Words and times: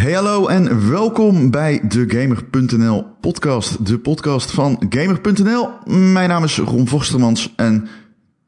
Hey 0.00 0.12
hallo 0.12 0.46
en 0.46 0.90
welkom 0.90 1.50
bij 1.50 1.80
de 1.88 2.04
Gamer.nl 2.08 3.06
podcast, 3.20 3.86
de 3.86 3.98
podcast 3.98 4.50
van 4.50 4.86
Gamer.nl. 4.88 5.68
Mijn 6.12 6.28
naam 6.28 6.44
is 6.44 6.58
Ron 6.58 6.88
Vostermans 6.88 7.52
en 7.56 7.88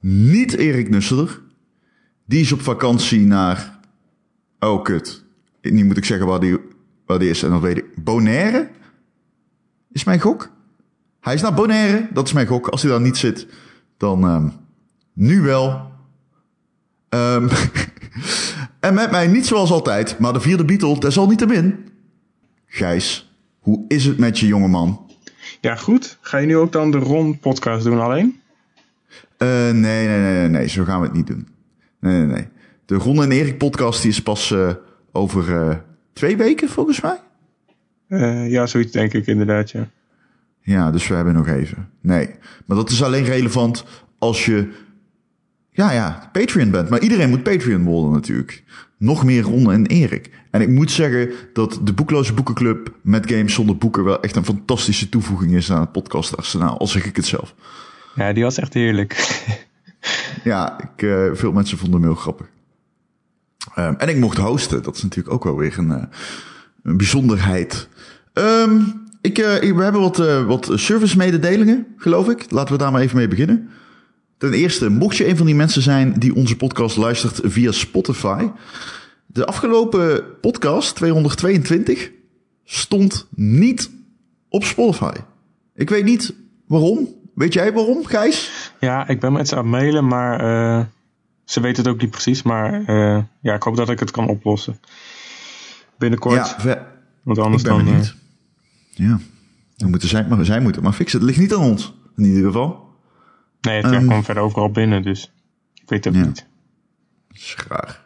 niet 0.00 0.52
Erik 0.52 0.90
Nusselder. 0.90 1.40
Die 2.26 2.40
is 2.40 2.52
op 2.52 2.60
vakantie 2.60 3.20
naar, 3.20 3.78
oh 4.58 4.82
kut, 4.82 5.24
nu 5.60 5.84
moet 5.84 5.96
ik 5.96 6.04
zeggen 6.04 6.26
waar 6.26 6.40
die, 6.40 6.58
waar 7.06 7.18
die 7.18 7.30
is 7.30 7.42
en 7.42 7.50
dan 7.50 7.60
weet 7.60 7.78
ik, 7.78 8.04
Bonaire? 8.04 8.70
Is 9.90 10.04
mijn 10.04 10.20
gok? 10.20 10.50
Hij 11.20 11.34
is 11.34 11.42
naar 11.42 11.54
Bonaire, 11.54 12.08
dat 12.12 12.26
is 12.26 12.32
mijn 12.32 12.46
gok. 12.46 12.68
Als 12.68 12.82
hij 12.82 12.90
daar 12.90 13.00
niet 13.00 13.16
zit, 13.16 13.46
dan 13.96 14.24
ehm, 14.24 14.48
nu 15.12 15.40
wel. 15.40 15.90
Ehm 17.08 17.48
En 18.82 18.94
met 18.94 19.10
mij 19.10 19.26
niet 19.26 19.46
zoals 19.46 19.70
altijd, 19.70 20.18
maar 20.18 20.32
de 20.32 20.40
vierde 20.40 20.64
Beatle 20.64 21.00
desalniettemin. 21.00 21.88
Gijs, 22.66 23.32
hoe 23.58 23.84
is 23.88 24.04
het 24.04 24.18
met 24.18 24.38
je 24.38 24.46
jongeman? 24.46 25.10
Ja, 25.60 25.76
goed. 25.76 26.18
Ga 26.20 26.38
je 26.38 26.46
nu 26.46 26.56
ook 26.56 26.72
dan 26.72 26.90
de 26.90 26.98
Ron-podcast 26.98 27.84
doen 27.84 28.00
alleen? 28.00 28.40
Uh, 29.38 29.48
nee, 29.48 29.72
nee, 29.72 30.06
nee, 30.06 30.32
nee, 30.32 30.48
nee, 30.48 30.68
zo 30.68 30.84
gaan 30.84 31.00
we 31.00 31.06
het 31.06 31.16
niet 31.16 31.26
doen. 31.26 31.48
Nee, 32.00 32.18
nee, 32.18 32.26
nee. 32.26 32.48
De 32.86 32.94
Ron 32.94 33.22
en 33.22 33.32
Erik 33.32 33.58
podcast 33.58 34.02
die 34.02 34.10
is 34.10 34.22
pas 34.22 34.50
uh, 34.50 34.70
over 35.12 35.48
uh, 35.48 35.76
twee 36.12 36.36
weken 36.36 36.68
volgens 36.68 37.00
mij. 37.00 37.18
ja, 38.48 38.66
zoiets 38.66 38.92
denk 38.92 39.12
ik 39.12 39.26
inderdaad, 39.26 39.70
ja. 39.70 39.88
Ja, 40.60 40.90
dus 40.90 41.08
we 41.08 41.14
hebben 41.14 41.34
nog 41.34 41.48
even. 41.48 41.88
Nee, 42.00 42.30
maar 42.66 42.76
dat 42.76 42.90
is 42.90 43.02
alleen 43.02 43.24
relevant 43.24 43.84
als 44.18 44.44
je 44.44 44.72
ja, 45.74 45.92
ja, 45.92 46.28
Patreon 46.32 46.70
bent. 46.70 46.88
Maar 46.88 47.00
iedereen 47.00 47.28
moet 47.28 47.42
Patreon 47.42 47.84
worden 47.84 48.12
natuurlijk. 48.12 48.62
Nog 48.98 49.24
meer 49.24 49.42
Ron 49.42 49.72
en 49.72 49.86
Erik. 49.86 50.30
En 50.50 50.60
ik 50.60 50.68
moet 50.68 50.90
zeggen 50.90 51.30
dat 51.52 51.80
de 51.82 51.92
Boekloze 51.92 52.32
Boekenclub 52.32 52.94
met 53.02 53.30
Games 53.30 53.54
zonder 53.54 53.76
boeken 53.76 54.04
wel 54.04 54.22
echt 54.22 54.36
een 54.36 54.44
fantastische 54.44 55.08
toevoeging 55.08 55.54
is 55.54 55.72
aan 55.72 55.80
het 55.80 55.92
podcastarsenaal. 55.92 56.78
Al 56.78 56.86
zeg 56.86 57.04
ik 57.04 57.16
het 57.16 57.26
zelf. 57.26 57.54
Ja, 58.14 58.32
die 58.32 58.42
was 58.42 58.58
echt 58.58 58.74
heerlijk. 58.74 59.40
ja, 60.44 60.80
ik, 60.80 61.02
uh, 61.02 61.30
veel 61.32 61.52
mensen 61.52 61.78
vonden 61.78 62.00
hem 62.00 62.10
heel 62.10 62.20
grappig. 62.20 62.46
Um, 63.78 63.94
en 63.96 64.08
ik 64.08 64.16
mocht 64.16 64.38
hosten. 64.38 64.82
Dat 64.82 64.96
is 64.96 65.02
natuurlijk 65.02 65.34
ook 65.34 65.44
wel 65.44 65.56
weer 65.56 65.78
een, 65.78 65.90
uh, 65.90 66.02
een 66.82 66.96
bijzonderheid. 66.96 67.88
Um, 68.34 69.02
ik, 69.20 69.38
uh, 69.38 69.46
we 69.46 69.82
hebben 69.82 70.00
wat, 70.00 70.16
wat 70.46 70.70
service 70.74 71.16
mededelingen, 71.16 71.86
geloof 71.96 72.28
ik. 72.28 72.50
Laten 72.50 72.72
we 72.72 72.78
daar 72.78 72.92
maar 72.92 73.00
even 73.00 73.16
mee 73.16 73.28
beginnen. 73.28 73.70
Ten 74.42 74.52
eerste, 74.52 74.88
mocht 74.88 75.16
je 75.16 75.28
een 75.28 75.36
van 75.36 75.46
die 75.46 75.54
mensen 75.54 75.82
zijn 75.82 76.12
die 76.12 76.34
onze 76.34 76.56
podcast 76.56 76.96
luistert 76.96 77.40
via 77.42 77.72
Spotify. 77.72 78.48
De 79.26 79.46
afgelopen 79.46 80.24
podcast, 80.40 80.96
222, 80.96 82.10
stond 82.64 83.28
niet 83.34 83.90
op 84.48 84.64
Spotify. 84.64 85.12
Ik 85.74 85.90
weet 85.90 86.04
niet 86.04 86.34
waarom. 86.66 87.08
Weet 87.34 87.52
jij 87.52 87.72
waarom, 87.72 88.04
Gijs? 88.04 88.70
Ja, 88.80 89.08
ik 89.08 89.20
ben 89.20 89.32
met 89.32 89.48
ze 89.48 89.56
aan 89.56 89.62
het 89.62 89.70
mailen, 89.70 90.06
maar 90.06 90.44
uh, 90.44 90.84
ze 91.44 91.60
weten 91.60 91.82
het 91.82 91.92
ook 91.92 92.00
niet 92.00 92.10
precies. 92.10 92.42
Maar 92.42 92.80
uh, 92.80 93.22
ja, 93.40 93.54
ik 93.54 93.62
hoop 93.62 93.76
dat 93.76 93.90
ik 93.90 94.00
het 94.00 94.10
kan 94.10 94.28
oplossen. 94.28 94.80
Binnenkort. 95.98 96.56
Ja, 96.62 96.86
Want 97.22 97.38
anders 97.38 97.62
dan... 97.62 97.88
Uh, 97.88 97.94
niet. 97.94 98.14
Ja, 98.90 99.20
dan 99.76 99.90
moeten 99.90 100.08
zij, 100.08 100.26
maar, 100.28 100.44
zij 100.44 100.60
moeten 100.60 100.82
maar 100.82 100.92
fixen. 100.92 101.18
Het 101.18 101.28
ligt 101.28 101.40
niet 101.40 101.54
aan 101.54 101.70
ons, 101.70 101.94
in 102.16 102.24
ieder 102.24 102.44
geval. 102.44 102.90
Nee, 103.62 103.82
het 103.82 103.92
um, 103.92 104.06
kwam 104.06 104.24
verder 104.24 104.42
overal 104.42 104.70
binnen, 104.70 105.02
dus 105.02 105.32
ik 105.74 105.88
weet 105.88 106.04
het 106.04 106.14
ja. 106.14 106.24
niet. 106.24 106.46
Dat 107.28 107.36
is 107.36 107.54
graag. 107.58 108.04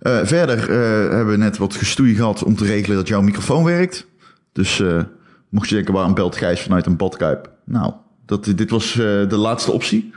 Uh, 0.00 0.20
verder 0.22 0.58
uh, 0.58 1.12
hebben 1.14 1.26
we 1.26 1.36
net 1.36 1.56
wat 1.56 1.74
gestoei 1.74 2.14
gehad 2.14 2.42
om 2.42 2.56
te 2.56 2.64
regelen 2.64 2.96
dat 2.96 3.08
jouw 3.08 3.20
microfoon 3.20 3.64
werkt. 3.64 4.06
Dus 4.52 4.78
uh, 4.78 5.02
mocht 5.48 5.68
je 5.68 5.74
denken, 5.74 5.94
waarom 5.94 6.14
belt 6.14 6.36
Gijs 6.36 6.62
vanuit 6.62 6.86
een 6.86 6.96
badkuip? 6.96 7.50
Nou, 7.64 7.92
dat, 8.26 8.44
dit 8.44 8.70
was 8.70 8.92
de 8.92 9.36
laatste 9.36 9.72
optie. 9.72 10.14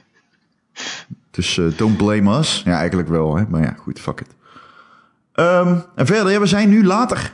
dus 1.30 1.60
don't 1.76 1.96
blame 1.96 2.38
us. 2.38 2.62
Ja, 2.64 2.78
eigenlijk 2.78 3.08
wel, 3.08 3.36
hè? 3.36 3.44
maar 3.48 3.62
ja, 3.62 3.74
goed, 3.78 4.00
fuck 4.00 4.20
it. 4.20 4.34
Um, 5.34 5.84
en 5.94 6.06
verder, 6.06 6.32
ja, 6.32 6.40
we 6.40 6.46
zijn 6.46 6.68
nu 6.68 6.84
later 6.84 7.32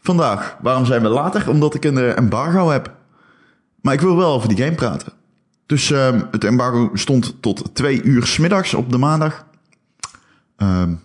vandaag. 0.00 0.56
Waarom 0.60 0.84
zijn 0.84 1.02
we 1.02 1.08
later? 1.08 1.48
Omdat 1.48 1.74
ik 1.74 1.84
een 1.84 1.98
embargo 1.98 2.70
heb. 2.70 2.94
Maar 3.80 3.94
ik 3.94 4.00
wil 4.00 4.16
wel 4.16 4.32
over 4.32 4.48
die 4.48 4.64
game 4.64 4.74
praten. 4.74 5.12
Dus 5.66 5.90
uh, 5.90 6.20
het 6.30 6.44
embargo 6.44 6.90
stond 6.94 7.36
tot 7.40 7.74
twee 7.74 8.02
uur 8.02 8.26
smiddags 8.26 8.74
op 8.74 8.90
de 8.90 8.98
maandag. 8.98 9.46
Um, 10.56 11.00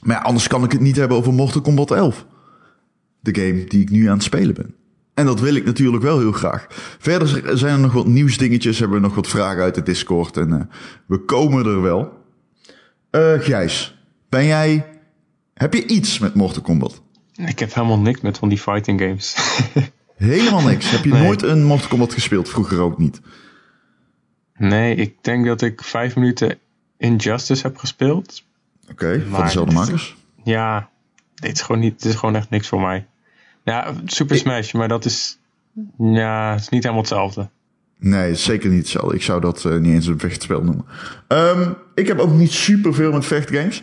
maar 0.00 0.16
ja, 0.16 0.22
anders 0.22 0.46
kan 0.46 0.64
ik 0.64 0.72
het 0.72 0.80
niet 0.80 0.96
hebben 0.96 1.16
over 1.16 1.32
Mortal 1.32 1.60
Kombat 1.60 1.90
11. 1.90 2.26
De 3.20 3.34
game 3.34 3.64
die 3.64 3.80
ik 3.80 3.90
nu 3.90 4.06
aan 4.06 4.14
het 4.14 4.22
spelen 4.22 4.54
ben. 4.54 4.74
En 5.14 5.26
dat 5.26 5.40
wil 5.40 5.54
ik 5.54 5.64
natuurlijk 5.64 6.02
wel 6.02 6.18
heel 6.18 6.32
graag. 6.32 6.66
Verder 6.98 7.58
zijn 7.58 7.74
er 7.74 7.80
nog 7.80 7.92
wat 7.92 8.06
nieuwsdingetjes. 8.06 8.78
Hebben 8.78 9.00
we 9.00 9.06
nog 9.06 9.14
wat 9.14 9.28
vragen 9.28 9.62
uit 9.62 9.74
de 9.74 9.82
Discord. 9.82 10.36
En 10.36 10.48
uh, 10.48 10.60
we 11.06 11.24
komen 11.24 11.66
er 11.66 11.82
wel. 11.82 12.12
Uh, 13.10 13.32
Gijs, 13.40 13.98
ben 14.28 14.46
jij... 14.46 14.86
Heb 15.54 15.74
je 15.74 15.86
iets 15.86 16.18
met 16.18 16.34
Mortal 16.34 16.62
Kombat? 16.62 17.02
Ik 17.46 17.58
heb 17.58 17.74
helemaal 17.74 17.98
niks 17.98 18.20
met 18.20 18.38
van 18.38 18.48
die 18.48 18.58
fighting 18.58 19.00
games. 19.00 19.36
helemaal 20.16 20.62
niks? 20.62 20.90
Heb 20.90 21.04
je 21.04 21.10
nee. 21.12 21.22
nooit 21.22 21.42
een 21.42 21.64
Mortal 21.64 21.88
Kombat 21.88 22.12
gespeeld? 22.12 22.48
Vroeger 22.48 22.80
ook 22.80 22.98
niet? 22.98 23.20
Nee, 24.58 24.94
ik 24.94 25.14
denk 25.20 25.46
dat 25.46 25.62
ik 25.62 25.82
vijf 25.82 26.16
minuten 26.16 26.58
Injustice 26.96 27.62
heb 27.62 27.76
gespeeld. 27.76 28.44
Oké, 28.82 28.92
okay, 28.92 29.20
van 29.20 29.44
dezelfde 29.44 29.74
makers? 29.74 30.16
Ja, 30.44 30.88
dit 31.34 31.52
is 31.52 31.60
gewoon 31.60 31.80
niet, 31.80 32.02
dit 32.02 32.12
is 32.12 32.18
gewoon 32.18 32.36
echt 32.36 32.50
niks 32.50 32.68
voor 32.68 32.80
mij. 32.80 33.06
Ja, 33.64 33.92
Super 34.04 34.36
Smash, 34.36 34.72
maar 34.72 34.88
dat 34.88 35.04
is, 35.04 35.38
ja, 35.98 36.54
is 36.54 36.68
niet 36.68 36.82
helemaal 36.82 37.02
hetzelfde. 37.02 37.48
Nee, 37.98 38.34
zeker 38.34 38.70
niet 38.70 38.78
hetzelfde. 38.78 39.14
Ik 39.14 39.22
zou 39.22 39.40
dat 39.40 39.64
uh, 39.64 39.76
niet 39.76 39.92
eens 39.92 40.06
een 40.06 40.18
vechtspel 40.18 40.62
noemen. 40.62 40.84
Um, 41.28 41.76
ik 41.94 42.06
heb 42.06 42.18
ook 42.18 42.32
niet 42.32 42.52
super 42.52 42.94
veel 42.94 43.12
met 43.12 43.26
vechtgames. 43.26 43.82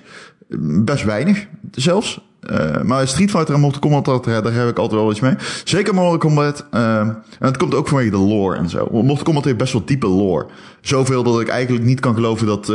Best 0.83 1.03
weinig 1.03 1.47
zelfs. 1.71 2.21
Uh, 2.51 2.81
maar 2.81 3.07
Street 3.07 3.29
Fighter 3.29 3.53
en 3.53 3.59
Mortal 3.59 3.79
Kombat, 3.79 4.05
dat, 4.05 4.23
daar 4.23 4.53
heb 4.53 4.69
ik 4.69 4.77
altijd 4.79 5.01
wel 5.01 5.11
iets 5.11 5.19
mee. 5.19 5.35
Zeker 5.63 5.93
Mortal 5.93 6.17
Kombat. 6.17 6.65
Uh, 6.73 6.99
en 6.99 7.23
het 7.39 7.57
komt 7.57 7.75
ook 7.75 7.87
vanwege 7.87 8.09
de 8.09 8.17
lore 8.17 8.57
en 8.57 8.69
zo. 8.69 8.87
Mortal 8.91 9.23
Kombat 9.23 9.45
heeft 9.45 9.57
best 9.57 9.73
wel 9.73 9.85
diepe 9.85 10.07
lore. 10.07 10.45
Zoveel 10.81 11.23
dat 11.23 11.41
ik 11.41 11.47
eigenlijk 11.47 11.85
niet 11.85 11.99
kan 11.99 12.13
geloven 12.13 12.47
dat... 12.47 12.69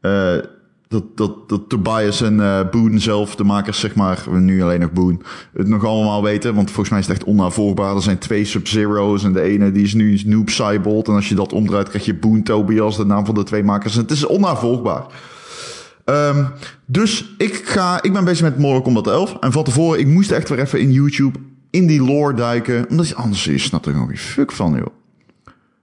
Uh, 0.00 0.36
dat, 0.88 1.04
dat, 1.14 1.48
dat 1.48 1.68
Tobias 1.68 2.20
en 2.20 2.36
Boone 2.70 2.98
zelf, 2.98 3.36
de 3.36 3.44
makers 3.44 3.80
zeg 3.80 3.94
maar, 3.94 4.24
nu 4.30 4.62
alleen 4.62 4.80
nog 4.80 4.92
Boone, 4.92 5.18
het 5.52 5.68
nog 5.68 5.84
allemaal 5.84 6.22
weten. 6.22 6.54
Want 6.54 6.70
volgens 6.70 6.90
mij 6.90 6.98
is 6.98 7.06
het 7.06 7.16
echt 7.16 7.26
onnavolgbaar. 7.26 7.94
Er 7.94 8.02
zijn 8.02 8.18
twee 8.18 8.44
Sub-Zero's 8.44 9.24
en 9.24 9.32
de 9.32 9.40
ene 9.40 9.72
die 9.72 9.84
is 9.84 9.94
nu 9.94 10.20
Noob 10.24 10.50
Cybolt. 10.50 11.08
En 11.08 11.14
als 11.14 11.28
je 11.28 11.34
dat 11.34 11.52
omdraait 11.52 11.88
krijg 11.88 12.04
je 12.04 12.14
Boone 12.14 12.42
Tobias, 12.42 12.96
de 12.96 13.06
naam 13.06 13.26
van 13.26 13.34
de 13.34 13.42
twee 13.42 13.64
makers. 13.64 13.94
En 13.94 14.02
het 14.02 14.10
is 14.10 14.26
onnavolgbaar. 14.26 15.04
Um, 16.10 16.48
dus 16.86 17.34
ik, 17.38 17.54
ga, 17.54 18.02
ik 18.02 18.12
ben 18.12 18.24
bezig 18.24 18.42
met 18.42 18.58
Mortal 18.58 18.82
Kombat 18.82 19.06
11. 19.06 19.36
En 19.40 19.52
van 19.52 19.64
tevoren, 19.64 20.00
ik 20.00 20.06
moest 20.06 20.30
echt 20.30 20.48
weer 20.48 20.58
even 20.58 20.80
in 20.80 20.92
YouTube 20.92 21.38
in 21.70 21.86
die 21.86 22.02
lore 22.02 22.34
duiken. 22.34 22.86
Omdat 22.88 23.08
je 23.08 23.14
anders 23.14 23.44
je 23.44 23.58
snapt 23.58 23.86
er 23.86 23.92
gewoon 23.92 24.08
geen 24.08 24.18
fuck 24.18 24.52
van, 24.52 24.74
joh. 24.74 24.86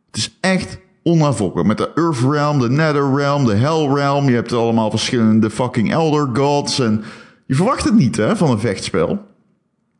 Het 0.07 0.17
is 0.17 0.37
echt 0.39 0.79
onafvolgbaar. 1.03 1.65
Met 1.65 1.77
de 1.77 1.91
Earth 1.95 2.19
Realm, 2.19 2.59
de 2.59 2.69
Nether 2.69 3.15
Realm, 3.15 3.45
de 3.45 3.55
Hell 3.55 3.87
Realm. 3.93 4.29
Je 4.29 4.35
hebt 4.35 4.53
allemaal 4.53 4.89
verschillende 4.89 5.49
fucking 5.49 5.91
Elder 5.91 6.29
Gods. 6.33 6.79
En 6.79 7.03
je 7.45 7.55
verwacht 7.55 7.83
het 7.83 7.93
niet, 7.93 8.15
hè, 8.15 8.35
van 8.35 8.51
een 8.51 8.59
vechtspel. 8.59 9.25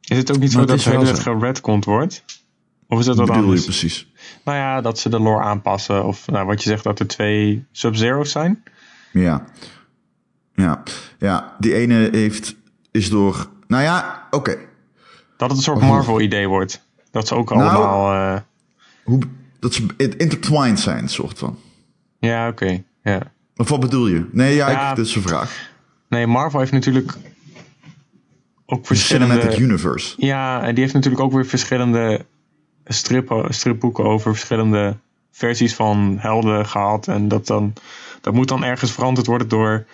Is 0.02 0.18
het 0.18 0.32
ook 0.32 0.40
niet 0.40 0.52
zo 0.52 0.66
dat 0.66 0.70
het 0.70 0.84
hele 0.84 1.16
geredcond 1.16 1.86
wordt? 1.86 2.24
Of 2.88 3.00
is 3.00 3.06
dat 3.06 3.16
wat 3.16 3.30
anders? 3.30 3.60
Je 3.60 3.66
precies? 3.66 4.12
Nou 4.44 4.58
ja, 4.58 4.82
dat 4.82 5.00
ze 5.00 5.10
de 5.10 5.20
lore 5.20 5.44
aanpassen. 5.44 6.06
Of 6.06 6.28
nou, 6.28 6.46
wat 6.46 6.64
je 6.64 6.70
zegt, 6.70 6.84
dat 6.84 7.00
er 7.00 7.08
twee 7.08 7.66
Sub-Zero's 7.72 8.32
zijn. 8.32 8.64
Ja. 9.12 9.46
Ja, 10.56 10.84
ja 11.20 11.56
die 11.60 11.74
ene 11.74 12.10
heeft, 12.12 12.56
is 12.92 13.10
door. 13.10 13.50
Nou 13.68 13.84
ja, 13.84 14.28
oké. 14.32 14.58
Dat 15.38 15.50
het 15.50 15.58
een 15.58 15.64
soort 15.64 15.82
Marvel-idee 15.82 16.48
wordt. 16.48 16.82
Dat 17.12 17.28
ze 17.28 17.36
ook 17.36 17.50
nou, 17.50 17.62
allemaal. 17.62 18.14
Uh... 18.14 18.40
Hoe, 19.04 19.20
dat 19.60 19.74
ze 19.74 19.86
intertwined 20.18 20.80
zijn, 20.80 21.10
soort 21.10 21.38
van. 21.38 21.58
Ja, 22.20 22.48
oké. 22.48 22.84
ja. 23.04 23.22
Of 23.56 23.70
wat 23.70 23.80
bedoel 23.80 24.08
je? 24.08 24.26
Nee, 24.32 24.56
ja, 24.56 24.70
ja 24.70 24.90
ik, 24.90 24.96
dat 24.96 25.06
is 25.06 25.16
een 25.16 25.22
vraag. 25.22 25.70
Nee, 26.10 26.28
Marvel 26.28 26.60
heeft 26.60 26.72
natuurlijk 26.72 27.14
ook 28.66 28.86
verschillende... 28.86 29.34
Cinematic 29.34 29.60
Universe. 29.60 30.14
Ja, 30.18 30.62
en 30.62 30.74
die 30.74 30.84
heeft 30.84 30.94
natuurlijk 30.94 31.24
ook 31.24 31.32
weer 31.32 31.46
verschillende 31.46 32.26
strippen, 32.86 33.54
stripboeken 33.54 34.04
over 34.04 34.32
verschillende 34.32 34.98
versies 35.32 35.76
van 35.76 36.18
helden 36.20 36.66
gehad. 36.66 37.08
En 37.08 37.28
dat, 37.28 37.48
dan, 37.48 37.74
dat 38.22 38.34
moet 38.34 38.48
dan 38.48 38.64
ergens 38.64 38.92
veranderd 38.92 39.28
worden 39.28 39.48
door 39.48 39.86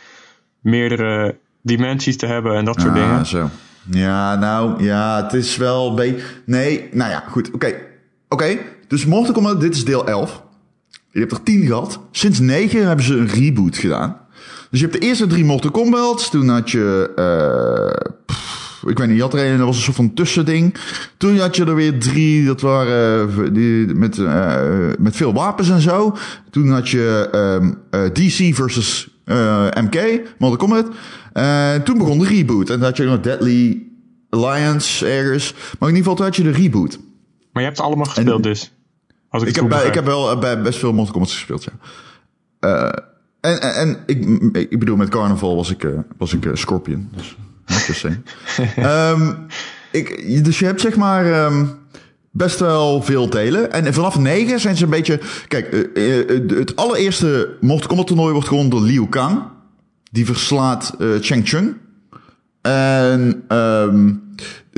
meerdere 0.61 1.35
dimensies 1.61 2.17
te 2.17 2.25
hebben 2.25 2.55
en 2.55 2.65
dat 2.65 2.81
soort 2.81 2.93
ah, 2.93 3.01
dingen. 3.01 3.25
Zo. 3.25 3.49
Ja, 3.89 4.35
nou, 4.35 4.83
ja, 4.83 5.23
het 5.23 5.33
is 5.33 5.57
wel... 5.57 5.99
Nee, 6.45 6.89
nou 6.91 7.11
ja, 7.11 7.23
goed. 7.29 7.51
Oké, 7.51 7.73
oké. 8.29 8.57
Dus 8.87 9.05
Mortal 9.05 9.33
Kombat, 9.33 9.61
dit 9.61 9.75
is 9.75 9.85
deel 9.85 10.07
11. 10.07 10.43
Je 11.11 11.19
hebt 11.19 11.31
er 11.31 11.43
10 11.43 11.65
gehad. 11.65 11.99
Sinds 12.11 12.39
9 12.39 12.87
hebben 12.87 13.05
ze 13.05 13.17
een 13.17 13.27
reboot 13.27 13.77
gedaan. 13.77 14.17
Dus 14.69 14.79
je 14.79 14.85
hebt 14.85 14.99
de 15.01 15.07
eerste 15.07 15.27
drie 15.27 15.45
Mortal 15.45 15.71
Kombat's. 15.71 16.29
Toen 16.29 16.47
had 16.47 16.71
je... 16.71 17.11
Uh, 17.15 18.11
ik 18.89 18.97
weet 18.97 19.07
niet, 19.07 19.15
je 19.15 19.21
had 19.21 19.33
er 19.33 19.45
een, 19.45 19.57
dat 19.57 19.65
was 19.65 19.75
een 19.75 19.81
soort 19.81 19.95
van 19.95 20.13
tussending. 20.13 20.75
Toen 21.17 21.39
had 21.39 21.55
je 21.55 21.65
er 21.65 21.75
weer 21.75 21.99
drie, 21.99 22.45
dat 22.45 22.61
waren 22.61 23.29
eh, 23.29 23.53
die, 23.53 23.85
met, 23.85 24.17
uh, 24.17 24.55
met 24.99 25.15
veel 25.15 25.33
wapens 25.33 25.69
en 25.69 25.81
zo. 25.81 26.17
Toen 26.49 26.69
had 26.69 26.89
je 26.89 27.29
um, 27.35 27.77
uh, 27.91 28.01
DC 28.13 28.55
versus 28.55 29.10
MK, 29.83 30.21
Mortal 30.37 30.57
Kombat. 30.57 30.87
En 31.33 31.83
toen 31.83 31.97
begon 31.97 32.19
de 32.19 32.27
reboot. 32.27 32.69
En 32.69 32.75
dan 32.79 32.87
had 32.87 32.97
je 32.97 33.03
nog 33.03 33.19
Deadly 33.19 33.83
Alliance 34.29 35.07
ergens. 35.07 35.53
Maar 35.53 35.89
in 35.89 35.95
ieder 35.95 36.11
geval 36.11 36.15
toen 36.15 36.25
had 36.25 36.35
je 36.35 36.43
de 36.43 36.51
reboot. 36.51 36.99
Maar 37.51 37.61
je 37.61 37.67
hebt 37.67 37.77
ze 37.77 37.83
allemaal 37.83 38.05
gespeeld 38.05 38.35
En- 38.45 38.51
dus? 38.51 38.71
Als 39.29 39.41
ik, 39.43 39.49
Ik 39.49 39.55
heb, 39.55 39.69
bij, 39.69 39.85
ik 39.85 39.93
heb 39.93 40.05
wel 40.05 40.37
bij 40.37 40.61
best 40.61 40.79
veel 40.79 40.93
Mortal 40.93 41.13
Kombat 41.13 41.31
gespeeld, 41.31 41.63
ja. 41.63 41.71
Eh, 42.59 43.03
en 43.41 43.61
en, 43.61 43.73
en 43.75 43.97
ik, 44.05 44.25
ik 44.71 44.79
bedoel, 44.79 44.95
met 44.95 45.09
Carnival 45.09 45.55
was 45.55 45.69
ik, 45.69 45.83
eh, 45.83 45.91
was 46.17 46.33
ik 46.33 46.45
eh, 46.45 46.51
Scorpion. 46.55 47.09
Dus, 47.15 47.35
just 47.65 47.99
saying. 47.99 48.23
Ehm, 48.75 49.33
ik, 49.91 50.43
dus 50.45 50.59
je 50.59 50.65
hebt 50.65 50.81
zeg 50.81 50.95
maar 50.95 51.25
ehm, 51.33 51.65
best 52.31 52.59
wel 52.59 53.01
veel 53.01 53.29
delen. 53.29 53.71
En 53.71 53.93
vanaf 53.93 54.19
9 54.19 54.59
zijn 54.59 54.77
ze 54.77 54.83
een 54.83 54.89
beetje... 54.89 55.19
Kijk, 55.47 55.67
eh, 55.67 56.19
eh, 56.19 56.41
het 56.49 56.75
allereerste 56.75 57.57
Mortal 57.61 57.87
Kombat 57.87 58.07
toernooi 58.07 58.31
wordt 58.31 58.47
gewonnen 58.47 58.71
door 58.71 58.81
Liu 58.81 59.07
Kang. 59.09 59.41
Die 60.11 60.25
verslaat 60.25 60.95
eh 60.99 61.07
Cheng 61.21 61.47
Chung. 61.47 61.75
En 62.61 63.43
ehm, 63.47 64.13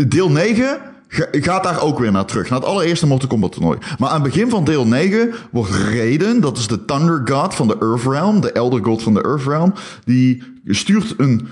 deel 0.07 0.29
9 0.29 0.79
ga- 1.07 1.27
gaat 1.31 1.63
daar 1.63 1.81
ook 1.81 1.99
weer 1.99 2.11
naar 2.11 2.25
terug. 2.25 2.49
Naar 2.49 2.59
het 2.59 2.67
allereerste 2.67 3.07
Mortal 3.07 3.29
Kombat 3.29 3.51
toernooi. 3.51 3.77
Maar 3.99 4.09
aan 4.09 4.21
het 4.21 4.31
begin 4.31 4.49
van 4.49 4.63
deel 4.63 4.87
9 4.87 5.33
wordt 5.51 5.71
Raiden, 5.71 6.41
dat 6.41 6.57
is 6.57 6.67
de 6.67 6.85
Thunder 6.85 7.21
God 7.25 7.55
van 7.55 7.67
de 7.67 7.77
Earth 7.79 8.03
Realm, 8.03 8.41
de 8.41 8.51
Elder 8.51 8.83
God 8.83 9.03
van 9.03 9.13
de 9.13 9.23
Earth 9.23 9.43
Realm, 9.47 9.73
die 10.05 10.43
stuurt 10.65 11.13
een. 11.17 11.47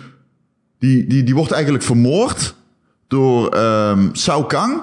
Die, 0.80 1.08
die, 1.08 1.24
die 1.24 1.36
wordt 1.36 1.52
eigenlijk 1.52 1.84
vermoord 1.84 2.56
door 3.08 3.50
ehm 3.50 4.16
Shao 4.16 4.44
Kahn. 4.44 4.82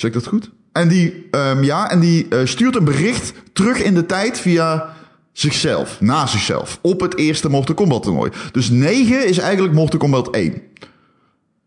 Zeg 0.00 0.10
ik 0.10 0.16
dat 0.16 0.26
goed? 0.26 0.50
En 0.72 0.88
die, 0.88 1.26
ehm, 1.30 1.62
ja, 1.62 1.90
en 1.90 2.00
die 2.00 2.28
eh, 2.28 2.40
stuurt 2.44 2.76
een 2.76 2.84
bericht 2.84 3.32
terug 3.52 3.82
in 3.82 3.94
de 3.94 4.06
tijd 4.06 4.38
via 4.38 4.94
zichzelf, 5.32 6.00
na 6.00 6.26
zichzelf, 6.26 6.78
op 6.82 7.00
het 7.00 7.16
eerste 7.16 7.48
Mortal 7.48 7.74
Kombat 7.74 8.02
toernooi. 8.02 8.30
Dus 8.52 8.70
9 8.70 9.26
is 9.26 9.38
eigenlijk 9.38 9.74
Mortal 9.74 9.98
Kombat 9.98 10.30
1. 10.30 10.62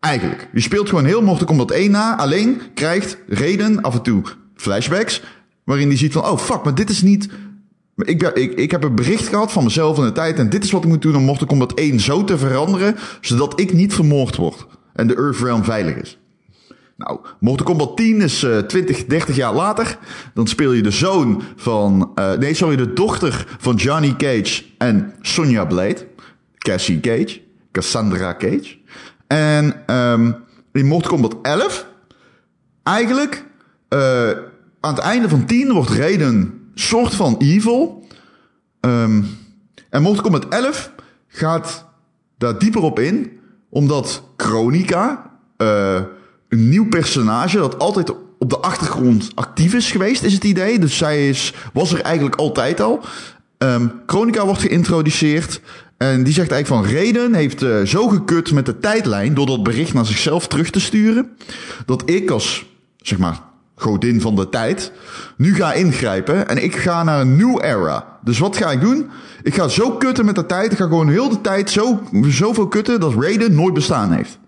Eigenlijk. 0.00 0.48
Je 0.52 0.60
speelt 0.60 0.88
gewoon 0.88 1.04
heel 1.04 1.22
Mortal 1.22 1.46
Kombat 1.46 1.70
1 1.70 1.90
na, 1.90 2.18
alleen 2.18 2.60
krijgt 2.74 3.18
Raiden 3.28 3.80
af 3.80 3.94
en 3.94 4.02
toe 4.02 4.22
flashbacks, 4.54 5.22
waarin 5.64 5.88
hij 5.88 5.96
ziet 5.96 6.12
van, 6.12 6.24
oh 6.24 6.38
fuck, 6.38 6.64
maar 6.64 6.74
dit 6.74 6.90
is 6.90 7.02
niet... 7.02 7.28
Ik, 7.96 8.22
ik, 8.22 8.54
ik 8.54 8.70
heb 8.70 8.84
een 8.84 8.94
bericht 8.94 9.28
gehad 9.28 9.52
van 9.52 9.64
mezelf 9.64 9.98
in 9.98 10.04
de 10.04 10.12
tijd 10.12 10.38
en 10.38 10.50
dit 10.50 10.64
is 10.64 10.70
wat 10.70 10.82
ik 10.82 10.88
moet 10.88 11.02
doen 11.02 11.16
om 11.16 11.22
Mortal 11.22 11.46
Kombat 11.46 11.74
1 11.74 12.00
zo 12.00 12.24
te 12.24 12.38
veranderen, 12.38 12.96
zodat 13.20 13.60
ik 13.60 13.72
niet 13.72 13.94
vermoord 13.94 14.36
word 14.36 14.66
en 14.92 15.06
de 15.06 15.16
Earth 15.16 15.38
Realm 15.38 15.64
veilig 15.64 15.94
is. 15.94 16.18
Nou, 16.96 17.20
Mortal 17.40 17.66
Kombat 17.66 17.96
10 17.96 18.20
is 18.20 18.42
eh 18.42 18.58
20, 18.58 19.04
30 19.06 19.36
jaar 19.36 19.54
later. 19.54 19.98
Dan 20.34 20.46
speel 20.46 20.72
je 20.72 20.82
de 20.82 20.90
zoon 20.90 21.42
van... 21.56 22.10
eh, 22.14 22.32
nee, 22.32 22.54
sorry, 22.54 22.76
de 22.76 22.92
dochter 22.92 23.56
van 23.58 23.74
Johnny 23.74 24.14
Cage 24.16 24.64
en 24.78 25.14
Sonya 25.20 25.64
Blade. 25.64 26.06
Cassie 26.58 27.00
Cage. 27.00 27.40
Cassandra 27.72 28.34
Cage. 28.36 28.76
En 29.26 29.82
ehm 29.86 30.32
in 30.72 30.86
Mortal 30.86 31.10
Kombat 31.10 31.36
11... 31.42 31.86
Eigenlijk... 32.82 33.44
eh, 33.88 34.30
aan 34.80 34.94
het 34.94 34.98
einde 34.98 35.28
van 35.28 35.44
10 35.46 35.72
wordt 35.72 35.90
Raiden 35.90 36.60
soort 36.74 37.14
van 37.14 37.36
evil. 37.38 38.06
Ehm, 38.80 39.22
en 39.90 40.02
Mortal 40.02 40.22
Kombat 40.22 40.48
11 40.48 40.90
gaat 41.28 41.86
daar 42.38 42.58
dieper 42.58 42.82
op 42.82 42.98
in. 42.98 43.38
Omdat 43.68 44.22
Chronica... 44.36 45.30
eh, 45.56 46.00
een 46.48 46.68
nieuw 46.68 46.88
personage 46.88 47.58
dat 47.58 47.78
altijd 47.78 48.14
op 48.38 48.50
de 48.50 48.58
achtergrond 48.58 49.30
actief 49.34 49.74
is 49.74 49.90
geweest, 49.90 50.22
is 50.22 50.32
het 50.32 50.44
idee. 50.44 50.78
Dus 50.78 50.96
zij 50.96 51.28
is, 51.28 51.54
was 51.72 51.92
er 51.92 52.00
eigenlijk 52.00 52.36
altijd 52.36 52.80
al. 52.80 53.00
Ehm 53.58 53.86
Chronica 54.06 54.44
wordt 54.44 54.60
geïntroduceerd. 54.60 55.60
En 55.96 56.22
die 56.22 56.32
zegt 56.32 56.50
eigenlijk 56.50 56.84
van 56.84 56.96
Reden 56.96 57.34
heeft 57.34 57.62
eh, 57.62 57.82
zo 57.82 58.08
gekut 58.08 58.52
met 58.52 58.66
de 58.66 58.78
tijdlijn 58.78 59.34
door 59.34 59.46
dat 59.46 59.62
bericht 59.62 59.94
naar 59.94 60.06
zichzelf 60.06 60.46
terug 60.46 60.70
te 60.70 60.80
sturen. 60.80 61.30
Dat 61.86 62.02
ik 62.10 62.30
als, 62.30 62.66
zeg 62.96 63.18
maar, 63.18 63.40
godin 63.74 64.20
van 64.20 64.36
de 64.36 64.48
tijd, 64.48 64.92
nu 65.36 65.54
ga 65.54 65.72
ingrijpen. 65.72 66.48
En 66.48 66.64
ik 66.64 66.76
ga 66.76 67.02
naar 67.02 67.20
een 67.20 67.36
new 67.36 67.64
era. 67.64 68.18
Dus 68.22 68.38
wat 68.38 68.56
ga 68.56 68.70
ik 68.70 68.80
doen? 68.80 69.10
Ik 69.42 69.54
ga 69.54 69.68
zo 69.68 69.90
kutten 69.90 70.24
met 70.24 70.34
de 70.34 70.46
tijd. 70.46 70.72
Ik 70.72 70.78
ga 70.78 70.84
gewoon 70.84 71.08
heel 71.08 71.28
de 71.28 71.40
tijd 71.40 71.70
zo, 71.70 72.00
zoveel 72.22 72.68
kutten 72.68 73.00
dat 73.00 73.14
Raiden 73.18 73.54
nooit 73.54 73.74
bestaan 73.74 74.12
heeft. 74.12 74.38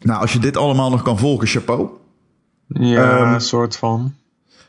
Nou, 0.00 0.20
als 0.20 0.32
je 0.32 0.38
dit 0.38 0.56
allemaal 0.56 0.90
nog 0.90 1.02
kan 1.02 1.18
volgen, 1.18 1.46
chapeau. 1.48 1.88
Ja, 2.68 3.18
Ehm, 3.20 3.32
een 3.34 3.40
soort 3.40 3.76
van. 3.76 4.14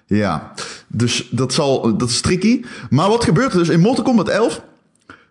Ja, 0.06 0.52
dus 0.88 1.28
dat, 1.32 1.54
zal, 1.54 1.98
dat 1.98 2.10
is 2.10 2.22
tricky. 2.22 2.64
Maar 2.90 3.10
wat 3.10 3.24
gebeurt 3.24 3.52
er 3.52 3.58
dus 3.58 3.70
in 3.70 3.80
Mortal 3.80 4.04
Kombat 4.04 4.28
11? 4.30 4.62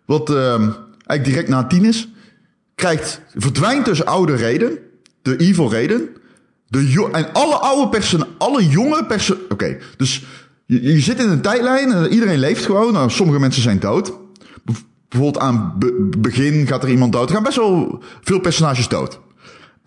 Wat 0.04 0.31
ehm, 0.31 0.62
eigenlijk 1.06 1.25
direct 1.25 1.48
na 1.48 1.66
10 1.66 1.84
is. 1.84 2.08
Krijgt, 2.75 3.20
verdwijnt 3.34 3.84
dus 3.84 4.04
oude 4.04 4.37
Raiden. 4.37 4.78
De 5.22 5.37
evil 5.37 5.70
Raiden. 5.72 6.08
De 6.69 7.08
en 7.12 7.32
alle 7.32 7.54
oude 7.54 7.88
personen, 7.88 8.26
alle 8.38 8.69
jonge 8.69 9.04
personen. 9.04 9.42
Oké, 9.49 9.76
dus 9.96 10.25
je, 10.66 10.82
je 10.82 11.00
zit 11.00 11.19
in 11.20 11.28
een 11.28 11.40
tijdlijn 11.40 11.92
en 11.92 12.12
iedereen 12.12 12.38
leeft 12.38 12.64
gewoon. 12.64 12.92
Nou, 12.92 13.10
sommige 13.10 13.38
mensen 13.40 13.62
zijn 13.62 13.78
dood. 13.81 14.12
Bijv- 14.64 14.81
Bijvoorbeeld 15.08 15.44
aan 15.44 15.75
be- 15.78 16.08
begin 16.19 16.66
gaat 16.66 16.82
er 16.82 16.88
iemand 16.90 17.12
dood. 17.12 17.28
Er 17.28 17.34
gaan 17.34 17.42
best 17.44 17.56
wel 17.56 18.02
veel 18.20 18.40
personages 18.40 18.88
dood. 18.88 19.20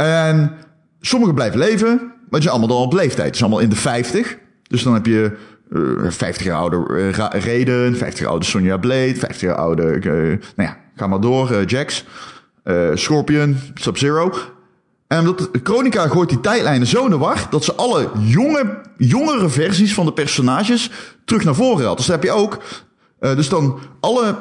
En 0.05 0.51
sommigen 1.01 1.35
blijven 1.35 1.59
leven, 1.59 1.97
maar 1.97 2.39
die 2.39 2.41
zijn 2.41 2.53
allemaal 2.53 2.77
dan 2.77 2.85
op 2.85 2.93
leeftijd. 2.93 3.25
Het 3.25 3.35
is 3.35 3.41
allemaal 3.41 3.59
in 3.59 3.69
de 3.69 3.75
50. 3.75 4.37
Dus 4.67 4.83
dan 4.83 4.93
heb 4.93 5.05
je 5.05 5.37
eh 5.71 6.11
50 6.11 6.45
jaar 6.45 6.57
oude 6.57 7.11
eh, 7.11 7.41
Raiden, 7.43 7.97
50 7.97 8.19
jaar 8.19 8.29
oude 8.29 8.45
Sonja 8.45 8.77
Blade, 8.77 9.15
50 9.15 9.41
jaar 9.41 9.55
oude, 9.55 9.83
eh, 9.83 10.11
nou 10.55 10.69
ja, 10.69 10.77
ga 10.95 11.07
maar 11.07 11.21
door, 11.21 11.51
eh, 11.51 11.65
Jax, 11.65 12.05
Scorpion, 12.93 13.57
Sub-Zero. 13.73 14.33
En 15.07 15.19
omdat 15.19 15.49
Chronica 15.63 16.07
gooit 16.07 16.29
die 16.29 16.39
tijdlijnen 16.39 16.87
zo 16.87 17.09
de 17.09 17.17
war 17.17 17.47
dat 17.49 17.63
ze 17.63 17.75
alle 17.75 18.09
jonge, 18.19 18.81
jongere 18.97 19.49
versies 19.49 19.93
van 19.93 20.05
de 20.05 20.13
personages 20.13 20.91
terug 21.25 21.43
naar 21.43 21.55
voren 21.55 21.85
haalt. 21.85 21.97
Dus 21.97 22.05
dan 22.05 22.15
heb 22.15 22.25
je 22.25 22.31
ook, 22.31 22.61
dus 23.19 23.49
dan 23.49 23.79
alle 23.99 24.35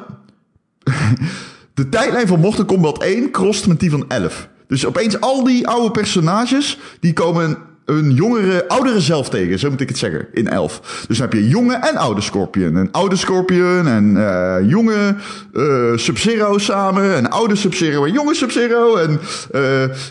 de 1.75 1.89
tijdlijn 1.89 2.27
van 2.27 2.41
Mortal 2.41 2.65
Kombat 2.65 3.03
1 3.03 3.31
crost 3.31 3.67
met 3.67 3.81
die 3.81 3.91
van 3.91 4.05
11. 4.09 4.49
Dus 4.69 4.87
opeens 4.87 5.21
al 5.21 5.45
die 5.45 5.69
oude 5.69 5.91
personages, 5.91 6.79
die 7.01 7.13
komen 7.13 7.59
een 7.85 8.13
jongere, 8.13 8.69
oudere 8.69 9.01
zelf 9.01 9.29
tegen, 9.29 9.59
zo 9.59 9.71
moet 9.71 9.81
ik 9.81 9.89
het 9.89 9.99
zeggen, 9.99 10.27
in 10.33 10.49
11. 10.49 11.05
Dus 11.09 11.19
dan 11.19 11.29
heb 11.29 11.39
je 11.41 11.49
jonge 11.49 11.75
en 11.75 11.97
oude 11.97 12.21
Scorpion. 12.21 12.75
Een 12.75 12.93
oude 12.93 13.17
Scorpion 13.17 13.87
en 13.87 14.17
eh, 14.17 14.69
jonge 14.69 15.17
eh 15.53 15.97
Sub-Zero 15.97 16.59
samen. 16.59 17.15
En 17.17 17.31
oude 17.31 17.57
Sub-Zero 17.57 18.05
en 18.05 18.13
jonge 18.13 18.35
Sub-Zero. 18.35 18.97
En, 18.97 19.21
eh, 19.51 19.61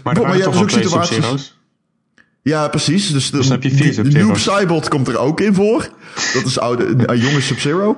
Maar 0.04 0.38
je 0.38 0.50
wel 0.50 0.66
twee 0.66 0.84
situaties- 0.84 1.56
ja, 2.42 2.68
precies. 2.68 3.12
Dus, 3.12 3.32
de, 3.32 3.38
dan 3.40 3.52
heb 3.52 3.64
je 3.64 3.72
vier 3.72 3.94
Sub-Zero's. 3.94 4.28
Noob 4.28 4.38
Saibot 4.38 4.88
komt 4.88 5.08
er 5.08 5.18
ook 5.18 5.42
in 5.42 5.54
voor. 5.54 5.90
Dat 6.34 6.46
is 6.46 6.60
oude, 6.60 6.94
een 7.06 7.20
jonge 7.20 7.42
Sub-Zero. 7.42 7.98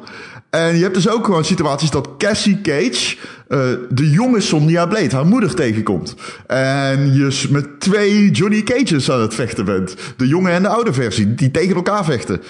En 0.50 0.76
je 0.76 0.82
hebt 0.82 0.94
dus 0.94 1.10
ook 1.10 1.26
gewoon 1.26 1.46
situaties 1.46 1.90
dat 1.90 2.10
Cassie 2.18 2.62
Cage 2.62 3.18
eh, 3.48 3.60
de 3.90 4.10
jonge 4.10 4.40
Sonya 4.40 4.86
Blade, 4.86 5.16
haar 5.16 5.26
moeder, 5.26 5.56
tegenkomt. 5.56 6.16
En 6.48 7.14
je 7.14 7.48
met 7.50 7.80
twee 7.80 8.32
Johnny 8.32 8.64
Cages 8.64 9.12
aan 9.12 9.22
het 9.22 9.34
vechten 9.34 9.66
bent. 9.66 9.96
De 10.18 10.28
jonge 10.28 10.50
en 10.50 10.62
de 10.62 10.68
oude 10.68 10.94
versie, 10.94 11.36
die 11.36 11.52
tegen 11.52 11.76
elkaar 11.76 12.06
vechten. 12.06 12.42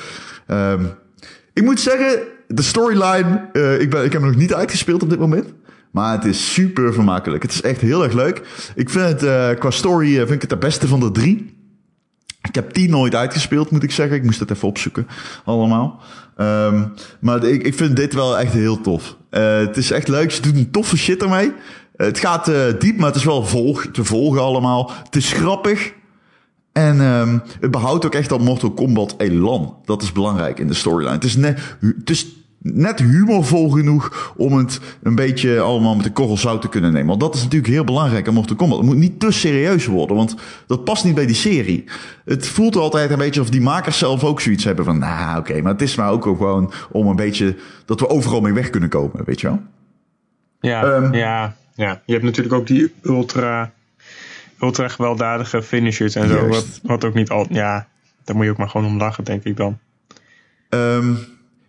Ehm, 0.47 0.83
ik 1.53 1.63
moet 1.63 1.79
zeggen, 1.79 2.19
de 2.47 2.61
storyline, 2.61 3.49
eh, 3.53 3.81
ik, 3.81 3.89
ben, 3.89 4.03
ik 4.03 4.11
heb 4.11 4.21
hem 4.21 4.31
nog 4.31 4.39
niet 4.39 4.53
uitgespeeld 4.53 5.03
op 5.03 5.09
dit 5.09 5.19
moment. 5.19 5.53
Maar 5.91 6.11
het 6.11 6.25
is 6.25 6.53
super 6.53 6.93
vermakelijk. 6.93 7.43
Het 7.43 7.51
is 7.51 7.61
echt 7.61 7.81
heel 7.81 8.03
erg 8.03 8.13
leuk. 8.13 8.41
Ik 8.75 8.89
vind 8.89 9.05
het, 9.05 9.23
eh, 9.23 9.49
qua 9.59 9.71
story, 9.71 10.15
vind 10.15 10.31
ik 10.31 10.41
het 10.41 10.49
de 10.49 10.57
beste 10.57 10.87
van 10.87 10.99
de 10.99 11.11
drie. 11.11 11.58
Ik 12.49 12.55
heb 12.55 12.73
die 12.73 12.89
nooit 12.89 13.15
uitgespeeld, 13.15 13.71
moet 13.71 13.83
ik 13.83 13.91
zeggen. 13.91 14.17
Ik 14.17 14.23
moest 14.23 14.39
het 14.39 14.51
even 14.51 14.67
opzoeken, 14.67 15.07
allemaal. 15.45 16.01
Ehm, 16.35 16.83
maar 17.19 17.43
ik, 17.43 17.63
ik 17.63 17.73
vind 17.73 17.95
dit 17.95 18.13
wel 18.13 18.39
echt 18.39 18.53
heel 18.53 18.81
tof. 18.81 19.17
Eh, 19.29 19.57
het 19.57 19.77
is 19.77 19.91
echt 19.91 20.07
leuk. 20.07 20.31
Ze 20.31 20.41
doen 20.41 20.55
een 20.55 20.71
toffe 20.71 20.97
shit 20.97 21.21
ermee. 21.21 21.51
Eh, 21.95 22.05
het 22.07 22.19
gaat 22.19 22.47
eh, 22.47 22.61
diep, 22.79 22.97
maar 22.97 23.07
het 23.07 23.15
is 23.15 23.23
wel 23.23 23.45
te 23.91 24.03
volgen 24.03 24.41
allemaal. 24.41 24.91
Het 25.03 25.15
is 25.15 25.31
grappig. 25.31 25.93
En 26.71 27.01
ehm, 27.01 27.37
het 27.59 27.71
behoudt 27.71 28.05
ook 28.05 28.15
echt 28.15 28.29
dat 28.29 28.41
Mortal 28.41 28.71
Kombat 28.71 29.15
elan. 29.17 29.75
Dat 29.85 30.01
is 30.01 30.11
belangrijk 30.11 30.59
in 30.59 30.67
de 30.67 30.73
storyline. 30.73 31.15
Het 31.15 31.23
is, 31.23 31.35
net, 31.35 31.77
het 31.79 32.09
is 32.09 32.27
net 32.61 32.99
humorvol 32.99 33.69
genoeg 33.69 34.33
om 34.37 34.57
het 34.57 34.79
een 35.03 35.15
beetje 35.15 35.59
allemaal 35.59 35.95
met 35.95 36.05
een 36.05 36.13
korrel 36.13 36.37
zout 36.37 36.61
te 36.61 36.69
kunnen 36.69 36.91
nemen. 36.91 37.07
Want 37.07 37.19
dat 37.19 37.35
is 37.35 37.43
natuurlijk 37.43 37.73
heel 37.73 37.83
belangrijk 37.83 38.27
aan 38.27 38.33
Mortal 38.33 38.55
Kombat. 38.55 38.77
Het 38.77 38.87
moet 38.87 38.97
niet 38.97 39.19
te 39.19 39.31
serieus 39.31 39.85
worden, 39.85 40.15
want 40.15 40.35
dat 40.67 40.83
past 40.83 41.03
niet 41.03 41.15
bij 41.15 41.25
die 41.25 41.35
serie. 41.35 41.83
Het 42.25 42.47
voelt 42.47 42.75
altijd 42.75 43.11
een 43.11 43.17
beetje 43.17 43.41
of 43.41 43.49
die 43.49 43.61
makers 43.61 43.97
zelf 43.97 44.23
ook 44.23 44.41
zoiets 44.41 44.63
hebben 44.63 44.85
van... 44.85 44.97
Nou, 44.99 45.39
oké, 45.39 45.61
maar 45.61 45.71
het 45.71 45.81
is 45.81 45.95
maar 45.95 46.11
ook 46.11 46.23
gewoon 46.23 46.71
om 46.91 47.07
een 47.07 47.15
beetje... 47.15 47.55
dat 47.85 47.99
we 47.99 48.09
overal 48.09 48.41
mee 48.41 48.53
weg 48.53 48.69
kunnen 48.69 48.89
komen, 48.89 49.23
weet 49.25 49.41
je 49.41 49.47
wel? 49.47 49.61
Ja, 50.59 50.83
Ehm. 50.83 51.13
ja, 51.13 51.55
ja. 51.75 52.01
Je 52.05 52.13
hebt 52.13 52.25
natuurlijk 52.25 52.55
ook 52.55 52.67
die 52.67 52.93
ultra 53.03 53.71
ultra 54.61 54.87
gewelddadige 54.87 55.63
finishers 55.63 56.15
en 56.15 56.27
zo. 56.27 56.47
Wat, 56.47 56.79
wat 56.83 57.05
ook 57.05 57.13
niet 57.13 57.29
al. 57.29 57.45
Ja, 57.49 57.87
daar 58.23 58.35
moet 58.35 58.45
je 58.45 58.51
ook 58.51 58.57
maar 58.57 58.69
gewoon 58.69 58.87
om 58.87 58.97
lachen, 58.97 59.23
denk 59.23 59.43
ik 59.43 59.57
dan. 59.57 59.77
Ehm, 60.69 61.13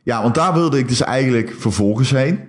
ja, 0.03 0.23
want 0.23 0.35
daar 0.35 0.53
wilde 0.53 0.79
ik 0.79 0.89
dus 0.89 1.01
eigenlijk 1.01 1.55
vervolgens 1.59 2.11
heen. 2.11 2.41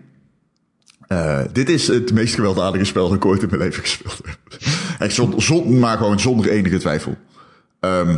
Eh, 1.08 1.39
dit 1.51 1.70
is 1.70 1.88
het 1.88 2.13
meest 2.13 2.36
gewelddadige 2.36 2.84
spel 2.86 3.08
dat 3.08 3.17
ik 3.17 3.25
ooit 3.25 3.41
in 3.41 3.48
mijn 3.50 3.62
leven 3.62 3.81
gespeeld 3.81 4.22
heb. 4.24 4.38
Echt 5.00 5.13
zon, 5.13 5.41
zon- 5.41 5.79
maar 5.79 5.98
gewoon 5.98 6.20
zonder 6.20 6.50
enige 6.50 6.77
twijfel. 6.77 7.17
Ehm, 7.79 8.15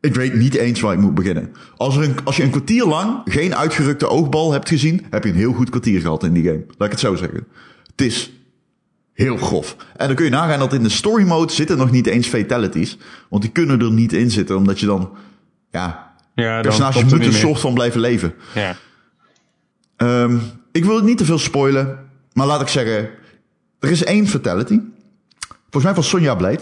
ik 0.00 0.14
weet 0.14 0.34
niet 0.34 0.54
eens 0.54 0.80
waar 0.80 0.92
ik 0.92 1.00
moet 1.00 1.14
beginnen. 1.14 1.52
Als, 1.76 1.96
er 1.96 2.02
een, 2.02 2.24
als 2.24 2.36
je 2.36 2.42
een 2.42 2.50
kwartier 2.50 2.86
lang 2.86 3.20
geen 3.24 3.56
uitgerukte 3.56 4.08
oogbal 4.08 4.52
hebt 4.52 4.68
gezien, 4.68 5.06
heb 5.10 5.24
je 5.24 5.30
een 5.30 5.36
heel 5.36 5.52
goed 5.52 5.70
kwartier 5.70 6.00
gehad 6.00 6.24
in 6.24 6.32
die 6.32 6.44
game. 6.44 6.64
Laat 6.66 6.86
ik 6.86 6.90
het 6.90 7.00
zo 7.00 7.14
zeggen. 7.14 7.46
Het 7.90 8.00
is 8.00 8.32
heel 9.12 9.36
grof. 9.36 9.76
En 9.96 10.06
dan 10.06 10.16
kun 10.16 10.24
je 10.24 10.30
nagaan 10.30 10.58
dat 10.58 10.72
in 10.72 10.82
de 10.82 10.88
story 10.88 11.26
mode 11.26 11.52
zitten 11.52 11.76
nog 11.76 11.90
niet 11.90 12.06
eens 12.06 12.26
fatalities. 12.26 12.98
Want 13.28 13.42
die 13.42 13.52
kunnen 13.52 13.80
er 13.80 13.92
niet 13.92 14.12
in 14.12 14.30
zitten, 14.30 14.56
omdat 14.56 14.80
je 14.80 14.86
dan... 14.86 15.10
Ja, 15.70 16.07
Ja, 16.42 16.60
personages 16.60 17.00
er 17.00 17.06
moeten 17.06 17.26
een 17.26 17.34
soort 17.34 17.60
van 17.60 17.74
blijven 17.74 18.00
leven. 18.00 18.34
Ja. 18.54 18.76
Ehm, 19.96 20.38
ik 20.72 20.84
wil 20.84 20.96
het 20.96 21.04
niet 21.04 21.18
te 21.18 21.24
veel 21.24 21.38
spoilen, 21.38 22.10
maar 22.32 22.46
laat 22.46 22.60
ik 22.60 22.68
zeggen, 22.68 23.10
er 23.78 23.90
is 23.90 24.04
één 24.04 24.26
fatality. 24.26 24.80
Volgens 25.60 25.84
mij 25.84 25.94
van 25.94 26.02
Sonja 26.02 26.34
Blade. 26.34 26.60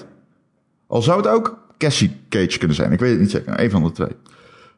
Al 0.86 1.02
zou 1.02 1.16
het 1.16 1.26
ook 1.26 1.58
Cassie 1.78 2.16
Cage 2.28 2.58
kunnen 2.58 2.76
zijn. 2.76 2.92
Ik 2.92 2.98
weet 2.98 3.10
het 3.10 3.20
niet 3.20 3.30
zeker. 3.30 3.60
Een 3.60 3.70
van 3.70 3.82
de 3.82 3.92
twee. 3.92 4.10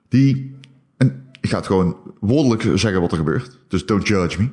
Die, 0.08 0.56
en 0.96 1.28
ik 1.40 1.50
ga 1.50 1.56
het 1.56 1.66
gewoon 1.66 1.96
woordelijk 2.20 2.78
zeggen 2.78 3.00
wat 3.00 3.10
er 3.10 3.16
gebeurt. 3.16 3.58
Dus 3.68 3.86
don't 3.86 4.08
judge 4.08 4.40
me. 4.42 4.48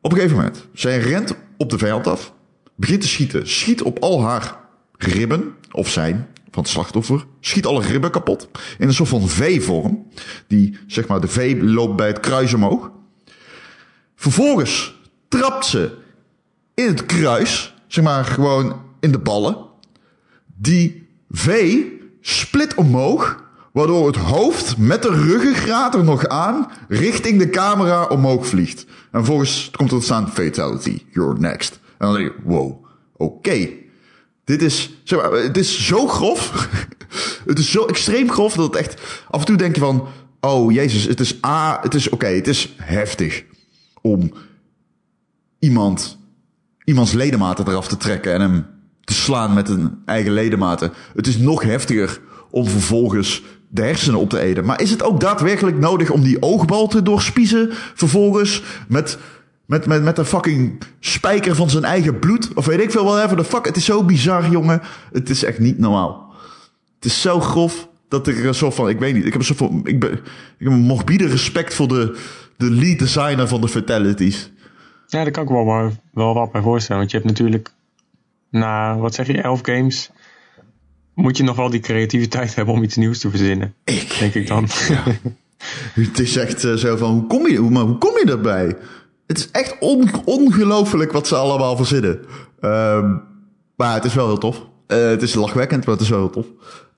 Op 0.00 0.10
een 0.10 0.16
gegeven 0.16 0.36
moment, 0.36 0.66
zij 0.72 0.98
rent 0.98 1.36
op 1.56 1.70
de 1.70 1.78
vijand 1.78 2.06
af. 2.06 2.32
Begint 2.74 3.00
te 3.00 3.08
schieten. 3.08 3.48
Schiet 3.48 3.82
op 3.82 3.98
al 3.98 4.22
haar 4.22 4.58
ribben, 4.96 5.54
of 5.70 5.88
zijn, 5.88 6.28
van 6.50 6.62
het 6.62 6.72
slachtoffer. 6.72 7.26
Schiet 7.40 7.66
alle 7.66 7.82
ribben 7.82 8.10
kapot. 8.10 8.48
In 8.78 8.88
een 8.88 8.94
soort 8.94 9.08
van 9.08 9.28
V-vorm. 9.28 10.06
Die, 10.46 10.78
zeg 10.86 11.06
maar, 11.06 11.20
de 11.20 11.28
V 11.28 11.58
loopt 11.60 11.96
bij 11.96 12.06
het 12.06 12.20
kruis 12.20 12.54
omhoog. 12.54 12.90
Vervolgens 14.14 15.00
trapt 15.28 15.66
ze 15.66 15.96
in 16.74 16.86
het 16.86 17.06
kruis, 17.06 17.74
zeg 17.86 18.04
maar 18.04 18.24
gewoon 18.24 18.80
in 19.00 19.12
de 19.12 19.18
ballen. 19.18 19.56
Die 20.56 21.08
V 21.30 21.82
split 22.20 22.74
omhoog, 22.74 23.44
waardoor 23.72 24.06
het 24.06 24.16
hoofd 24.16 24.76
met 24.76 25.02
de 25.02 25.10
ruggengraat 25.10 25.94
er 25.94 26.04
nog 26.04 26.26
aan 26.26 26.70
richting 26.88 27.38
de 27.38 27.50
camera 27.50 28.04
omhoog 28.04 28.46
vliegt. 28.46 28.84
En 28.84 29.08
vervolgens 29.10 29.70
komt 29.76 29.92
er 29.92 30.02
staan 30.02 30.30
fatality, 30.30 31.02
you're 31.10 31.38
next. 31.38 31.80
En 31.98 32.06
dan 32.06 32.14
denk 32.14 32.30
ik, 32.30 32.36
wow, 32.44 32.84
oké. 33.16 33.68
Dit 34.50 34.62
is, 34.62 34.90
zeg 35.04 35.20
maar, 35.20 35.32
het 35.32 35.56
is 35.56 35.86
zo 35.86 36.06
grof. 36.06 36.68
het 37.50 37.58
is 37.58 37.70
zo 37.70 37.84
extreem 37.84 38.30
grof 38.30 38.54
dat 38.54 38.66
het 38.66 38.76
echt 38.76 39.00
af 39.28 39.40
en 39.40 39.46
toe 39.46 39.56
denk 39.56 39.74
je 39.74 39.80
van, 39.80 40.08
oh 40.40 40.72
jezus, 40.72 41.04
het 41.04 41.20
is 41.20 41.44
A, 41.44 41.78
het 41.82 41.94
is 41.94 42.08
oké, 42.08 42.26
het 42.26 42.48
is 42.48 42.74
heftig 42.76 43.44
om 44.00 44.32
iemand, 45.58 46.18
iemands 46.84 47.12
ledematen 47.12 47.68
eraf 47.68 47.88
te 47.88 47.96
trekken 47.96 48.32
en 48.32 48.40
hem 48.40 48.66
te 49.04 49.14
slaan 49.14 49.54
met 49.54 49.68
een 49.68 50.02
eigen 50.04 50.32
ledematen. 50.32 50.92
Het 51.14 51.26
is 51.26 51.38
nog 51.38 51.62
heftiger 51.62 52.20
om 52.50 52.66
vervolgens 52.66 53.42
de 53.68 53.82
hersenen 53.82 54.20
op 54.20 54.30
te 54.30 54.40
eten. 54.40 54.64
Maar 54.64 54.80
is 54.80 54.90
het 54.90 55.02
ook 55.02 55.20
daadwerkelijk 55.20 55.78
nodig 55.78 56.10
om 56.10 56.22
die 56.22 56.42
oogbal 56.42 56.86
te 56.88 57.02
doorspiezen 57.02 57.68
vervolgens 57.94 58.62
met, 58.88 59.18
met, 59.70 59.86
met, 59.86 60.02
met 60.02 60.18
een 60.18 60.24
fucking 60.24 60.82
spijker 61.00 61.54
van 61.54 61.70
zijn 61.70 61.84
eigen 61.84 62.18
bloed? 62.18 62.54
Of 62.54 62.66
weet 62.66 62.80
ik 62.80 62.90
veel 62.90 63.04
wel 63.04 63.22
even 63.22 63.36
de 63.36 63.44
fuck. 63.44 63.64
Het 63.64 63.76
is 63.76 63.84
zo 63.84 64.04
bizar, 64.04 64.50
jongen. 64.50 64.82
Het 65.12 65.30
is 65.30 65.44
echt 65.44 65.58
niet 65.58 65.78
normaal. 65.78 66.34
Het 66.94 67.04
is 67.04 67.20
zo 67.20 67.40
grof 67.40 67.88
dat 68.08 68.28
ik 68.28 68.38
er 68.38 68.46
een 68.46 68.54
soort 68.54 68.74
van, 68.74 68.88
ik 68.88 68.98
weet 68.98 69.14
niet, 69.14 69.24
ik 69.24 69.32
heb 69.32 69.40
een 69.40 69.46
soort 69.46 69.58
van, 69.58 69.80
ik, 69.84 70.00
ben, 70.00 70.12
ik 70.12 70.20
heb 70.58 70.72
een 70.72 70.78
morbide 70.78 71.26
respect 71.26 71.74
voor 71.74 71.88
de, 71.88 72.18
de 72.56 72.70
lead 72.70 72.98
designer 72.98 73.48
van 73.48 73.60
de 73.60 73.68
fatalities. 73.68 74.50
ja, 75.06 75.22
daar 75.22 75.30
kan 75.30 75.42
ik 75.42 75.48
wel, 75.48 75.64
maar, 75.64 75.90
wel 76.12 76.34
wat 76.34 76.52
bij 76.52 76.62
voorstellen. 76.62 76.98
Want 76.98 77.10
je 77.10 77.16
hebt 77.16 77.28
natuurlijk 77.28 77.72
na, 78.50 78.98
wat 78.98 79.14
zeg 79.14 79.26
je, 79.26 79.40
elf 79.40 79.60
games... 79.62 80.10
moet 81.14 81.36
je 81.36 81.42
nog 81.42 81.56
wel 81.56 81.70
die 81.70 81.80
creativiteit 81.80 82.54
hebben 82.54 82.74
om 82.74 82.82
iets 82.82 82.96
nieuws 82.96 83.18
te 83.18 83.30
verzinnen. 83.30 83.74
Ik, 83.84 84.16
Denk 84.18 84.34
ik 84.34 84.46
dan. 84.46 84.68
Het 85.94 86.18
is 86.18 86.36
echt 86.36 86.64
eh, 86.64 86.74
zo 86.74 86.96
van, 86.96 87.10
hoe 87.10 87.26
kom 87.26 87.48
je, 87.48 87.56
hoe, 87.56 87.70
maar 87.70 87.82
hoe 87.82 87.98
kom 87.98 88.18
je 88.24 88.30
erbij? 88.30 88.76
Het 89.30 89.38
is 89.38 89.50
echt 89.50 89.76
on, 89.80 90.10
ongelooflijk 90.24 91.12
wat 91.12 91.26
ze 91.26 91.36
allemaal 91.36 91.76
verzinnen. 91.76 92.20
Ehm, 92.60 93.16
maar 93.76 93.94
het 93.94 94.04
is 94.04 94.14
wel 94.14 94.26
heel 94.26 94.38
tof. 94.38 94.66
Eh, 94.86 94.98
het 94.98 95.22
is 95.22 95.34
lachwekkend, 95.34 95.84
maar 95.84 95.94
het 95.94 96.02
is 96.02 96.08
wel 96.08 96.18
heel 96.18 96.30
tof. 96.30 96.46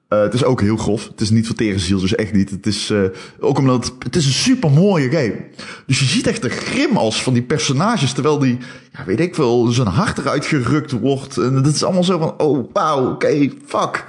Eh, 0.08 0.20
het 0.20 0.34
is 0.34 0.44
ook 0.44 0.60
heel 0.60 0.76
grof. 0.76 1.08
Het 1.08 1.20
is 1.20 1.30
niet 1.30 1.46
voor 1.46 1.56
tere 1.56 1.78
ziel, 1.78 2.00
dus 2.00 2.14
echt 2.14 2.32
niet. 2.32 2.50
Het 2.50 2.66
is 2.66 2.90
eh, 2.90 3.02
ook 3.40 3.58
omdat 3.58 3.94
het, 3.98 4.16
is 4.16 4.26
een 4.26 4.32
super 4.32 4.70
mooie 4.70 5.10
game. 5.10 5.44
Dus 5.86 5.98
je 5.98 6.04
ziet 6.04 6.26
echt 6.26 6.42
de 6.42 6.48
grimas 6.48 7.22
van 7.22 7.32
die 7.32 7.42
personages, 7.42 8.12
terwijl 8.12 8.38
die, 8.38 8.58
ja, 8.92 9.04
weet 9.04 9.20
ik 9.20 9.34
veel, 9.34 9.66
zijn 9.66 9.88
hart 9.88 10.18
eruit 10.18 10.44
gerukt 10.44 10.90
wordt. 10.90 11.36
En 11.36 11.54
het 11.54 11.66
is 11.66 11.84
allemaal 11.84 12.04
zo 12.04 12.18
van, 12.18 12.40
oh, 12.40 12.72
wauw, 12.72 13.10
oké, 13.10 13.50
fuck. 13.64 14.06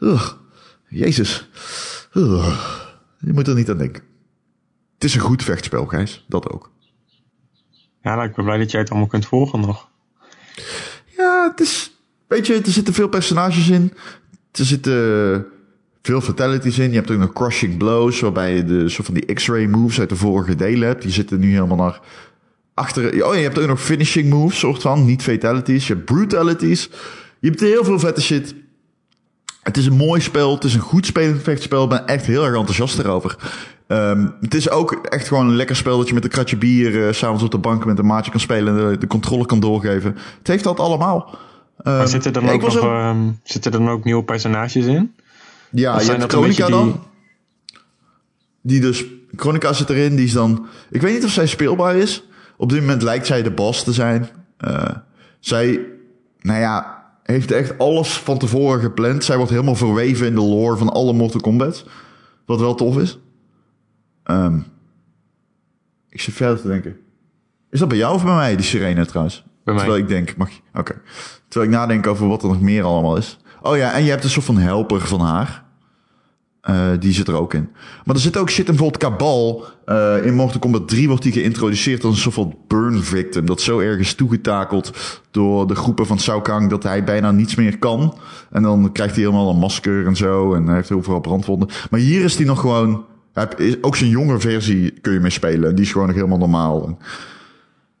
Ugh, 0.00 0.32
Jezus. 0.88 1.48
Je 2.12 3.32
moet 3.32 3.48
er 3.48 3.54
niet 3.54 3.70
aan 3.70 3.78
denken. 3.78 4.02
Het 4.94 5.04
is 5.04 5.14
een 5.14 5.20
goed 5.20 5.42
vechtspel, 5.42 5.86
Gijs. 5.86 6.24
Dat 6.28 6.50
ook. 6.50 6.70
Ja, 8.02 8.14
nou, 8.14 8.28
ik 8.28 8.34
ben 8.34 8.44
blij 8.44 8.58
dat 8.58 8.70
jij 8.70 8.80
het 8.80 8.90
allemaal 8.90 9.08
kunt 9.08 9.26
volgen 9.26 9.60
nog. 9.60 9.88
Ja, 11.16 11.48
het 11.50 11.60
is... 11.60 11.98
Weet 12.26 12.46
je, 12.46 12.54
er 12.54 12.70
zitten 12.70 12.94
veel 12.94 13.08
personages 13.08 13.68
in. 13.68 13.92
Er 14.52 14.64
zitten 14.64 15.46
veel 16.02 16.20
fatalities 16.20 16.78
in. 16.78 16.90
Je 16.90 16.96
hebt 16.96 17.10
ook 17.10 17.18
nog 17.18 17.32
crushing 17.32 17.76
blows, 17.76 18.20
waarbij 18.20 18.54
je 18.54 18.64
de 18.64 18.88
soort 18.88 19.06
van 19.06 19.14
die 19.14 19.34
x-ray 19.34 19.66
moves 19.66 20.00
uit 20.00 20.08
de 20.08 20.16
vorige 20.16 20.54
delen 20.54 20.88
hebt. 20.88 21.02
Die 21.02 21.12
zitten 21.12 21.40
nu 21.40 21.52
helemaal 21.52 21.76
naar 21.76 22.00
achteren. 22.74 23.26
Oh, 23.26 23.34
je 23.34 23.40
hebt 23.40 23.58
ook 23.58 23.66
nog 23.66 23.80
finishing 23.80 24.30
moves, 24.30 24.58
soort 24.58 24.82
van. 24.82 25.04
Niet 25.04 25.22
fatalities. 25.22 25.86
Je 25.86 25.94
hebt 25.94 26.04
brutalities. 26.04 26.90
Je 27.38 27.48
hebt 27.48 27.60
heel 27.60 27.84
veel 27.84 27.98
vette 27.98 28.20
shit. 28.20 28.54
Het 29.62 29.76
is 29.76 29.86
een 29.86 29.96
mooi 29.96 30.20
spel. 30.20 30.54
Het 30.54 30.64
is 30.64 30.74
een 30.74 30.80
goed 30.80 31.06
spelend 31.06 31.42
vechtspel. 31.42 31.82
Ik 31.82 31.88
ben 31.88 32.06
echt 32.06 32.26
heel 32.26 32.44
erg 32.44 32.56
enthousiast 32.56 32.98
erover. 32.98 33.36
Ehm, 33.90 34.26
het 34.40 34.54
is 34.54 34.70
ook 34.70 34.92
echt 34.92 35.28
gewoon 35.28 35.48
een 35.48 35.56
lekker 35.56 35.76
spel 35.76 35.98
dat 35.98 36.08
je 36.08 36.14
met 36.14 36.24
een 36.24 36.30
kratje 36.30 36.56
bier... 36.56 37.06
eh, 37.06 37.12
s'avonds 37.12 37.42
op 37.42 37.50
de 37.50 37.58
bank 37.58 37.84
met 37.84 37.98
een 37.98 38.06
maatje 38.06 38.30
kan 38.30 38.40
spelen... 38.40 38.78
en 38.78 38.90
de, 38.90 38.98
de 38.98 39.06
controle 39.06 39.46
kan 39.46 39.60
doorgeven. 39.60 40.16
Het 40.38 40.46
heeft 40.46 40.64
dat 40.64 40.80
allemaal. 40.80 41.38
Maar 41.82 41.98
Ehm, 41.98 42.06
zitten 42.06 42.32
er 42.32 42.40
dan 42.40 42.50
ook 42.50 42.62
nog, 42.62 42.76
ehm, 42.76 43.30
zitten 43.42 43.72
er 43.72 43.78
dan 43.78 43.88
ook 43.88 44.04
nieuwe 44.04 44.24
personages 44.24 44.86
in? 44.86 45.14
Ja, 45.70 45.94
Of 45.94 46.06
je 46.06 46.12
hebt 46.12 46.32
Chronica 46.32 46.68
dan. 46.68 47.02
Die 48.62 48.80
dus... 48.80 49.04
Chronica 49.36 49.72
zit 49.72 49.90
erin. 49.90 50.16
Die 50.16 50.24
is 50.24 50.32
dan... 50.32 50.66
Ik 50.90 51.00
weet 51.00 51.14
niet 51.14 51.24
of 51.24 51.30
zij 51.30 51.46
speelbaar 51.46 51.96
is. 51.96 52.24
Op 52.56 52.68
dit 52.68 52.80
moment 52.80 53.02
lijkt 53.02 53.26
zij 53.26 53.42
de 53.42 53.50
boss 53.50 53.84
te 53.84 53.92
zijn. 53.92 54.28
Eh, 54.56 54.84
zij... 55.40 55.80
Nou 56.40 56.60
ja... 56.60 56.98
Heeft 57.22 57.50
echt 57.50 57.78
alles 57.78 58.12
van 58.12 58.38
tevoren 58.38 58.80
gepland. 58.80 59.24
Zij 59.24 59.36
wordt 59.36 59.50
helemaal 59.50 59.74
verweven 59.74 60.26
in 60.26 60.34
de 60.34 60.40
lore 60.40 60.76
van 60.76 60.88
alle 60.88 61.12
Mortal 61.12 61.40
Kombat. 61.40 61.84
Wat 62.46 62.60
wel 62.60 62.74
tof 62.74 62.98
is. 62.98 63.18
Ehm, 64.30 64.58
ik 66.08 66.20
zit 66.20 66.34
verder 66.34 66.60
te 66.60 66.68
denken. 66.68 66.96
Is 67.70 67.78
dat 67.78 67.88
bij 67.88 67.98
jou 67.98 68.14
of 68.14 68.24
bij 68.24 68.34
mij, 68.34 68.56
die 68.56 68.64
sirene 68.64 69.06
trouwens? 69.06 69.44
Bij 69.64 69.74
mij. 69.74 69.82
Terwijl 69.82 70.02
ik 70.02 70.08
denk, 70.08 70.36
mag 70.36 70.50
je... 70.50 70.60
Oké. 70.74 71.00
Terwijl 71.48 71.70
ik 71.70 71.76
nadenk 71.76 72.06
over 72.06 72.28
wat 72.28 72.42
er 72.42 72.48
nog 72.48 72.60
meer 72.60 72.84
allemaal 72.84 73.16
is. 73.16 73.38
Oh 73.62 73.76
ja, 73.76 73.92
en 73.92 74.04
je 74.04 74.10
hebt 74.10 74.24
een 74.24 74.30
soort 74.30 74.44
van 74.44 74.58
helper 74.58 75.00
van 75.00 75.20
haar. 75.20 75.64
Eh, 76.60 76.90
die 76.98 77.12
zit 77.12 77.28
er 77.28 77.34
ook 77.34 77.54
in. 77.54 77.68
Maar 78.04 78.14
er 78.14 78.20
zit 78.20 78.36
ook 78.36 78.50
shit 78.50 78.68
in, 78.68 78.76
bijvoorbeeld 78.76 79.02
Kabal. 79.02 79.64
Eh, 79.84 80.26
in 80.26 80.34
Mortal 80.34 80.60
Kombat 80.60 80.88
3 80.88 81.08
wordt 81.08 81.22
die 81.22 81.32
geïntroduceerd 81.32 82.04
als 82.04 82.14
een 82.14 82.20
soort 82.20 82.34
van 82.34 82.56
burn 82.68 83.02
victim. 83.02 83.46
Dat 83.46 83.60
zo 83.60 83.78
ergens 83.78 84.14
toegetakeld 84.14 84.92
door 85.30 85.66
de 85.66 85.74
groepen 85.74 86.06
van 86.06 86.20
Shao 86.20 86.40
Kahn 86.40 86.68
dat 86.68 86.82
hij 86.82 87.04
bijna 87.04 87.30
niets 87.30 87.54
meer 87.54 87.78
kan. 87.78 88.18
En 88.50 88.62
dan 88.62 88.92
krijgt 88.92 89.14
hij 89.14 89.24
helemaal 89.24 89.50
een 89.50 89.58
masker 89.58 90.06
en 90.06 90.16
zo. 90.16 90.54
En 90.54 90.66
hij 90.66 90.74
heeft 90.74 90.92
overal 90.92 91.20
brandwonden. 91.20 91.68
Maar 91.90 92.00
hier 92.00 92.24
is 92.24 92.36
hij 92.36 92.46
nog 92.46 92.60
gewoon... 92.60 93.04
Ook 93.80 93.96
zijn 93.96 94.10
jonge 94.10 94.40
versie 94.40 94.90
kun 95.00 95.12
je 95.12 95.20
mee 95.20 95.30
spelen. 95.30 95.68
En 95.68 95.74
die 95.74 95.84
is 95.84 95.92
gewoon 95.92 96.06
nog 96.06 96.16
helemaal 96.16 96.38
normaal. 96.38 96.98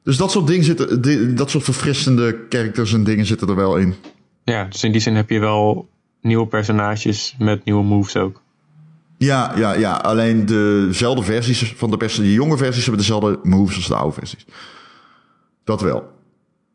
Dus 0.02 0.16
dat 0.16 0.30
soort 0.30 0.46
dingen 0.46 0.64
zitten... 0.64 1.36
Dat 1.36 1.50
soort 1.50 1.64
verfrissende 1.64 2.46
characters 2.48 2.92
en 2.92 3.04
dingen 3.04 3.26
zitten 3.26 3.48
er 3.48 3.56
wel 3.56 3.76
in. 3.76 3.94
Ja, 4.44 4.64
dus 4.64 4.84
in 4.84 4.92
die 4.92 5.00
zin 5.00 5.14
heb 5.14 5.30
je 5.30 5.38
wel 5.38 5.88
nieuwe 6.20 6.46
personages 6.46 7.34
met 7.38 7.64
nieuwe 7.64 7.84
moves 7.84 8.16
ook. 8.16 8.42
Ja, 9.18 9.52
ja, 9.56 9.72
ja. 9.72 9.92
Alleen 9.92 10.46
dezelfde 10.46 11.22
versies 11.22 11.72
van 11.76 11.90
de 11.90 11.96
persen. 11.96 12.22
Die 12.22 12.32
jonge 12.32 12.56
versies 12.56 12.84
hebben 12.84 13.00
dezelfde 13.00 13.38
moves 13.42 13.76
als 13.76 13.86
de 13.86 13.94
oude 13.94 14.14
versies. 14.14 14.46
Dat 15.64 15.80
wel. 15.80 16.18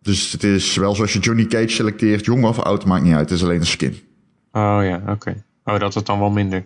Dus 0.02 0.32
het 0.32 0.44
is 0.44 0.76
wel 0.76 0.96
zoals 0.96 1.14
je 1.14 1.20
Johnny 1.20 1.46
Cage 1.46 1.70
selecteert, 1.70 2.26
jong 2.26 2.46
of 2.46 2.60
oud, 2.60 2.86
maakt 2.86 3.04
niet 3.04 3.14
uit. 3.14 3.30
Het 3.30 3.38
is 3.38 3.44
alleen 3.44 3.60
een 3.60 3.66
skin. 3.66 4.00
Oh 4.52 4.80
ja, 4.82 5.02
oké. 5.08 5.44
Oh, 5.64 5.80
dat 5.80 5.96
is 5.96 6.04
dan 6.04 6.20
wel 6.20 6.30
minder. 6.30 6.66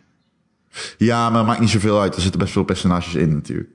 Ja, 0.97 1.29
maar 1.29 1.37
het 1.37 1.47
maakt 1.47 1.59
niet 1.59 1.69
zoveel 1.69 2.01
uit. 2.01 2.15
Er 2.15 2.21
zitten 2.21 2.39
best 2.39 2.53
veel 2.53 2.63
personages 2.63 3.15
in 3.15 3.33
natuurlijk. 3.33 3.69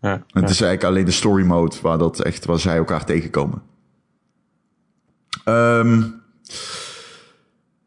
Ja. 0.00 0.22
Het 0.26 0.50
is 0.50 0.60
eigenlijk 0.60 0.84
alleen 0.84 1.04
de 1.04 1.10
story 1.10 1.44
mode 1.44 1.76
waar 1.82 1.98
dat 1.98 2.20
echt, 2.20 2.44
waar 2.44 2.58
zij 2.58 2.76
elkaar 2.76 3.04
tegenkomen. 3.04 3.62
Ehm, 5.44 6.02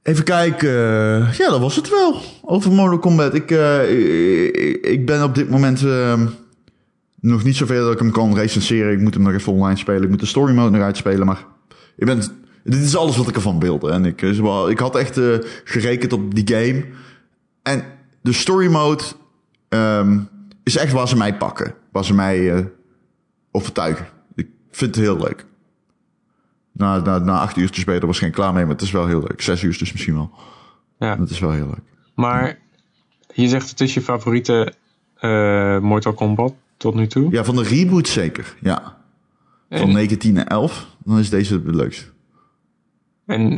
Even 0.10 0.24
kijken. 0.24 0.70
Ja, 1.38 1.50
dat 1.50 1.60
was 1.60 1.76
het 1.76 1.90
wel. 1.90 2.22
Over 2.42 2.72
Mortal 2.72 3.00
Kombat. 3.00 3.34
Ik, 3.34 3.52
uh, 3.52 3.92
ik, 4.52 4.86
ik, 4.86 5.06
ben 5.06 5.24
op 5.24 5.36
dit 5.36 5.50
moment 5.50 5.82
uh, 5.82 6.22
nog 7.20 7.44
niet 7.44 7.56
zover 7.56 7.76
dat 7.76 7.94
ik 7.94 8.00
hem 8.00 8.12
kan 8.12 8.36
recenseren. 8.36 8.92
Ik 8.92 9.00
moet 9.00 9.14
hem 9.14 9.24
nog 9.24 9.34
even 9.34 9.54
online 9.54 9.78
spelen. 9.78 10.04
Ik 10.04 10.10
moet 10.10 10.20
de 10.20 10.26
story 10.26 10.54
mode 10.54 10.70
nog 10.78 10.86
uitspelen. 10.86 11.26
Maar 11.26 11.46
ik 11.96 12.06
ben, 12.06 12.22
dit 12.64 12.82
is 12.82 12.96
alles 12.96 13.18
wat 13.18 13.28
ik 13.28 13.36
ervan 13.36 13.60
wilde. 13.60 13.92
En 13.92 14.06
ik, 14.06 14.22
ik 14.70 14.80
had 14.80 14.96
echt 14.96 15.18
uh, 15.18 15.36
gerekend 15.64 16.14
op 16.14 16.36
die 16.36 16.56
game. 16.56 16.86
En 17.62 17.84
de 18.22 18.34
story 18.34 18.68
mode 18.72 19.04
um, 19.70 20.30
is 20.64 20.78
echt 20.78 20.92
waar 20.92 21.08
ze 21.08 21.18
mij 21.18 21.38
pakken. 21.38 21.76
Waar 21.92 22.06
ze 22.06 22.14
mij 22.14 22.70
overtuigen. 23.52 24.08
Ik 24.36 24.48
vind 24.72 24.96
het 24.96 25.04
heel 25.06 25.18
leuk. 25.18 25.46
Na, 26.72 27.00
na, 27.00 27.18
na 27.18 27.40
acht 27.40 27.58
uur 27.58 27.70
te 27.70 27.80
spelen 27.80 28.08
was 28.08 28.20
geen 28.20 28.32
klaar 28.32 28.54
mee, 28.54 28.64
maar 28.64 28.74
het 28.74 28.82
is 28.82 28.92
wel 28.92 29.08
heel 29.08 29.20
leuk. 29.20 29.42
Zes 29.42 29.64
uur 29.64 29.78
dus 29.78 29.92
misschien 29.92 30.14
wel. 30.14 30.32
Ja. 31.00 31.16
Dat 31.16 31.30
is 31.30 31.40
wel 31.40 31.52
heel 31.52 31.68
leuk. 31.68 31.84
Maar 32.16 32.60
je 33.34 33.48
zegt 33.48 33.70
het 33.70 33.82
is 33.82 33.94
je 33.94 34.02
favoriete 34.02 34.74
uh, 35.22 35.80
Mortal 35.80 36.14
Kombat 36.14 36.54
tot 36.78 36.96
nu 36.96 37.08
toe? 37.08 37.32
Ja, 37.32 37.44
van 37.44 37.56
de 37.56 37.64
reboot 37.64 38.08
zeker, 38.08 38.56
ja. 38.62 38.98
Van 39.70 39.92
19 39.92 40.38
en 40.38 40.48
11, 40.48 40.88
dan 41.04 41.20
is 41.20 41.30
deze 41.30 41.54
het 41.54 41.76
leukste. 41.76 42.06
En 43.26 43.58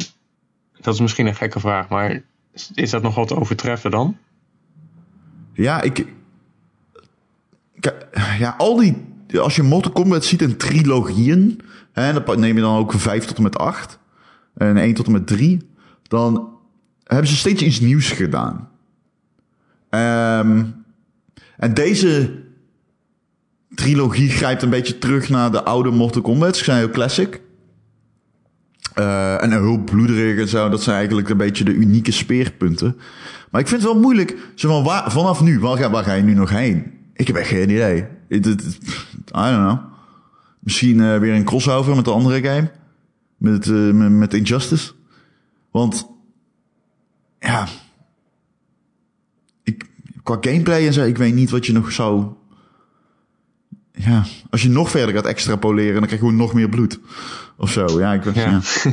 dat 0.79 0.93
is 0.93 0.99
misschien 0.99 1.27
een 1.27 1.35
gekke 1.35 1.59
vraag, 1.59 1.89
maar 1.89 2.23
is 2.73 2.89
dat 2.89 3.01
nog 3.01 3.15
wat 3.15 3.33
overtreffen 3.33 3.91
dan? 3.91 4.17
Ja, 5.53 5.81
ik... 5.81 6.05
Ja, 8.39 8.55
al 8.57 8.75
die... 8.75 9.09
Als 9.39 9.55
je 9.55 9.63
Mortal 9.63 9.91
Kombat 9.91 10.25
ziet 10.25 10.41
in 10.41 10.57
trilogieën 10.57 11.61
en 11.91 12.23
dan 12.25 12.39
neem 12.39 12.55
je 12.55 12.61
dan 12.61 12.77
ook 12.77 12.93
5 12.93 13.25
tot 13.25 13.37
en 13.37 13.43
met 13.43 13.57
8 13.57 13.99
en 14.53 14.77
1 14.77 14.93
tot 14.93 15.05
en 15.05 15.11
met 15.11 15.27
3. 15.27 15.69
Dan 16.03 16.49
hebben 17.03 17.27
ze 17.27 17.35
steeds 17.35 17.61
iets 17.61 17.79
nieuws 17.79 18.09
gedaan. 18.09 18.69
Um, 19.89 20.83
en 21.57 21.73
deze 21.73 22.39
trilogie 23.75 24.29
grijpt 24.29 24.61
een 24.61 24.69
beetje 24.69 24.97
terug 24.97 25.29
naar 25.29 25.51
de 25.51 25.63
oude 25.63 25.89
Mortal 25.89 26.21
Kombat. 26.21 26.57
Ze 26.57 26.63
zijn 26.63 26.77
heel 26.77 26.89
classic. 26.89 27.41
Uh, 28.99 29.43
en 29.43 29.51
heel 29.51 29.77
bloederig 29.77 30.39
en 30.39 30.47
zo. 30.47 30.69
Dat 30.69 30.83
zijn 30.83 30.95
eigenlijk 30.97 31.29
een 31.29 31.37
beetje 31.37 31.63
de 31.63 31.73
unieke 31.73 32.11
speerpunten. 32.11 32.97
Maar 33.49 33.61
ik 33.61 33.67
vind 33.67 33.81
het 33.81 33.91
wel 33.91 34.01
moeilijk. 34.01 34.37
Zo 34.55 34.67
van, 34.67 34.83
waar, 34.83 35.11
vanaf 35.11 35.41
nu, 35.41 35.59
waar 35.59 35.77
ga, 35.77 35.89
waar 35.89 36.03
ga 36.03 36.13
je 36.13 36.23
nu 36.23 36.33
nog 36.33 36.49
heen? 36.49 36.91
Ik 37.13 37.27
heb 37.27 37.35
echt 37.35 37.47
geen 37.47 37.69
idee. 37.69 38.05
I 38.29 38.39
don't 38.39 39.55
know. 39.55 39.77
Misschien 40.59 40.97
uh, 40.97 41.17
weer 41.17 41.33
een 41.33 41.43
crossover 41.43 41.95
met 41.95 42.05
de 42.05 42.11
andere 42.11 42.41
game. 42.41 42.71
Met, 43.37 43.65
uh, 43.65 43.93
met, 43.93 44.11
met 44.11 44.33
Injustice. 44.33 44.91
Want, 45.71 46.07
ja. 47.39 47.67
Ik, 49.63 49.89
qua 50.23 50.37
gameplay 50.41 50.87
en 50.87 50.93
zo, 50.93 51.05
ik 51.05 51.17
weet 51.17 51.33
niet 51.33 51.49
wat 51.49 51.65
je 51.65 51.73
nog 51.73 51.91
zou. 51.91 52.25
Ja, 54.05 54.25
als 54.49 54.61
je 54.61 54.69
nog 54.69 54.89
verder 54.89 55.15
gaat 55.15 55.25
extrapoleren, 55.25 55.93
dan 55.93 56.05
krijg 56.05 56.21
je 56.21 56.27
gewoon 56.27 56.35
nog 56.35 56.53
meer 56.53 56.69
bloed. 56.69 56.99
Of 57.57 57.71
zo, 57.71 57.99
ja. 57.99 58.13
Ik, 58.13 58.23
ja. 58.23 58.31
ja. 58.33 58.61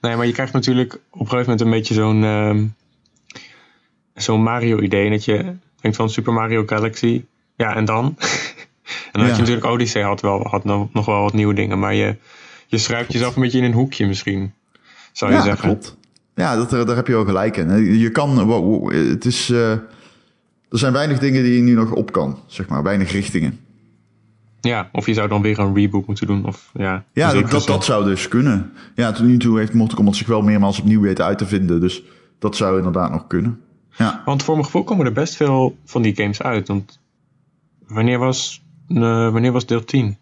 nee, 0.00 0.16
maar 0.16 0.26
je 0.26 0.32
krijgt 0.32 0.52
natuurlijk 0.52 0.94
op 0.94 1.20
een 1.20 1.28
gegeven 1.28 1.38
moment 1.38 1.60
een 1.60 1.70
beetje 1.70 1.94
zo'n. 1.94 2.22
Uh, 2.22 2.62
zo'n 4.22 4.42
Mario-idee. 4.42 5.10
Dat 5.10 5.24
je 5.24 5.54
denkt 5.80 5.96
van 5.96 6.10
Super 6.10 6.32
Mario 6.32 6.62
Galaxy. 6.66 7.24
Ja, 7.56 7.76
en 7.76 7.84
dan? 7.84 8.16
En 8.88 9.20
dan 9.20 9.22
had 9.22 9.32
je 9.32 9.40
natuurlijk 9.42 9.66
Odyssey 9.66 10.02
had, 10.02 10.20
wel, 10.20 10.46
had 10.46 10.64
nog 10.64 11.06
wel 11.06 11.22
wat 11.22 11.32
nieuwe 11.32 11.54
dingen. 11.54 11.78
Maar 11.78 11.94
je, 11.94 12.16
je 12.66 12.78
schrijft 12.78 13.12
jezelf 13.12 13.36
een 13.36 13.42
beetje 13.42 13.58
in 13.58 13.64
een 13.64 13.72
hoekje 13.72 14.06
misschien. 14.06 14.52
Zou 15.12 15.30
je 15.30 15.36
ja, 15.36 15.42
zeggen. 15.42 15.68
Klopt. 15.68 15.96
Ja, 16.34 16.56
dat, 16.56 16.70
daar 16.70 16.96
heb 16.96 17.06
je 17.06 17.12
wel 17.12 17.24
gelijk 17.24 17.56
in. 17.56 17.98
Je 17.98 18.10
kan, 18.10 18.50
het 18.92 19.24
is, 19.24 19.50
uh, 19.50 19.70
er 19.70 19.80
zijn 20.70 20.92
weinig 20.92 21.18
dingen 21.18 21.42
die 21.42 21.54
je 21.54 21.62
nu 21.62 21.74
nog 21.74 21.92
op 21.92 22.12
kan, 22.12 22.38
zeg 22.46 22.68
maar. 22.68 22.82
Weinig 22.82 23.12
richtingen. 23.12 23.58
Ja, 24.68 24.88
of 24.92 25.06
je 25.06 25.14
zou 25.14 25.28
dan 25.28 25.42
weer 25.42 25.58
een 25.58 25.74
reboot 25.74 26.06
moeten 26.06 26.26
doen. 26.26 26.44
Of, 26.46 26.70
ja, 26.74 27.04
ja 27.12 27.32
dat, 27.32 27.50
dat, 27.50 27.66
dat, 27.66 27.84
zou 27.84 28.04
dus 28.04 28.28
kunnen. 28.28 28.72
Ja, 28.94 29.12
tot 29.12 29.26
nu 29.26 29.38
toe 29.38 29.58
heeft 29.58 29.72
Mortal 29.72 29.96
Kombat 29.96 30.16
zich 30.16 30.26
wel 30.26 30.42
meermaals 30.42 30.78
opnieuw 30.78 31.00
weten 31.00 31.24
uit 31.24 31.38
te 31.38 31.46
vinden. 31.46 31.80
Dus 31.80 32.02
dat 32.38 32.56
zou 32.56 32.76
inderdaad 32.76 33.10
nog 33.10 33.26
kunnen. 33.26 33.60
Ja. 33.96 34.22
Want 34.24 34.42
voor 34.42 34.54
mijn 34.54 34.66
gevoel 34.66 34.84
komen 34.84 35.06
er 35.06 35.12
best 35.12 35.36
veel 35.36 35.76
van 35.84 36.02
die 36.02 36.14
games 36.16 36.42
uit. 36.42 36.68
Want 36.68 37.00
wanneer 37.86 38.18
was 38.18 38.62
uh, 38.88 39.30
wanneer 39.32 39.52
was 39.52 39.66
deel 39.66 39.84
10? 39.84 40.16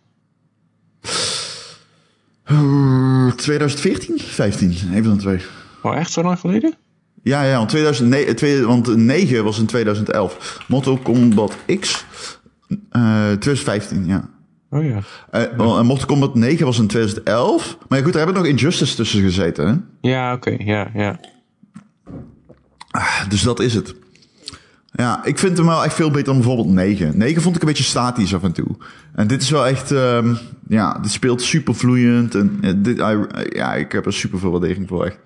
Uh, 2.50 3.32
2014? 3.32 4.18
15, 4.20 4.70
even 4.70 5.02
dan 5.02 5.18
twee. 5.18 5.40
Oh, 5.82 5.96
echt 5.96 6.10
zo 6.10 6.22
lang 6.22 6.38
geleden? 6.38 6.74
Ja, 7.22 7.42
ja, 7.42 7.56
want, 7.56 7.68
2009, 7.68 8.66
want 8.66 8.96
9 8.96 9.44
was 9.44 9.58
in 9.58 9.66
2011. 9.66 10.64
Mortal 10.68 10.96
Kombat 10.98 11.56
X, 11.80 12.04
uh, 12.68 13.32
2015, 13.32 14.06
ja. 14.06 14.35
Oh 14.76 14.84
ja. 14.84 15.00
Uh, 15.32 15.78
en 15.78 15.86
Mortal 15.86 16.06
Kombat 16.06 16.34
9 16.34 16.66
was 16.66 16.78
in 16.78 16.86
2011. 16.86 17.78
Maar 17.88 17.98
ja, 17.98 18.04
goed, 18.04 18.12
daar 18.12 18.24
hebben 18.24 18.42
nog 18.42 18.52
Injustice 18.52 18.96
tussen 18.96 19.22
gezeten, 19.22 19.66
hè? 19.68 20.08
Ja, 20.10 20.32
oké, 20.34 20.52
okay, 20.52 20.66
ja, 20.66 20.90
ja. 20.94 21.20
Ah, 22.90 23.28
dus 23.28 23.42
dat 23.42 23.60
is 23.60 23.74
het. 23.74 23.94
Ja, 24.92 25.24
ik 25.24 25.38
vind 25.38 25.56
hem 25.56 25.66
wel 25.66 25.84
echt 25.84 25.94
veel 25.94 26.10
beter 26.10 26.24
dan 26.24 26.36
bijvoorbeeld 26.36 26.68
9. 26.68 27.18
9 27.18 27.42
vond 27.42 27.56
ik 27.56 27.62
een 27.62 27.68
beetje 27.68 27.84
statisch 27.84 28.34
af 28.34 28.42
en 28.42 28.52
toe. 28.52 28.76
En 29.14 29.26
dit 29.26 29.42
is 29.42 29.50
wel 29.50 29.66
echt, 29.66 29.90
um, 29.90 30.38
ja, 30.68 30.98
dit 31.02 31.10
speelt 31.10 31.42
super 31.42 31.74
vloeiend. 31.74 32.34
En 32.34 32.60
dit, 32.76 32.96
ja, 33.48 33.74
ik 33.74 33.92
heb 33.92 34.06
er 34.06 34.12
super 34.12 34.38
veel 34.38 34.50
waardering 34.50 34.88
voor 34.88 35.04
echt. 35.04 35.18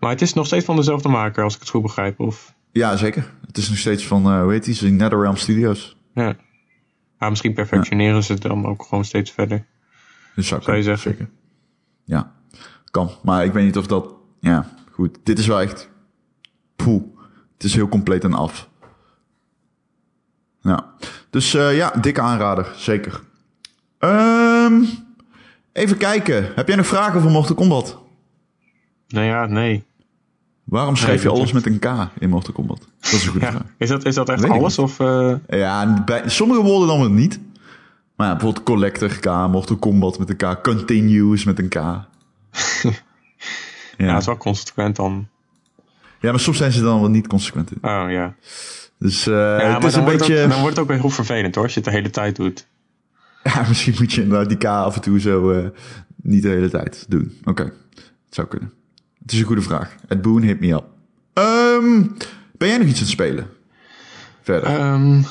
Maar 0.00 0.10
het 0.10 0.22
is 0.22 0.32
nog 0.32 0.46
steeds 0.46 0.64
van 0.64 0.76
dezelfde 0.76 1.08
maker, 1.08 1.44
als 1.44 1.54
ik 1.54 1.60
het 1.60 1.68
goed 1.68 1.82
begrijp, 1.82 2.20
of? 2.20 2.54
Ja, 2.72 2.96
zeker. 2.96 3.32
Het 3.46 3.58
is 3.58 3.68
nog 3.68 3.78
steeds 3.78 4.06
van, 4.06 4.32
uh, 4.32 4.42
hoe 4.42 4.52
heet 4.52 4.64
die, 4.64 4.90
NetherRealm 4.90 5.36
Studios. 5.36 5.96
Ja. 6.14 6.36
Maar 7.18 7.30
misschien 7.30 7.54
perfectioneren 7.54 8.22
ze 8.22 8.32
het 8.32 8.42
dan 8.42 8.66
ook 8.66 8.82
gewoon 8.82 9.04
steeds 9.04 9.30
verder. 9.30 9.66
Dat 10.34 10.44
zou, 10.44 10.62
zou 10.62 10.76
je 10.76 10.82
zeggen. 10.82 11.10
Zeker. 11.10 11.28
Ja, 12.04 12.32
kan. 12.90 13.10
Maar 13.22 13.44
ik 13.44 13.52
weet 13.52 13.64
niet 13.64 13.76
of 13.76 13.86
dat, 13.86 14.14
ja, 14.40 14.70
goed. 14.90 15.18
Dit 15.22 15.38
is 15.38 15.46
wel 15.46 15.60
echt, 15.60 15.88
poeh. 16.76 17.02
Het 17.52 17.64
is 17.64 17.74
heel 17.74 17.88
compleet 17.88 18.24
en 18.24 18.34
af. 18.34 18.68
Ja. 20.60 20.94
Dus 21.30 21.54
uh, 21.54 21.76
ja, 21.76 21.90
dikke 21.90 22.20
aanrader, 22.20 22.72
zeker. 22.76 23.20
Um, 23.98 24.86
even 25.72 25.96
kijken. 25.96 26.52
Heb 26.54 26.68
jij 26.68 26.76
nog 26.76 26.86
vragen 26.86 27.20
voor 27.20 27.30
Mortal 27.30 27.54
Kombat? 27.54 27.98
Nou 29.08 29.26
ja, 29.26 29.46
nee. 29.46 29.84
Waarom 30.66 30.96
schrijf 30.96 31.22
je 31.22 31.28
alles 31.28 31.52
met 31.52 31.66
een 31.66 31.78
K 31.78 31.86
in 32.18 32.28
Mortal 32.28 32.52
Kombat? 32.52 32.78
Dat 33.00 33.12
is 33.12 33.24
een 33.24 33.30
goede 33.30 33.46
vraag. 33.46 33.62
Is 33.78 33.88
dat, 33.88 34.04
is 34.04 34.14
dat 34.14 34.28
echt 34.28 34.48
alles? 34.48 34.78
Of, 34.78 34.98
uh... 34.98 35.34
Ja, 35.48 36.02
bij 36.04 36.22
sommige 36.26 36.62
woorden 36.62 36.88
dan 36.88 36.98
wel 36.98 37.10
niet. 37.10 37.40
Maar 38.16 38.26
ja, 38.26 38.32
bijvoorbeeld 38.32 38.64
Collector 38.64 39.08
K, 39.08 39.48
Mortal 39.50 39.76
Kombat 39.76 40.18
met 40.18 40.30
een 40.30 40.36
K, 40.36 40.62
Continuous 40.62 41.44
met 41.44 41.58
een 41.58 41.68
K. 41.68 41.74
ja. 41.74 42.04
ja, 43.96 44.12
dat 44.12 44.20
is 44.20 44.26
wel 44.26 44.36
consequent 44.36 44.96
dan. 44.96 45.28
Ja, 46.20 46.30
maar 46.30 46.40
soms 46.40 46.56
zijn 46.56 46.72
ze 46.72 46.82
dan 46.82 47.00
wel 47.00 47.10
niet 47.10 47.26
consequent 47.26 47.70
in. 47.70 47.78
Oh 47.82 48.10
ja. 48.10 48.34
Dus 48.98 49.26
uh, 49.26 49.74
het 49.74 49.84
is 49.84 49.94
een 49.94 50.04
beetje... 50.04 50.42
Ook, 50.42 50.50
dan 50.50 50.60
wordt 50.60 50.76
het 50.76 50.78
ook 50.78 50.88
weer 50.88 51.00
heel 51.00 51.10
vervelend 51.10 51.54
hoor, 51.54 51.64
als 51.64 51.74
je 51.74 51.80
het 51.80 51.88
de 51.88 51.94
hele 51.94 52.10
tijd 52.10 52.36
doet. 52.36 52.66
Ja, 53.54 53.64
misschien 53.68 53.94
moet 53.98 54.12
je 54.12 54.22
inderdaad 54.22 54.48
die 54.48 54.58
K 54.58 54.64
af 54.64 54.94
en 54.94 55.00
toe 55.00 55.20
zo 55.20 55.50
uh, 55.52 55.68
niet 56.22 56.42
de 56.42 56.48
hele 56.48 56.70
tijd 56.70 57.04
doen. 57.08 57.38
Oké, 57.40 57.50
okay. 57.50 57.66
het 57.94 58.34
zou 58.34 58.46
kunnen. 58.46 58.72
Het 59.26 59.34
is 59.34 59.40
een 59.40 59.46
goede 59.46 59.62
vraag. 59.62 59.94
Ed 60.08 60.22
Boon, 60.22 60.42
hit 60.42 60.60
me 60.60 60.72
up. 60.72 60.84
Um, 61.34 62.16
ben 62.52 62.68
jij 62.68 62.78
nog 62.78 62.86
iets 62.86 62.96
aan 62.96 63.02
het 63.02 63.12
spelen? 63.12 63.48
Verder. 64.42 64.92
Um, 64.92 65.24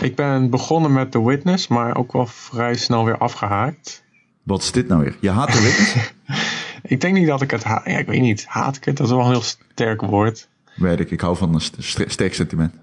ik 0.00 0.16
ben 0.16 0.50
begonnen 0.50 0.92
met 0.92 1.10
The 1.10 1.24
Witness, 1.24 1.68
maar 1.68 1.96
ook 1.96 2.12
wel 2.12 2.26
vrij 2.26 2.76
snel 2.76 3.04
weer 3.04 3.18
afgehaakt. 3.18 4.04
Wat 4.42 4.62
is 4.62 4.72
dit 4.72 4.88
nou 4.88 5.02
weer? 5.02 5.16
Je 5.20 5.30
haat 5.30 5.52
The 5.52 5.62
Witness? 5.62 6.12
ik 6.94 7.00
denk 7.00 7.14
niet 7.14 7.26
dat 7.26 7.42
ik 7.42 7.50
het 7.50 7.64
haat. 7.64 7.84
Ja, 7.84 7.98
ik 7.98 8.06
weet 8.06 8.20
niet. 8.20 8.46
Haat 8.46 8.76
ik 8.76 8.84
het? 8.84 8.96
Dat 8.96 9.06
is 9.06 9.12
wel 9.12 9.22
een 9.24 9.30
heel 9.30 9.42
sterk 9.42 10.00
woord. 10.00 10.48
Weet 10.76 11.00
ik. 11.00 11.10
Ik 11.10 11.20
hou 11.20 11.36
van 11.36 11.54
een 11.54 11.84
sterk 12.08 12.34
sentiment. 12.34 12.74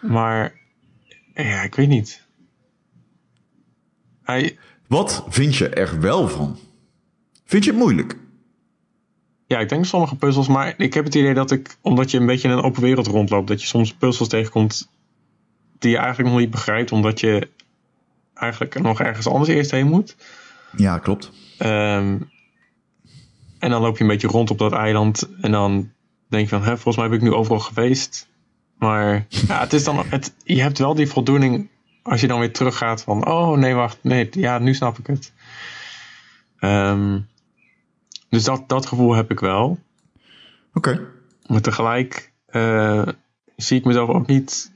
Maar 0.00 0.52
ja, 1.34 1.62
ik 1.62 1.74
weet 1.74 1.88
niet. 1.88 2.26
Hij... 4.22 4.58
Wat 4.86 5.24
vind 5.28 5.56
je 5.56 5.68
er 5.68 6.00
wel 6.00 6.28
van? 6.28 6.58
Vind 7.44 7.64
je 7.64 7.70
het 7.70 7.78
moeilijk? 7.80 8.16
Ja, 9.52 9.58
ik 9.58 9.68
denk 9.68 9.84
sommige 9.84 10.16
puzzels, 10.16 10.48
maar 10.48 10.74
ik 10.76 10.94
heb 10.94 11.04
het 11.04 11.14
idee 11.14 11.34
dat 11.34 11.50
ik, 11.50 11.76
omdat 11.80 12.10
je 12.10 12.18
een 12.18 12.26
beetje 12.26 12.48
in 12.48 12.54
een 12.54 12.62
open 12.62 12.82
wereld 12.82 13.06
rondloopt, 13.06 13.48
dat 13.48 13.60
je 13.60 13.66
soms 13.66 13.94
puzzels 13.94 14.28
tegenkomt 14.28 14.88
die 15.78 15.90
je 15.90 15.96
eigenlijk 15.96 16.28
nog 16.28 16.38
niet 16.38 16.50
begrijpt, 16.50 16.92
omdat 16.92 17.20
je 17.20 17.48
eigenlijk 18.34 18.80
nog 18.80 19.00
ergens 19.00 19.26
anders 19.26 19.48
eerst 19.48 19.70
heen 19.70 19.86
moet. 19.86 20.16
Ja, 20.76 20.98
klopt. 20.98 21.30
Um, 21.58 22.30
en 23.58 23.70
dan 23.70 23.82
loop 23.82 23.96
je 23.96 24.02
een 24.02 24.10
beetje 24.10 24.28
rond 24.28 24.50
op 24.50 24.58
dat 24.58 24.72
eiland 24.72 25.28
en 25.40 25.50
dan 25.50 25.92
denk 26.28 26.48
je 26.48 26.56
van, 26.56 26.62
hè, 26.62 26.72
volgens 26.72 26.96
mij 26.96 27.08
ben 27.08 27.16
ik 27.16 27.24
nu 27.24 27.32
overal 27.32 27.60
geweest. 27.60 28.28
Maar 28.78 29.26
ja, 29.28 29.60
het 29.60 29.72
is 29.72 29.84
dan, 29.84 30.04
het, 30.08 30.34
je 30.44 30.62
hebt 30.62 30.78
wel 30.78 30.94
die 30.94 31.08
voldoening 31.08 31.68
als 32.02 32.20
je 32.20 32.26
dan 32.26 32.38
weer 32.38 32.52
teruggaat 32.52 33.02
van, 33.02 33.26
oh 33.26 33.58
nee, 33.58 33.74
wacht, 33.74 33.98
nee, 34.02 34.28
ja, 34.30 34.58
nu 34.58 34.74
snap 34.74 34.98
ik 34.98 35.06
het. 35.06 35.32
Um, 36.60 37.30
dus 38.32 38.44
dat, 38.44 38.68
dat 38.68 38.86
gevoel 38.86 39.14
heb 39.14 39.30
ik 39.30 39.40
wel. 39.40 39.78
Oké. 40.72 41.08
Maar 41.46 41.60
tegelijk 41.60 42.32
eh, 42.46 43.08
zie 43.56 43.78
ik 43.78 43.84
mezelf 43.84 44.08
ook 44.08 44.26
niet 44.26 44.72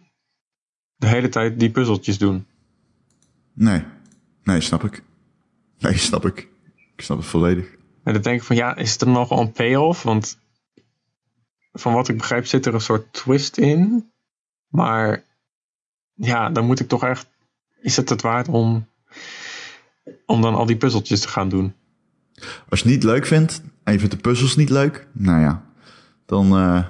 de 0.97 1.07
hele 1.07 1.29
tijd 1.29 1.61
die 1.61 1.71
puzzeltjes 1.71 2.19
doen. 2.19 2.47
Nee. 3.53 3.85
Nee, 4.43 4.61
snap 4.61 4.85
ik. 4.85 5.03
Nee, 5.79 5.97
snap 5.97 6.27
ik. 6.27 6.49
Ik 6.97 7.01
snap 7.01 7.19
het 7.19 7.27
volledig. 7.27 7.77
En 8.05 8.13
dan 8.13 8.23
denk 8.23 8.41
ik 8.41 8.47
van 8.47 8.57
ja, 8.57 8.77
is 8.77 8.93
het 8.93 9.01
er 9.01 9.09
nog 9.09 9.31
een 9.31 9.53
payoff? 9.53 10.03
Want 10.03 10.39
van 11.73 11.93
wat 11.93 12.09
ik 12.09 12.17
begrijp 12.17 12.47
zit 12.47 12.67
er 12.67 12.75
een 12.75 12.81
soort 12.81 13.13
twist 13.13 13.57
in. 13.57 14.13
Maar 14.69 15.25
ja, 16.15 16.51
dan 16.51 16.67
moet 16.67 16.81
ik 16.81 16.89
toch 16.89 17.05
echt. 17.05 17.29
Is 17.81 17.97
het 17.97 18.09
het 18.09 18.23
waard 18.23 18.49
om, 18.49 18.89
om 20.27 20.41
dan 20.41 20.55
al 20.55 20.67
die 20.67 20.77
puzzeltjes 20.77 21.21
te 21.21 21.29
gaan 21.29 21.49
doen? 21.49 21.75
Als 22.69 22.81
je 22.81 22.87
het 22.87 22.95
niet 22.95 23.03
leuk 23.03 23.27
vindt 23.27 23.63
en 23.83 23.93
je 23.93 23.99
vindt 23.99 24.15
de 24.15 24.21
puzzels 24.21 24.57
niet 24.57 24.71
leuk, 24.71 25.07
nou 25.13 25.41
ja, 25.41 25.65
dan, 26.27 26.57
eh, 26.57 26.85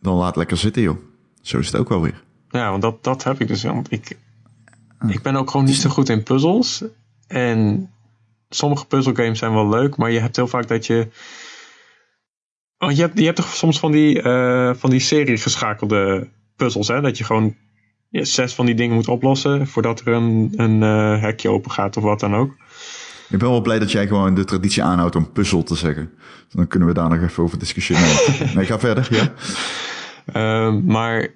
dan 0.00 0.16
laat 0.16 0.36
lekker 0.36 0.56
zitten, 0.56 0.82
joh. 0.82 0.98
Zo 1.42 1.58
is 1.58 1.66
het 1.66 1.76
ook 1.76 1.88
wel 1.88 2.02
weer. 2.02 2.22
Ja, 2.50 2.70
want 2.70 2.82
dat, 2.82 3.04
dat 3.04 3.24
heb 3.24 3.40
ik 3.40 3.48
dus. 3.48 3.62
Want 3.62 3.92
ik, 3.92 4.16
ik 5.08 5.22
ben 5.22 5.36
ook 5.36 5.50
gewoon 5.50 5.66
niet 5.66 5.76
zo 5.76 5.90
goed 5.90 6.08
in 6.08 6.22
puzzels. 6.22 6.84
En 7.26 7.90
sommige 8.48 8.86
puzzelgames 8.86 9.38
zijn 9.38 9.52
wel 9.52 9.68
leuk, 9.68 9.96
maar 9.96 10.10
je 10.10 10.20
hebt 10.20 10.36
heel 10.36 10.48
vaak 10.48 10.68
dat 10.68 10.86
je. 10.86 11.08
Oh, 12.78 12.90
je, 12.90 13.00
hebt, 13.00 13.18
je 13.18 13.24
hebt 13.24 13.36
toch 13.36 13.54
soms 13.54 13.78
van 13.78 13.92
die, 13.92 14.22
eh, 14.22 14.74
van 14.74 14.90
die 14.90 15.00
serie 15.00 15.36
geschakelde 15.36 16.28
puzzels, 16.56 16.88
hè? 16.88 17.00
Dat 17.00 17.18
je 17.18 17.24
gewoon 17.24 17.56
ja, 18.08 18.24
zes 18.24 18.54
van 18.54 18.66
die 18.66 18.74
dingen 18.74 18.94
moet 18.94 19.08
oplossen 19.08 19.66
voordat 19.66 20.00
er 20.00 20.08
een, 20.08 20.52
een 20.56 20.82
eh, 20.82 21.20
hekje 21.20 21.50
open 21.50 21.70
gaat 21.70 21.96
of 21.96 22.02
wat 22.02 22.20
dan 22.20 22.34
ook. 22.34 22.56
Ik 23.30 23.38
ben 23.38 23.50
wel 23.50 23.60
blij 23.60 23.78
dat 23.78 23.92
jij 23.92 24.06
gewoon 24.06 24.34
de 24.34 24.44
traditie 24.44 24.82
aanhoudt 24.82 25.16
om 25.16 25.32
puzzel 25.32 25.62
te 25.62 25.74
zeggen. 25.74 26.10
Dan 26.50 26.66
kunnen 26.66 26.88
we 26.88 26.94
daar 26.94 27.08
nog 27.08 27.22
even 27.22 27.42
over 27.42 27.58
discussiëren. 27.58 28.04
nee, 28.54 28.66
ga 28.66 28.78
verder, 28.78 29.08
ja. 29.10 29.32
Ehm, 30.32 30.84
maar 30.84 31.28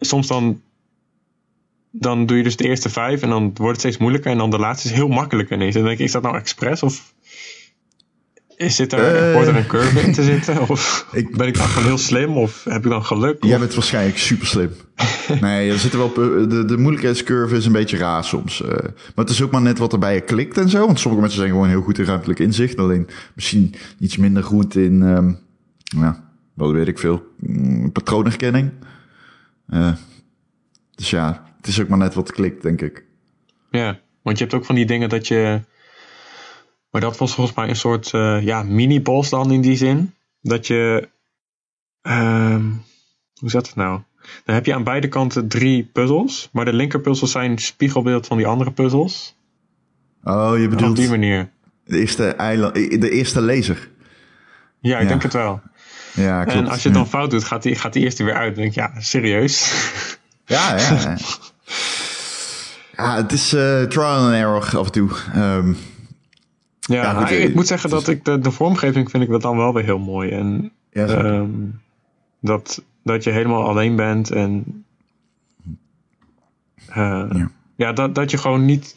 soms 0.00 0.26
dan, 0.26 0.60
dan 1.90 2.26
doe 2.26 2.36
je 2.36 2.42
dus 2.42 2.56
de 2.56 2.64
eerste 2.64 2.90
vijf 2.90 3.22
en 3.22 3.28
dan 3.28 3.42
wordt 3.42 3.70
het 3.70 3.80
steeds 3.80 3.98
moeilijker 3.98 4.30
en 4.30 4.38
dan 4.38 4.50
de 4.50 4.58
laatste 4.58 4.88
is 4.88 4.94
heel 4.94 5.08
makkelijk 5.08 5.50
ineens. 5.50 5.74
En 5.74 5.80
dan 5.80 5.88
denk 5.88 5.98
ik, 5.98 6.06
is 6.06 6.12
dat 6.12 6.22
nou 6.22 6.36
expres 6.36 6.82
of 6.82 7.14
dit 8.76 8.92
er, 8.92 9.14
Eh. 9.16 9.32
hoort 9.34 9.46
er 9.46 9.56
een 9.56 9.66
curve 9.66 10.00
in 10.00 10.12
te 10.12 10.22
zitten? 10.22 10.60
Of 10.68 11.06
Ik- 11.12 11.36
ben 11.36 11.46
ik 11.46 11.56
dan 11.56 11.66
gewoon 11.66 11.84
heel 11.88 11.98
slim 11.98 12.36
of 12.36 12.64
heb 12.64 12.84
ik 12.84 12.90
dan 12.90 13.04
geluk? 13.04 13.44
Jij 13.44 13.54
Of- 13.54 13.60
bent 13.60 13.74
waarschijnlijk 13.74 14.18
super 14.18 14.46
slim. 14.46 14.70
Nee, 15.40 15.70
er 15.70 15.78
zitten 15.78 15.98
wel 15.98 16.08
pu- 16.08 16.46
de, 16.46 16.64
de 16.64 16.76
moeilijkheidscurve 16.76 17.56
is 17.56 17.66
een 17.66 17.72
beetje 17.72 17.96
raar 17.96 18.24
soms. 18.24 18.62
eh. 18.62 18.68
maar 18.68 19.24
het 19.24 19.30
is 19.30 19.42
ook 19.42 19.50
maar 19.50 19.62
net 19.62 19.78
wat 19.78 19.92
er 19.92 19.98
bij 19.98 20.14
je 20.14 20.20
klikt 20.20 20.58
en 20.58 20.68
zo. 20.68 20.86
Want 20.86 20.98
sommige 21.00 21.20
mensen 21.22 21.40
zijn 21.40 21.52
gewoon 21.52 21.68
heel 21.68 21.82
goed 21.82 21.98
in 21.98 22.04
ruimtelijk 22.04 22.38
inzicht. 22.38 22.78
Alleen 22.78 23.08
misschien 23.34 23.74
iets 23.98 24.16
minder 24.16 24.44
goed 24.44 24.76
in, 24.76 25.02
ehm, 25.02 25.32
ja, 26.02 26.24
wat 26.54 26.70
weet 26.70 26.88
ik 26.88 26.98
veel, 26.98 27.22
mm, 27.40 27.92
patroonherkenning. 27.92 28.70
Eh, 29.68 29.92
dus 30.94 31.10
ja, 31.10 31.44
het 31.56 31.66
is 31.66 31.80
ook 31.80 31.88
maar 31.88 31.98
net 31.98 32.14
wat 32.14 32.32
klikt, 32.32 32.62
denk 32.62 32.80
ik. 32.82 33.04
Ja, 33.70 33.98
want 34.22 34.38
je 34.38 34.44
hebt 34.44 34.56
ook 34.56 34.64
van 34.64 34.74
die 34.74 34.86
dingen 34.86 35.08
dat 35.08 35.28
je. 35.28 35.60
Maar 36.94 37.02
dat 37.02 37.16
was 37.18 37.34
volgens 37.34 37.56
mij 37.56 37.68
een 37.68 37.76
soort 37.76 38.12
eh, 38.12 38.42
ja, 38.42 38.62
mini-boss 38.62 39.30
dan 39.30 39.52
in 39.52 39.60
die 39.60 39.76
zin. 39.76 40.14
Dat 40.40 40.66
je. 40.66 41.08
ehm, 42.02 42.62
hoe 43.40 43.50
zat 43.50 43.66
het 43.66 43.76
nou? 43.76 44.00
Dan 44.44 44.54
heb 44.54 44.66
je 44.66 44.74
aan 44.74 44.84
beide 44.84 45.08
kanten 45.08 45.48
drie 45.48 45.84
puzzels. 45.92 46.48
Maar 46.52 46.64
de 46.64 46.72
linkerpuzzels 46.72 47.30
zijn 47.30 47.58
spiegelbeeld 47.58 48.26
van 48.26 48.36
die 48.36 48.46
andere 48.46 48.70
puzzels. 48.70 49.36
Oh, 50.24 50.58
je 50.58 50.64
Op 50.64 50.70
bedoelt 50.70 50.96
die 50.96 51.08
manier. 51.08 51.48
de 51.84 51.98
eerste, 51.98 52.28
eiland, 52.28 52.74
de 52.74 53.10
eerste 53.10 53.40
laser. 53.40 53.88
Ja, 54.80 54.96
ik 54.96 55.02
Ja. 55.02 55.08
denk 55.08 55.22
het 55.22 55.32
wel. 55.32 55.60
Ja, 56.12 56.44
klopt. 56.44 56.58
en 56.58 56.66
als 56.68 56.82
je 56.82 56.88
het 56.88 56.96
dan 56.98 57.08
fout 57.08 57.30
doet, 57.30 57.44
gaat 57.44 57.62
die, 57.62 57.74
gaat 57.74 57.92
die 57.92 58.02
eerste 58.02 58.24
weer 58.24 58.34
uit. 58.34 58.54
Dan 58.54 58.64
denk 58.64 58.68
ik, 58.68 58.74
ja, 58.74 59.00
serieus? 59.00 59.72
Ja, 60.44 60.76
ja. 60.78 60.90
ja. 61.00 61.16
Ja, 62.96 63.16
het 63.16 63.32
is 63.32 63.52
eh, 63.52 63.82
trial 63.82 64.24
and 64.24 64.32
error 64.34 64.78
af 64.78 64.86
en 64.86 64.92
toe. 64.92 65.10
Ehm, 65.32 65.74
Ja, 66.86 67.02
Ja, 67.02 67.10
goed, 67.10 67.20
maar 67.20 67.30
eh, 67.30 67.44
ik 67.44 67.54
moet 67.54 67.66
zeggen 67.66 67.90
dat 67.90 68.08
ik 68.08 68.24
de, 68.24 68.38
de 68.38 68.50
vormgeving 68.50 69.10
vind 69.10 69.22
ik 69.22 69.28
dat 69.28 69.42
dan 69.42 69.56
wel 69.56 69.74
weer 69.74 69.84
heel 69.84 69.98
mooi. 69.98 70.30
En 70.30 70.72
ja. 70.90 71.06
Ehm, 71.06 71.50
dat, 72.40 72.82
dat 73.02 73.24
je 73.24 73.30
helemaal 73.30 73.68
alleen 73.68 73.96
bent 73.96 74.30
en 74.30 74.84
eh, 76.88 77.26
Ja. 77.32 77.50
ja, 77.76 77.92
dat, 77.92 78.14
dat 78.14 78.30
je 78.30 78.38
gewoon 78.38 78.64
niet 78.64 78.94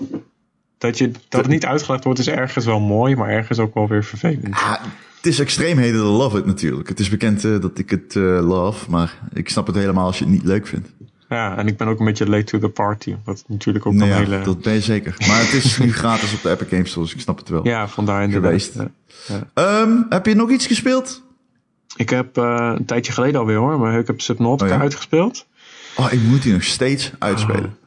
dat, 0.78 0.97
je, 0.97 1.12
dat 1.30 1.41
het 1.41 1.50
niet 1.50 1.65
uitgelegd 1.65 2.04
wordt 2.04 2.19
is 2.19 2.28
ergens 2.28 2.65
wel 2.65 2.80
mooi, 2.80 3.15
maar 3.15 3.30
ergens 3.30 3.60
ook 3.60 3.73
wel 3.73 3.88
weer 3.88 4.04
vervelend. 4.04 4.56
Ah, 4.56 4.82
het 5.15 5.26
is 5.26 5.39
extreem 5.39 5.78
hated 5.78 6.02
or 6.02 6.06
love 6.06 6.38
it 6.38 6.45
natuurlijk. 6.45 6.89
Het 6.89 7.00
is 7.00 7.10
bekend 7.10 7.45
eh, 7.45 7.60
dat 7.60 7.80
ik 7.80 7.89
het 7.89 8.15
love, 8.15 8.89
maar 8.89 9.19
ik 9.34 9.50
snap 9.50 9.67
het 9.67 9.76
helemaal 9.76 10.06
als 10.06 10.17
je 10.17 10.23
het 10.23 10.34
niet 10.34 10.43
leuk 10.43 10.67
vindt. 10.67 10.89
Ja, 11.29 11.57
en 11.57 11.67
ik 11.67 11.77
ben 11.77 11.87
ook 11.87 11.99
een 11.99 12.05
beetje 12.05 12.29
late 12.29 12.43
to 12.43 12.59
the 12.59 12.69
party. 12.69 13.15
Wat 13.23 13.43
natuurlijk 13.47 13.85
ook 13.85 13.93
Nee, 13.93 14.01
een 14.01 14.15
ja, 14.15 14.23
hele... 14.23 14.41
dat 14.41 14.61
ben 14.61 14.73
je 14.73 14.81
zeker. 14.81 15.15
Maar 15.27 15.39
het 15.39 15.53
is 15.53 15.77
nu 15.77 15.93
gratis 16.03 16.33
op 16.33 16.41
de 16.41 16.49
Epic 16.49 16.67
Games 16.69 16.89
Store, 16.89 17.05
dus 17.05 17.15
ik 17.15 17.21
snap 17.21 17.37
het 17.37 17.49
wel. 17.49 17.67
Ja, 17.67 17.87
vandaar 17.87 18.23
inderdaad. 18.23 18.61
Geweest. 18.61 18.75
Ja. 19.27 19.47
Ehm, 19.53 20.01
heb 20.09 20.25
je 20.25 20.33
nog 20.35 20.49
iets 20.49 20.67
gespeeld? 20.67 21.23
Ik 21.95 22.09
heb 22.09 22.37
eh, 22.37 22.73
een 22.77 22.85
tijdje 22.85 23.11
geleden 23.11 23.39
alweer 23.39 23.57
hoor, 23.57 23.79
maar 23.79 23.99
ik 23.99 24.07
heb 24.07 24.21
Subnautica 24.21 24.69
Oh 24.69 24.75
ja? 24.75 24.81
uitgespeeld. 24.81 25.47
Oh, 25.97 26.11
ik 26.11 26.21
moet 26.21 26.43
die 26.43 26.53
nog 26.53 26.63
steeds 26.63 27.11
uitspelen. 27.19 27.77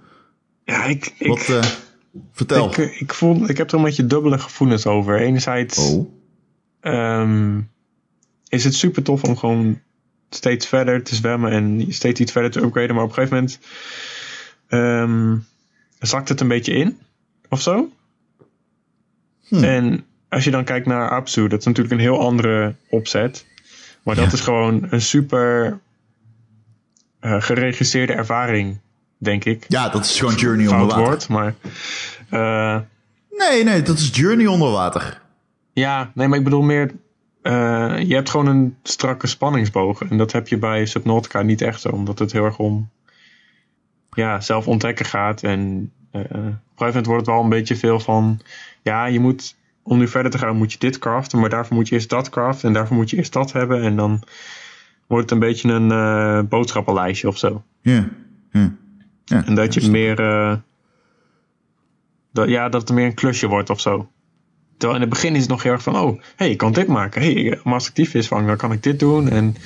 Ja, 0.64 0.84
ik, 0.84 1.14
ik, 1.18 1.26
Wat, 1.26 1.48
eh, 1.48 1.62
vertel. 2.32 2.66
ik, 2.66 2.76
ik, 2.76 3.14
voel, 3.14 3.48
ik 3.48 3.56
heb 3.56 3.70
er 3.70 3.78
een 3.78 3.84
beetje 3.84 4.06
dubbele 4.06 4.38
gevoelens 4.38 4.86
over. 4.86 5.20
Enerzijds 5.20 5.78
oh, 5.78 6.08
ehm, 6.80 7.60
is 8.48 8.64
het 8.64 8.74
super 8.74 9.02
tof 9.02 9.22
om 9.22 9.36
gewoon 9.36 9.80
steeds 10.30 10.66
verder 10.66 11.02
te 11.02 11.14
zwemmen 11.14 11.52
en 11.52 11.86
steeds 11.88 12.20
iets 12.20 12.32
verder 12.32 12.50
te 12.50 12.60
upgraden. 12.62 12.94
Maar 12.94 13.04
op 13.04 13.08
een 13.08 13.14
gegeven 13.14 13.36
moment 13.36 13.58
ehm, 14.68 15.36
zakt 15.98 16.28
het 16.28 16.40
een 16.40 16.48
beetje 16.48 16.72
in 16.72 16.98
of 17.48 17.60
zo. 17.60 17.88
Hm. 19.48 19.64
En 19.64 20.04
als 20.28 20.44
je 20.44 20.50
dan 20.50 20.64
kijkt 20.64 20.86
naar 20.86 21.10
Apsu, 21.10 21.48
dat 21.48 21.58
is 21.58 21.64
natuurlijk 21.64 21.94
een 21.94 22.00
heel 22.00 22.20
andere 22.20 22.74
opzet. 22.88 23.46
Maar 24.02 24.14
dat 24.14 24.24
Ja. 24.26 24.32
is 24.32 24.40
gewoon 24.40 24.86
een 24.90 25.02
super 25.02 25.78
eh, 27.20 27.42
geregisseerde 27.42 28.12
ervaring, 28.12 28.78
denk 29.18 29.44
ik. 29.44 29.64
ja, 29.68 29.88
dat 29.88 30.04
is 30.04 30.18
gewoon 30.18 30.34
Journey 30.34 30.66
onder 30.66 30.86
water. 30.86 31.02
woord, 31.04 31.28
maar... 31.28 31.54
eh, 32.28 32.80
Nee, 33.30 33.64
nee, 33.64 33.82
dat 33.82 33.98
is 33.98 34.10
Journey 34.12 34.46
onder 34.46 34.70
water. 34.70 35.20
Ja, 35.72 36.10
nee, 36.14 36.28
maar 36.28 36.38
ik 36.38 36.44
bedoel 36.44 36.62
meer. 36.62 36.90
Eh, 37.42 37.98
je 37.98 38.14
hebt 38.14 38.30
gewoon 38.30 38.46
een 38.46 38.76
strakke 38.82 39.26
spanningsboog. 39.26 40.02
En 40.02 40.18
dat 40.18 40.32
heb 40.32 40.48
je 40.48 40.58
bij 40.58 40.86
Subnautica 40.86 41.42
niet 41.42 41.62
echt 41.62 41.80
zo, 41.80 41.88
omdat 41.88 42.18
het 42.18 42.32
heel 42.32 42.44
erg 42.44 42.58
om 42.58 42.90
ja, 44.12 44.40
zelf 44.40 44.68
ontdekken 44.68 45.06
gaat. 45.06 45.42
En 45.42 45.92
eh, 46.10 46.20
op 46.20 46.30
een 46.30 46.40
gegeven 46.40 46.60
moment 46.76 47.06
wordt 47.06 47.26
het 47.26 47.34
wel 47.34 47.42
een 47.42 47.48
beetje 47.48 47.76
veel 47.76 48.00
van. 48.00 48.40
Ja, 48.82 49.06
je 49.06 49.20
moet. 49.20 49.58
Om 49.82 49.98
nu 49.98 50.08
verder 50.08 50.30
te 50.30 50.38
gaan, 50.38 50.56
moet 50.56 50.72
je 50.72 50.78
dit 50.78 50.98
craften. 50.98 51.40
Maar 51.40 51.48
daarvoor 51.48 51.76
moet 51.76 51.88
je 51.88 51.94
eerst 51.94 52.10
dat 52.10 52.28
craften. 52.28 52.68
En 52.68 52.74
daarvoor 52.74 52.96
moet 52.96 53.10
je 53.10 53.16
eerst 53.16 53.32
dat 53.32 53.52
hebben. 53.52 53.82
En 53.82 53.96
dan 53.96 54.22
wordt 55.06 55.30
het 55.30 55.32
een 55.32 55.46
beetje 55.48 55.72
een 55.72 55.90
eh, 55.90 56.48
boodschappenlijstje 56.48 57.28
of 57.28 57.38
zo. 57.38 57.62
Ja, 57.80 58.08
ja. 58.52 58.74
ja. 59.24 59.44
En 59.46 59.54
dat 59.54 59.74
je 59.74 59.90
meer. 59.90 60.16
dat, 62.32 62.48
ja, 62.48 62.68
dat 62.68 62.80
het 62.80 62.90
meer 62.90 63.06
een 63.06 63.14
klusje 63.14 63.46
wordt 63.46 63.70
of 63.70 63.80
zo. 63.80 64.10
Terwijl 64.80 65.00
in 65.00 65.08
het 65.08 65.10
begin 65.10 65.34
is 65.34 65.40
het 65.40 65.50
nog 65.50 65.62
heel 65.62 65.72
erg 65.72 65.82
van: 65.82 65.96
oh, 65.96 66.20
hey, 66.36 66.50
ik 66.50 66.58
kan 66.58 66.72
dit 66.72 66.86
maken. 66.86 67.22
hey, 67.22 67.60
als 67.64 67.88
ik 67.88 67.94
die 67.94 68.28
dan 68.28 68.56
kan 68.56 68.72
ik 68.72 68.82
dit 68.82 68.98
doen. 68.98 69.28
En 69.28 69.56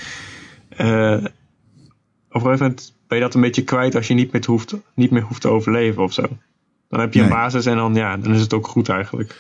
eh, 0.68 1.24
op 2.28 2.40
een 2.40 2.40
gegeven 2.40 2.58
moment 2.58 2.94
ben 3.08 3.18
je 3.18 3.24
dat 3.24 3.34
een 3.34 3.40
beetje 3.40 3.64
kwijt 3.64 3.94
als 3.94 4.06
je 4.06 4.14
niet 4.14 4.32
meer 4.32 4.42
hoeft, 4.46 4.74
niet 4.94 5.10
meer 5.10 5.22
hoeft 5.22 5.40
te 5.40 5.48
overleven 5.48 6.02
of 6.02 6.12
zo. 6.12 6.22
Dan 6.88 7.00
heb 7.00 7.14
je 7.14 7.22
een 7.22 7.28
basis 7.28 7.66
en 7.66 7.76
dan, 7.76 7.94
ja, 7.94 8.16
dan 8.16 8.34
is 8.34 8.40
het 8.40 8.54
ook 8.54 8.66
goed 8.66 8.88
eigenlijk. 8.88 9.34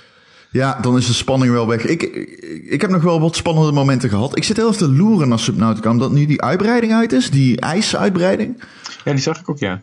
Ja, 0.50 0.78
dan 0.80 0.96
is 0.96 1.06
de 1.06 1.12
spanning 1.12 1.52
wel 1.52 1.66
weg. 1.66 1.84
Ik, 1.84 2.02
ik, 2.70 2.80
heb 2.80 2.90
nog 2.90 3.02
wel 3.02 3.20
wat 3.20 3.36
spannende 3.36 3.72
momenten 3.72 4.08
gehad. 4.08 4.36
Ik 4.36 4.44
zit 4.44 4.56
heel 4.56 4.66
even 4.66 4.78
te 4.78 4.92
loeren 4.92 5.28
naar 5.28 5.38
Subnautica, 5.38 5.90
omdat 5.90 6.12
nu 6.12 6.26
die 6.26 6.42
uitbreiding 6.42 6.92
uit 6.92 7.12
is. 7.12 7.30
Die 7.30 7.60
ijsuitbreiding. 7.60 8.62
Ja, 9.04 9.12
die 9.12 9.20
zag 9.20 9.40
ik 9.40 9.50
ook, 9.50 9.58
ja. 9.58 9.82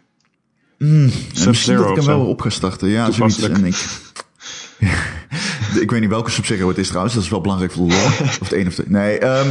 En 0.78 1.12
misschien 1.46 1.76
dat 1.76 1.90
ik 1.90 1.96
hem 1.96 2.06
wel 2.06 2.26
op 2.26 2.42
ga 2.42 2.50
starten. 2.50 2.90
Ja, 2.90 3.12
zoiets. 3.12 3.42
En 3.42 3.66
ik, 3.66 3.76
ik 5.80 5.92
weet 5.92 6.00
niet 6.02 6.10
welke 6.10 6.32
Sub-Zero 6.32 6.68
het 6.68 6.78
is 6.78 6.88
trouwens. 6.88 7.14
Dat 7.16 7.24
is 7.24 7.30
wel 7.30 7.42
belangrijk 7.42 7.72
voor 7.72 7.88
de 7.88 7.94
lore. 7.94 8.06
Of 8.30 8.40
het 8.40 8.54
een 8.54 8.68
of 8.68 8.76
de... 8.76 8.84
Nee, 8.88 9.18
ehm, 9.18 9.48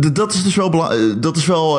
d- 0.00 0.14
dat 0.16 0.32
is 0.34 0.42
dus 0.42 0.54
wel... 0.54 0.92
eh, 0.92 0.98
Dat 1.20 1.36
is 1.36 1.46
wel... 1.46 1.78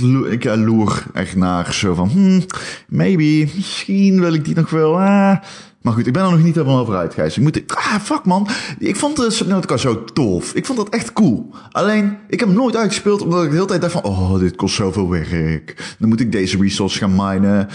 lo- 0.00 0.24
ik 0.24 0.42
ja, 0.42 0.56
loer 0.56 1.02
echt 1.12 1.36
naar 1.36 1.74
zo 1.74 1.94
van... 1.94 2.08
Hmm, 2.08 2.44
maybe. 2.88 3.48
Misschien 3.54 4.20
wil 4.20 4.32
ik 4.34 4.44
die 4.44 4.54
nog 4.54 4.70
wel... 4.70 5.00
ah. 5.00 5.36
Maar 5.82 5.92
goed, 5.92 6.06
ik 6.06 6.12
ben 6.12 6.22
er 6.24 6.30
nog 6.30 6.42
niet 6.42 6.54
helemaal 6.54 6.78
over 6.78 6.96
uit, 6.96 7.14
Gijs. 7.14 7.36
Ik 7.36 7.42
moet... 7.42 7.62
Ah, 7.66 7.94
fuck 8.02 8.24
man. 8.24 8.48
Ik 8.78 8.96
vond 8.96 9.16
de 9.16 9.30
Subnautica 9.30 9.76
zo 9.76 10.04
tof. 10.04 10.52
Ik 10.54 10.66
vond 10.66 10.78
dat 10.78 10.88
echt 10.88 11.12
cool. 11.12 11.50
Alleen, 11.72 12.16
ik 12.28 12.40
heb 12.40 12.48
hem 12.48 12.56
nooit 12.58 12.76
uitgespeeld 12.76 13.22
omdat 13.22 13.42
ik 13.42 13.48
de 13.48 13.54
hele 13.54 13.66
tijd 13.68 13.80
dacht 13.80 13.92
van... 13.92 14.02
Oh, 14.02 14.38
dit 14.38 14.56
kost 14.56 14.74
zoveel 14.74 15.08
werk. 15.10 15.94
Dan 15.98 16.08
moet 16.08 16.20
ik 16.20 16.32
deze 16.32 16.56
resource 16.60 16.98
gaan 16.98 17.14
minen. 17.16 17.68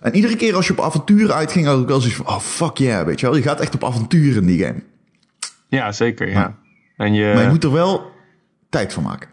En 0.00 0.14
iedere 0.14 0.36
keer 0.36 0.54
als 0.54 0.66
je 0.66 0.72
op 0.72 0.80
avonturen 0.80 1.34
uitging, 1.34 1.66
had 1.66 1.80
ik 1.80 1.86
wel 1.86 2.00
zoiets 2.00 2.16
van... 2.18 2.26
Oh, 2.26 2.38
fuck 2.38 2.76
yeah, 2.76 3.06
weet 3.06 3.20
je 3.20 3.26
wel. 3.26 3.36
Je 3.36 3.42
gaat 3.42 3.60
echt 3.60 3.74
op 3.74 3.84
avonturen 3.84 4.40
in 4.42 4.46
die 4.46 4.64
game. 4.64 4.82
Ja, 5.68 5.92
zeker, 5.92 6.28
ja. 6.28 6.40
Ja. 6.40 6.56
En 6.96 7.14
je, 7.14 7.32
Maar 7.34 7.42
je 7.42 7.48
moet 7.48 7.64
er 7.64 7.72
wel 7.72 8.10
tijd 8.68 8.92
van 8.92 9.02
maken. 9.02 9.28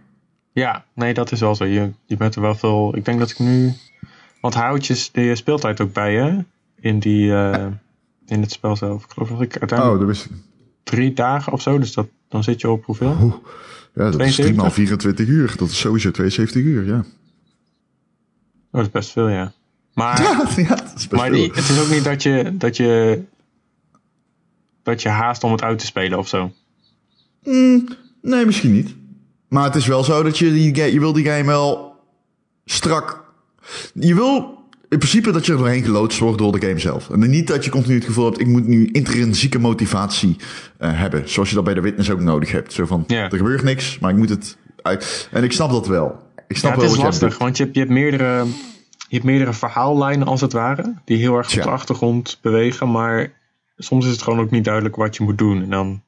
Ja, 0.52 0.86
nee, 0.94 1.14
dat 1.14 1.32
is 1.32 1.40
wel 1.40 1.56
zo. 1.56 1.66
Je, 1.66 1.92
je 2.06 2.18
bent 2.18 2.36
er 2.36 2.42
wel 2.42 2.56
veel... 2.56 2.96
Ik 2.96 3.06
denk 3.06 3.20
dat 3.20 3.30
ik 3.32 3.40
nu... 3.40 3.74
Want 4.42 4.54
houtjes 4.54 5.12
de 5.12 5.36
speeltijd 5.36 5.82
ook 5.82 5.94
bij, 5.94 6.14
hè? 6.16 6.38
In, 6.80 7.00
die, 7.00 7.34
eh, 7.36 7.66
in 8.26 8.42
het 8.42 8.52
spel 8.52 8.76
zelf. 8.76 9.04
Ik 9.04 9.12
geloof 9.12 9.30
dat 9.30 9.42
ik 9.42 9.58
uiteindelijk 9.60 10.02
Oh, 10.02 10.08
dat 10.08 10.18
ik. 10.26 10.32
drie 10.84 11.14
dagen 11.14 11.54
of 11.54 11.62
zo. 11.62 11.80
Dus 11.80 11.94
dat, 11.94 12.08
dan 12.30 12.44
zit 12.44 12.62
je 12.62 12.70
op 12.70 12.86
hoeveel? 12.86 13.42
Ja, 13.94 14.12
dat 14.12 14.22
is 14.22 14.36
3 14.36 14.54
maal 14.54 14.70
72. 14.70 14.74
24 14.74 15.28
uur. 15.28 15.54
Dat 15.58 15.70
is 15.70 15.80
sowieso 15.80 16.12
72 16.12 16.62
uur, 16.64 16.86
ja. 16.86 16.98
Oh, 16.98 17.06
dat 18.72 18.82
is 18.82 18.92
best 18.92 19.12
veel, 19.12 19.30
ja. 19.30 19.54
Maar, 19.96 20.22
Ja, 20.68 20.80
is 20.96 21.08
maar 21.08 21.32
die, 21.32 21.52
het 21.54 21.70
is 21.70 21.82
ook 21.82 21.90
niet 21.90 22.04
dat 22.04 22.24
je, 22.24 22.52
dat 22.54 22.78
je... 22.78 23.22
Dat 24.84 25.02
je 25.02 25.10
haast 25.10 25.44
om 25.44 25.52
het 25.52 25.62
uit 25.62 25.80
te 25.80 25.86
spelen 25.86 26.18
of 26.18 26.28
zo. 26.28 26.52
Mm, 27.44 27.88
nee, 28.22 28.46
misschien 28.46 28.74
niet. 28.74 28.96
Maar 29.48 29.64
het 29.64 29.76
is 29.76 29.88
wel 29.88 30.04
zo 30.04 30.24
dat 30.24 30.38
je 30.38 30.52
die, 30.52 30.92
je 30.92 31.00
wil 31.00 31.14
die 31.14 31.26
game 31.26 31.46
wel 31.46 31.96
strak... 32.66 33.24
Je 33.94 34.16
wil 34.16 34.64
in 34.90 34.98
principe 34.98 35.32
dat 35.32 35.46
je 35.46 35.52
er 35.52 35.58
doorheen 35.58 35.84
geloodst 35.84 36.20
wordt 36.20 36.38
door 36.38 36.60
de 36.60 36.68
game 36.68 36.80
zelf. 36.80 37.10
En 37.10 37.30
niet 37.30 37.48
dat 37.48 37.66
je 37.66 37.72
continu 37.72 37.96
het 37.96 38.06
gevoel 38.06 38.26
hebt, 38.26 38.40
ik 38.40 38.48
moet 38.48 38.68
nu 38.68 38.90
intrinsieke 38.92 39.60
motivatie 39.60 40.36
eh, 40.78 41.00
hebben. 41.00 41.30
Zoals 41.30 41.50
je 41.50 41.56
dat 41.56 41.64
bij 41.64 41.74
de 41.74 41.82
witness 41.82 42.10
ook 42.10 42.20
nodig 42.20 42.52
hebt. 42.52 42.74
Zo 42.74 42.86
van, 42.86 43.04
Ja. 43.08 43.30
er 43.30 43.38
gebeurt 43.38 43.64
niks, 43.64 44.00
maar 44.00 44.12
ik 44.12 44.18
moet 44.18 44.30
het 44.30 44.58
uit... 44.82 45.30
En 45.32 45.44
ik 45.44 45.52
snap 45.52 45.70
dat 45.72 45.88
wel. 45.88 46.20
Ik 46.48 46.58
snap 46.58 46.72
Ja, 46.72 46.78
wel 46.78 46.86
het 46.90 46.98
is 46.98 47.04
wat 47.04 47.14
je 47.14 47.20
lastig, 47.20 47.38
want 47.38 47.58
je 47.58 47.64
hebt, 47.64 47.76
je 47.76 47.82
hebt 47.82 47.94
meerdere... 47.94 48.46
Je 49.16 49.22
hebt 49.22 49.34
meerdere 49.34 49.58
verhaallijnen 49.58 50.28
als 50.28 50.42
het 50.42 50.54
ware, 50.54 50.94
die 51.06 51.18
heel 51.18 51.36
erg 51.38 51.58
op 51.58 51.64
de 51.64 51.70
achtergrond 51.70 52.40
bewegen, 52.42 52.92
maar 52.92 53.34
soms 53.78 54.06
is 54.06 54.12
het 54.12 54.22
gewoon 54.22 54.40
ook 54.40 54.52
niet 54.52 54.64
duidelijk 54.64 54.96
wat 54.96 55.16
je 55.16 55.24
moet 55.24 55.38
doen. 55.38 55.62
En 55.62 55.70
dan 55.70 56.04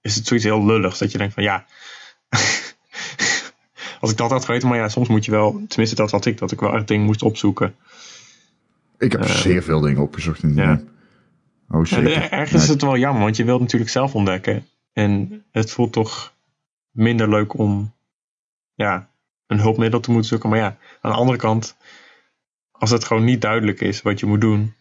is 0.00 0.14
het 0.14 0.26
zoiets 0.26 0.46
heel 0.46 0.64
lulligs 0.64 0.98
dat 0.98 1.12
je 1.12 1.18
denkt 1.18 1.34
van 1.34 1.42
ja, 1.42 1.66
als 4.00 4.10
ik 4.10 4.16
dat 4.16 4.30
had 4.30 4.44
geweten, 4.44 4.68
maar 4.68 4.78
ja, 4.78 4.88
soms 4.88 5.08
moet 5.08 5.24
je 5.24 5.30
wel, 5.30 5.62
tenminste 5.68 5.96
dat 5.96 6.10
had 6.10 6.26
ik, 6.26 6.38
dat 6.38 6.52
ik 6.52 6.60
wel 6.60 6.74
echt 6.74 6.88
dingen 6.88 7.06
moest 7.06 7.22
opzoeken. 7.22 7.74
Ik 8.98 9.12
heb 9.12 9.24
zeer 9.24 9.62
veel 9.62 9.80
dingen 9.80 10.02
opgezocht 10.02 10.42
in 10.42 10.48
die 10.48 10.60
Eh, 10.60 10.66
ja. 10.66 10.80
Oh, 11.68 11.84
zeker. 11.84 12.30
ergens 12.30 12.62
is 12.62 12.68
het 12.68 12.82
wel 12.82 12.96
jammer, 12.96 13.22
want 13.22 13.36
je 13.36 13.44
wilt 13.44 13.60
natuurlijk 13.60 13.90
zelf 13.90 14.14
ontdekken. 14.14 14.66
En 14.92 15.44
het 15.52 15.70
voelt 15.70 15.92
toch 15.92 16.34
minder 16.90 17.28
leuk 17.28 17.58
om 17.58 17.94
ja, 18.74 19.10
een 19.46 19.60
hulpmiddel 19.60 20.00
te 20.00 20.10
moeten 20.10 20.28
zoeken. 20.28 20.48
Maar 20.48 20.58
ja, 20.58 20.76
aan 21.00 21.10
de 21.10 21.18
andere 21.18 21.38
kant, 21.38 21.76
als 22.78 22.90
het 22.90 23.04
gewoon 23.04 23.24
niet 23.24 23.40
duidelijk 23.40 23.80
is 23.80 24.02
wat 24.02 24.20
je 24.20 24.26
moet 24.26 24.40
doen, 24.40 24.74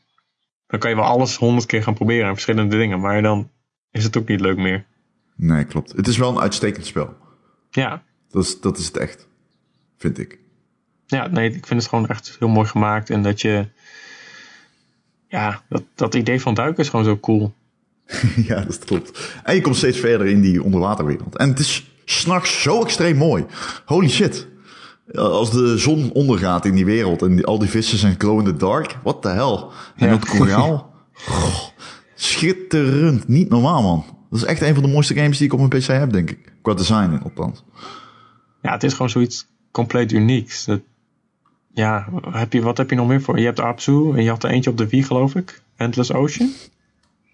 dan 0.67 0.79
kan 0.79 0.89
je 0.89 0.95
wel 0.95 1.05
alles 1.05 1.35
honderd 1.35 1.65
keer 1.65 1.83
gaan 1.83 1.93
proberen 1.93 2.25
en 2.27 2.33
verschillende 2.33 2.77
dingen. 2.77 2.99
Maar 2.99 3.21
dan 3.21 3.49
is 3.91 4.03
het 4.03 4.17
ook 4.17 4.27
niet 4.27 4.39
leuk 4.41 4.57
meer. 4.57 4.85
Nee, 5.35 5.63
klopt. 5.65 5.91
Het 5.95 6.07
is 6.07 6.17
wel 6.17 6.29
een 6.29 6.39
uitstekend 6.39 6.85
spel. 6.85 7.15
Ja, 7.69 8.03
Dat 8.29 8.43
is, 8.43 8.59
dat 8.59 8.77
is 8.77 8.85
het 8.85 8.97
echt. 8.97 9.27
Vind 9.97 10.17
ik. 10.19 10.39
ja 11.05 11.27
nee, 11.27 11.47
ik 11.53 11.65
vind 11.65 11.81
het 11.81 11.89
gewoon 11.89 12.07
echt 12.07 12.35
heel 12.39 12.47
mooi 12.47 12.67
gemaakt. 12.67 13.09
En 13.09 13.21
dat 13.21 13.41
je, 13.41 13.67
ja, 15.27 15.61
dat, 15.69 15.83
dat 15.95 16.15
idee 16.15 16.41
van 16.41 16.53
duiken 16.53 16.83
is 16.83 16.89
gewoon 16.89 17.05
zo 17.05 17.17
cool. 17.17 17.53
ja, 18.47 18.61
dat 18.61 18.85
klopt. 18.85 19.39
En 19.43 19.55
je 19.55 19.61
komt 19.61 19.75
steeds 19.75 19.99
verder 19.99 20.27
in 20.27 20.41
die 20.41 20.63
onderwaterwereld. 20.63 21.37
En 21.37 21.49
het 21.49 21.59
is 21.59 21.91
s'nachts 22.05 22.61
zo 22.61 22.83
extreem 22.83 23.17
mooi. 23.17 23.45
Holy 23.85 24.09
shit. 24.09 24.47
Als 25.13 25.51
de 25.51 25.77
zon 25.77 26.11
ondergaat 26.11 26.65
in 26.65 26.75
die 26.75 26.85
wereld 26.85 27.21
en 27.21 27.35
die, 27.35 27.45
al 27.45 27.59
die 27.59 27.69
vissen 27.69 27.97
zijn 27.97 28.15
glow 28.17 28.39
in 28.39 28.45
the 28.45 28.55
dark. 28.55 28.97
What 29.03 29.21
the 29.21 29.27
hell? 29.29 29.63
En 29.95 30.05
Ja. 30.07 30.17
dat 30.17 30.25
koraal. 30.25 30.93
Goh, 31.13 31.55
schitterend. 32.15 33.27
Niet 33.27 33.49
normaal, 33.49 33.81
man. 33.81 34.05
Dat 34.29 34.39
is 34.39 34.45
echt 34.45 34.61
een 34.61 34.73
van 34.73 34.83
de 34.83 34.89
mooiste 34.89 35.13
games 35.13 35.37
die 35.37 35.47
ik 35.47 35.53
op 35.53 35.59
mijn 35.59 35.69
PC 35.81 35.87
heb, 35.87 36.11
denk 36.11 36.29
ik. 36.31 36.53
Qua 36.61 36.73
design, 36.73 37.19
althans. 37.23 37.63
Ja, 38.61 38.71
het 38.71 38.83
is 38.83 38.91
gewoon 38.91 39.09
zoiets 39.09 39.47
compleet 39.71 40.11
unieks. 40.11 40.65
Dat, 40.65 40.79
ja, 41.73 42.07
heb 42.31 42.53
je, 42.53 42.61
wat 42.61 42.77
heb 42.77 42.89
je 42.89 42.95
nog 42.95 43.07
meer 43.07 43.21
voor? 43.21 43.39
Je 43.39 43.45
hebt 43.45 43.59
Apsu 43.59 44.11
en 44.15 44.23
je 44.23 44.29
had 44.29 44.43
er 44.43 44.49
eentje 44.49 44.69
op 44.69 44.77
de 44.77 44.87
Wii, 44.87 45.03
geloof 45.03 45.35
ik. 45.35 45.61
Endless 45.75 46.13
Ocean. 46.13 46.49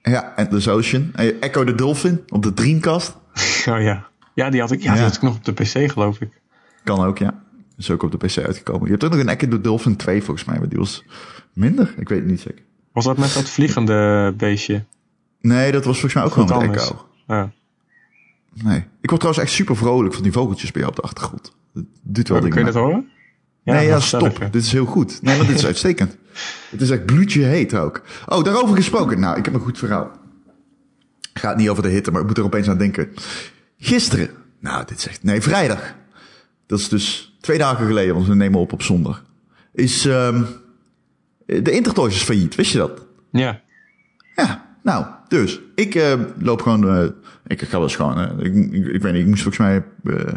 Ja, 0.03 0.33
Endless 0.35 0.67
Ocean. 0.67 1.09
En 1.13 1.41
Echo 1.41 1.63
the 1.63 1.75
Dolphin 1.75 2.21
op 2.29 2.43
de 2.43 2.53
Dreamcast. 2.53 3.15
Oh 3.69 3.81
ja. 3.81 4.07
Ja, 4.35 4.49
die 4.49 4.59
had 4.61 4.71
ik, 4.71 4.81
ja, 4.81 4.89
die 4.91 4.99
Ja. 4.99 5.05
had 5.07 5.15
ik 5.15 5.21
nog 5.21 5.35
op 5.35 5.45
de 5.45 5.51
PC, 5.53 5.91
geloof 5.91 6.21
ik. 6.21 6.41
Kan 6.83 7.05
ook, 7.05 7.17
ja. 7.17 7.41
Is 7.77 7.91
ook 7.91 8.03
op 8.03 8.11
de 8.11 8.17
PC 8.27 8.37
uitgekomen. 8.37 8.85
Je 8.85 8.91
hebt 8.91 9.03
ook 9.03 9.11
nog 9.11 9.19
een 9.19 9.29
Echo 9.29 9.47
the 9.47 9.61
Dolphin 9.61 9.95
2 9.95 10.23
volgens 10.23 10.45
mij, 10.47 10.59
maar 10.59 10.69
die 10.69 10.77
was 10.77 11.03
minder. 11.53 11.93
Ik 11.97 12.09
weet 12.09 12.19
het 12.19 12.27
niet 12.27 12.41
zeker. 12.41 12.63
Was 12.91 13.05
dat 13.05 13.17
met 13.17 13.33
dat 13.33 13.49
vliegende 13.49 14.33
beestje? 14.37 14.85
Nee, 15.41 15.71
dat 15.71 15.85
was 15.85 15.99
volgens 15.99 16.13
mij 16.13 16.23
ook 16.23 16.31
gewoon 16.31 16.47
met 16.47 16.57
anders. 16.57 16.83
Echo. 16.83 17.07
Ja. 17.27 17.51
Nee. 18.53 18.77
Ik 19.01 19.09
word 19.09 19.21
trouwens 19.21 19.45
echt 19.45 19.51
super 19.51 19.77
vrolijk 19.77 20.13
van 20.13 20.23
die 20.23 20.31
vogeltjes 20.31 20.71
bij 20.71 20.81
jou 20.81 20.93
op 20.93 21.01
de 21.01 21.07
achtergrond. 21.07 21.55
Dat 21.73 21.83
doet 22.01 22.27
wel 22.27 22.37
Kun 22.39 22.47
je 22.47 22.53
dingen. 22.53 22.73
dat 22.73 22.81
horen? 22.81 23.09
nee, 23.63 23.85
ja, 23.85 23.91
maar 23.91 24.01
vertel 24.01 24.29
stop. 24.31 24.51
Dit 24.51 24.63
is 24.63 24.71
heel 24.71 24.85
goed. 24.85 25.21
Nee, 25.21 25.37
maar 25.37 25.47
dit 25.47 25.55
is 25.55 25.65
uitstekend. 25.65 26.17
Het 26.71 26.81
is 26.81 26.89
echt 26.89 27.05
bloedje 27.05 27.43
heet 27.43 27.75
ook. 27.75 28.01
Oh, 28.25 28.43
daarover 28.43 28.75
gesproken. 28.75 29.19
Nou, 29.19 29.37
ik 29.37 29.45
heb 29.45 29.53
een 29.53 29.59
goed 29.59 29.77
verhaal. 29.77 30.11
Gaat 31.33 31.57
niet 31.57 31.69
over 31.69 31.83
de 31.83 31.89
hitte, 31.89 32.11
maar 32.11 32.21
ik 32.21 32.27
moet 32.27 32.37
er 32.37 32.43
opeens 32.43 32.69
aan 32.69 32.77
denken. 32.77 33.09
Gisteren. 33.77 34.29
Nou, 34.59 34.85
dit 34.85 34.97
is 34.97 35.07
echt... 35.07 35.23
Nee, 35.23 35.41
vrijdag. 35.41 35.95
Dat 36.65 36.79
is 36.79 36.89
dus 36.89 37.32
twee 37.43 37.57
dagen 37.57 37.85
geleden, 37.87 38.13
want 38.15 38.27
we 38.27 38.35
nemen 38.35 38.59
op 38.59 38.73
op 38.73 38.81
zondag. 38.81 39.23
Is... 39.73 40.05
ehm 40.05 40.43
de 41.45 41.71
Intertoys 41.71 42.15
is 42.15 42.21
failliet. 42.23 42.55
Wist 42.55 42.71
je 42.71 42.77
dat? 42.77 43.05
Ja. 43.31 43.61
Ja, 44.35 44.65
nou, 44.83 45.05
dus 45.27 45.59
ik 45.75 45.95
eh, 45.95 46.19
loop 46.37 46.61
gewoon. 46.61 46.89
eh, 46.89 47.05
ik 47.47 47.61
ga 47.61 47.71
wel 47.71 47.81
eens 47.83 47.95
gewoon. 47.95 48.17
eh, 48.19 48.45
ik, 48.45 48.55
ik, 48.73 48.85
ik 48.85 49.01
weet 49.01 49.13
niet, 49.13 49.21
ik 49.21 49.27
moest 49.27 49.41
volgens 49.43 49.57
mij 49.67 49.83
eh, 50.03 50.33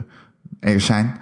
ergens 0.60 0.84
zijn. 0.86 1.20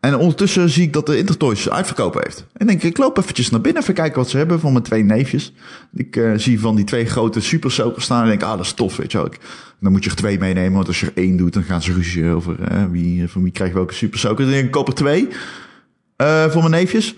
En 0.00 0.16
ondertussen 0.16 0.68
zie 0.68 0.82
ik 0.82 0.92
dat 0.92 1.06
de 1.06 1.18
Intertoys 1.18 1.70
uitverkoop 1.70 2.22
heeft. 2.22 2.46
En 2.52 2.66
denk 2.66 2.82
ik, 2.82 2.90
ik 2.90 2.98
loop 2.98 3.18
eventjes 3.18 3.50
naar 3.50 3.60
binnen, 3.60 3.82
even 3.82 3.94
kijken 3.94 4.18
wat 4.18 4.28
ze 4.30 4.36
hebben 4.36 4.60
van 4.60 4.72
mijn 4.72 4.84
twee 4.84 5.04
neefjes. 5.04 5.52
Ik 5.94 6.16
eh, 6.16 6.32
zie 6.36 6.60
van 6.60 6.76
die 6.76 6.84
twee 6.84 7.04
grote 7.04 7.40
super 7.40 7.70
soakers 7.70 8.04
staan 8.04 8.22
en 8.22 8.28
denk, 8.28 8.42
ah, 8.42 8.56
dat 8.56 8.60
is 8.60 8.72
tof, 8.72 8.96
weet 8.96 9.12
je 9.12 9.18
wel. 9.18 9.28
Dan 9.80 9.92
moet 9.92 10.04
je 10.04 10.10
er 10.10 10.16
twee 10.16 10.38
meenemen, 10.38 10.72
want 10.72 10.86
als 10.86 11.00
je 11.00 11.06
er 11.06 11.12
één 11.14 11.36
doet, 11.36 11.52
dan 11.52 11.62
gaan 11.62 11.82
ze 11.82 11.92
ruzie 11.92 12.30
over 12.30 12.62
eh, 12.62 12.84
wie, 12.90 13.28
van 13.28 13.42
wie 13.42 13.52
krijgt 13.52 13.74
welke 13.74 13.94
super 13.94 14.18
soaker. 14.18 14.46
Dus 14.46 14.54
ik 14.54 14.70
koop 14.70 14.88
er 14.88 14.94
twee 14.94 15.28
eh, 16.16 16.50
voor 16.50 16.60
mijn 16.60 16.74
neefjes. 16.74 17.14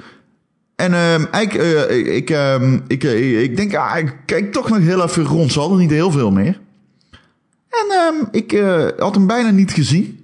En 0.81 0.95
ehm 0.95 1.41
ik, 1.41 1.55
eh, 1.55 2.17
ik, 2.17 2.31
ehm, 2.31 2.79
ik, 2.87 3.05
eh, 3.05 3.43
ik 3.43 3.57
denk, 3.57 3.75
ah, 3.75 3.99
ik 3.99 4.17
kijk 4.25 4.53
toch 4.53 4.69
nog 4.69 4.79
heel 4.79 5.03
even 5.03 5.25
rond. 5.25 5.53
Ze 5.53 5.61
hadden 5.61 5.79
niet 5.79 5.91
heel 5.91 6.11
veel 6.11 6.31
meer. 6.31 6.61
En 7.69 7.87
ehm, 7.91 8.25
ik 8.31 8.53
eh, 8.53 8.87
had 8.99 9.15
hem 9.15 9.27
bijna 9.27 9.51
niet 9.51 9.73
gezien. 9.73 10.20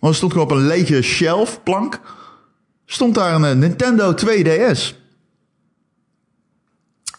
Want 0.00 0.12
er 0.12 0.14
stond 0.14 0.32
gewoon 0.32 0.46
op 0.46 0.52
een 0.52 0.66
lege 0.66 1.02
shelf, 1.02 1.62
plank. 1.62 2.00
Stond 2.86 3.14
daar 3.14 3.34
een 3.34 3.44
eh, 3.44 3.56
Nintendo 3.56 4.14
2DS. 4.14 4.94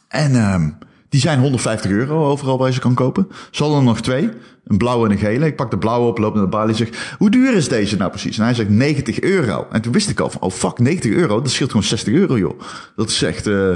En 0.07 0.35
ehm, 0.35 0.69
die 1.09 1.21
zijn 1.21 1.39
150 1.39 1.91
euro 1.91 2.25
overal 2.25 2.57
waar 2.57 2.67
je 2.67 2.73
ze 2.73 2.79
kan 2.79 2.93
kopen. 2.93 3.27
Ze 3.51 3.61
hadden 3.63 3.79
er 3.79 3.85
nog 3.85 4.01
twee. 4.01 4.29
Een 4.63 4.77
blauwe 4.77 5.05
en 5.05 5.11
een 5.11 5.17
gele. 5.17 5.45
Ik 5.45 5.55
pak 5.55 5.71
de 5.71 5.77
blauwe 5.77 6.07
op, 6.07 6.17
loop 6.17 6.33
naar 6.33 6.43
de 6.43 6.49
balie 6.49 6.69
en 6.69 6.75
zeg... 6.75 7.15
Hoe 7.17 7.29
duur 7.29 7.53
is 7.53 7.67
deze 7.67 7.97
nou 7.97 8.09
precies? 8.09 8.37
En 8.37 8.43
hij 8.43 8.53
zegt 8.53 8.69
90 8.69 9.19
euro. 9.21 9.67
En 9.71 9.81
toen 9.81 9.93
wist 9.93 10.09
ik 10.09 10.19
al 10.19 10.29
van... 10.29 10.41
Oh 10.41 10.51
fuck, 10.51 10.79
90 10.79 11.11
euro? 11.11 11.41
Dat 11.41 11.51
scheelt 11.51 11.69
gewoon 11.71 11.85
60 11.85 12.13
euro, 12.13 12.37
joh. 12.37 12.59
Dat 12.95 13.09
is 13.09 13.21
echt... 13.21 13.47
eh, 13.47 13.75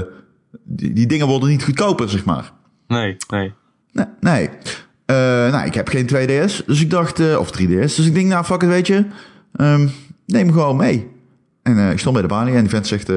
die, 0.64 0.92
die 0.92 1.06
dingen 1.06 1.26
worden 1.26 1.48
niet 1.48 1.64
goedkoper, 1.64 2.08
zeg 2.08 2.24
maar. 2.24 2.52
Nee, 2.86 3.16
nee. 3.28 3.52
Nee. 3.92 4.06
nee. 4.20 4.48
Eh, 5.06 5.16
nou, 5.52 5.66
ik 5.66 5.74
heb 5.74 5.88
geen 5.88 6.06
2DS. 6.06 6.64
Dus 6.66 6.80
ik 6.80 6.90
dacht... 6.90 7.20
eh, 7.20 7.38
of 7.38 7.50
3DS. 7.60 7.66
Dus 7.96 8.06
ik 8.06 8.14
denk, 8.14 8.26
nou 8.26 8.44
fuck 8.44 8.60
het, 8.60 8.70
weet 8.70 8.86
je. 8.86 9.04
Ehm, 9.56 9.80
neem 10.26 10.46
hem 10.46 10.52
gewoon 10.52 10.76
mee. 10.76 11.10
En 11.62 11.78
eh, 11.78 11.90
ik 11.90 11.98
stond 11.98 12.14
bij 12.14 12.22
de 12.22 12.28
balie 12.28 12.54
en 12.54 12.60
die 12.60 12.70
vent 12.70 12.86
zegt... 12.86 13.10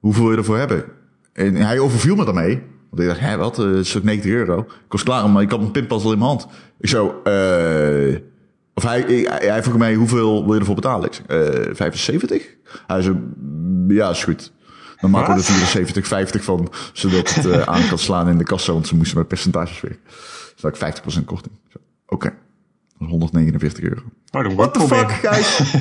hoeveel 0.00 0.22
wil 0.22 0.32
je 0.32 0.38
ervoor 0.38 0.58
hebben? 0.58 0.84
En 1.32 1.54
hij 1.54 1.78
overviel 1.78 2.16
me 2.16 2.24
daarmee. 2.24 2.62
Want 2.90 3.02
ik 3.02 3.08
dacht, 3.08 3.20
hé, 3.20 3.36
wat? 3.36 3.58
Is 3.58 3.96
ook 3.96 4.02
90 4.02 4.30
euro. 4.30 4.58
Ik 4.60 4.92
was 4.92 5.02
klaar, 5.02 5.30
maar 5.30 5.42
ik 5.42 5.50
had 5.50 5.60
een 5.60 5.70
pinpas 5.70 6.04
al 6.04 6.12
in 6.12 6.18
mijn 6.18 6.30
hand. 6.30 6.46
Ik 6.80 6.88
zo, 6.88 7.20
eh... 7.24 8.16
Of 8.74 8.84
hij, 8.84 9.00
hij, 9.00 9.48
hij 9.48 9.62
vroeg 9.62 9.76
mij, 9.78 9.94
hoeveel 9.94 10.44
wil 10.44 10.54
je 10.54 10.60
ervoor 10.60 10.74
betalen? 10.74 11.06
Ik 11.06 11.14
zeg, 11.14 11.26
eh 11.26 11.74
75? 11.74 12.42
Hij 12.86 13.02
zei, 13.02 13.16
ja, 13.88 14.10
is 14.10 14.24
goed. 14.24 14.52
Dan 15.00 15.10
maken 15.10 15.34
we 15.34 15.40
er 15.40 15.46
Wat? 15.46 15.56
74, 15.56 16.06
50 16.06 16.44
van, 16.44 16.72
zodat 16.92 17.34
het 17.34 17.66
aan 17.66 17.88
kan 17.88 17.98
slaan 17.98 18.28
in 18.28 18.38
de 18.38 18.44
kassa, 18.44 18.72
want 18.72 18.86
ze 18.86 18.96
moesten 18.96 19.18
met 19.18 19.28
percentages 19.28 19.80
weer. 19.80 19.98
Had 20.60 20.76
ik 20.76 20.96
50% 21.20 21.24
korting. 21.24 21.54
Oké, 22.06 22.28
dat 22.98 23.00
is 23.00 23.06
149 23.08 23.84
euro. 23.84 24.02
Oh, 24.30 24.42
dan 24.42 24.54
What 24.60 24.74
the 24.74 24.80
fuck, 24.80 25.10
guys? 25.10 25.74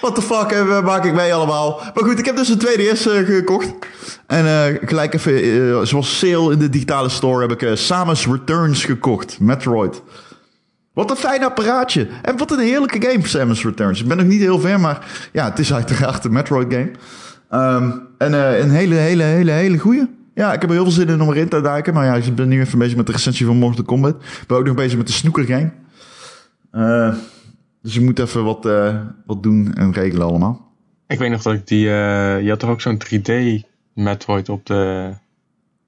What 0.00 0.14
the 0.14 0.22
fuck 0.22 0.82
maak 0.82 1.04
ik 1.04 1.14
mee 1.14 1.34
allemaal? 1.34 1.80
Maar 1.94 2.04
goed, 2.04 2.18
ik 2.18 2.24
heb 2.24 2.36
dus 2.36 2.48
een 2.48 2.60
2DS 2.60 3.06
eh, 3.06 3.36
gekocht. 3.36 3.74
En 4.26 4.46
eh, 4.46 4.88
gelijk 4.88 5.14
even, 5.14 5.42
eh, 5.42 5.80
zoals 5.82 6.18
sale 6.18 6.52
in 6.52 6.58
de 6.58 6.68
digitale 6.68 7.08
store, 7.08 7.46
heb 7.46 7.62
ik 7.62 7.76
Samus 7.76 8.26
Returns 8.26 8.84
gekocht. 8.84 9.40
Metroid. 9.40 10.02
Wat 10.96 11.10
een 11.10 11.16
fijn 11.16 11.44
apparaatje. 11.44 12.08
En 12.22 12.36
wat 12.36 12.50
een 12.50 12.58
heerlijke 12.58 13.02
game, 13.08 13.26
Samus 13.26 13.64
Returns. 13.64 14.00
Ik 14.00 14.08
ben 14.08 14.16
nog 14.16 14.26
niet 14.26 14.40
heel 14.40 14.60
ver, 14.60 14.80
maar 14.80 15.28
ja, 15.32 15.44
het 15.44 15.58
is 15.58 15.72
uiteraard 15.72 16.24
een 16.24 16.32
Metroid 16.32 16.72
game. 16.72 16.90
Ehm, 17.50 17.90
en 18.18 18.34
eh, 18.34 18.58
een 18.58 18.70
hele, 18.70 18.94
hele, 18.94 19.22
hele, 19.22 19.50
hele 19.50 19.78
goeie. 19.78 20.15
Ja, 20.36 20.52
ik 20.52 20.60
heb 20.60 20.70
er 20.70 20.76
heel 20.76 20.84
veel 20.84 20.92
zin 20.92 21.08
in 21.08 21.20
om 21.20 21.28
erin 21.30 21.48
te 21.48 21.60
duiken. 21.60 21.94
Maar 21.94 22.04
ja, 22.04 22.14
ik 22.14 22.34
ben 22.34 22.48
nu 22.48 22.60
even 22.60 22.78
bezig 22.78 22.96
met 22.96 23.06
de 23.06 23.12
recensie 23.12 23.46
van 23.46 23.56
Mortal 23.56 23.84
Kombat. 23.84 24.14
Ik 24.14 24.46
ben 24.46 24.56
ook 24.56 24.64
nog 24.66 24.74
bezig 24.74 24.96
met 24.98 25.06
de 25.06 25.12
snooker 25.12 25.44
game. 25.44 25.70
Eh, 26.70 27.14
Dus 27.82 27.94
je 27.94 28.00
moet 28.00 28.18
even 28.18 28.44
wat, 28.44 28.66
uh, 28.66 29.00
wat 29.26 29.42
doen 29.42 29.74
en 29.74 29.92
regelen 29.92 30.26
allemaal. 30.26 30.72
Ik 31.06 31.18
weet 31.18 31.30
nog 31.30 31.42
dat 31.42 31.52
ik 31.52 31.66
die... 31.66 31.84
Uh, 31.84 32.42
je 32.42 32.48
had 32.48 32.58
toch 32.58 32.70
ook 32.70 32.80
zo'n 32.80 33.02
3D 33.06 33.32
Metroid 33.94 34.48
op 34.48 34.66
de... 34.66 35.10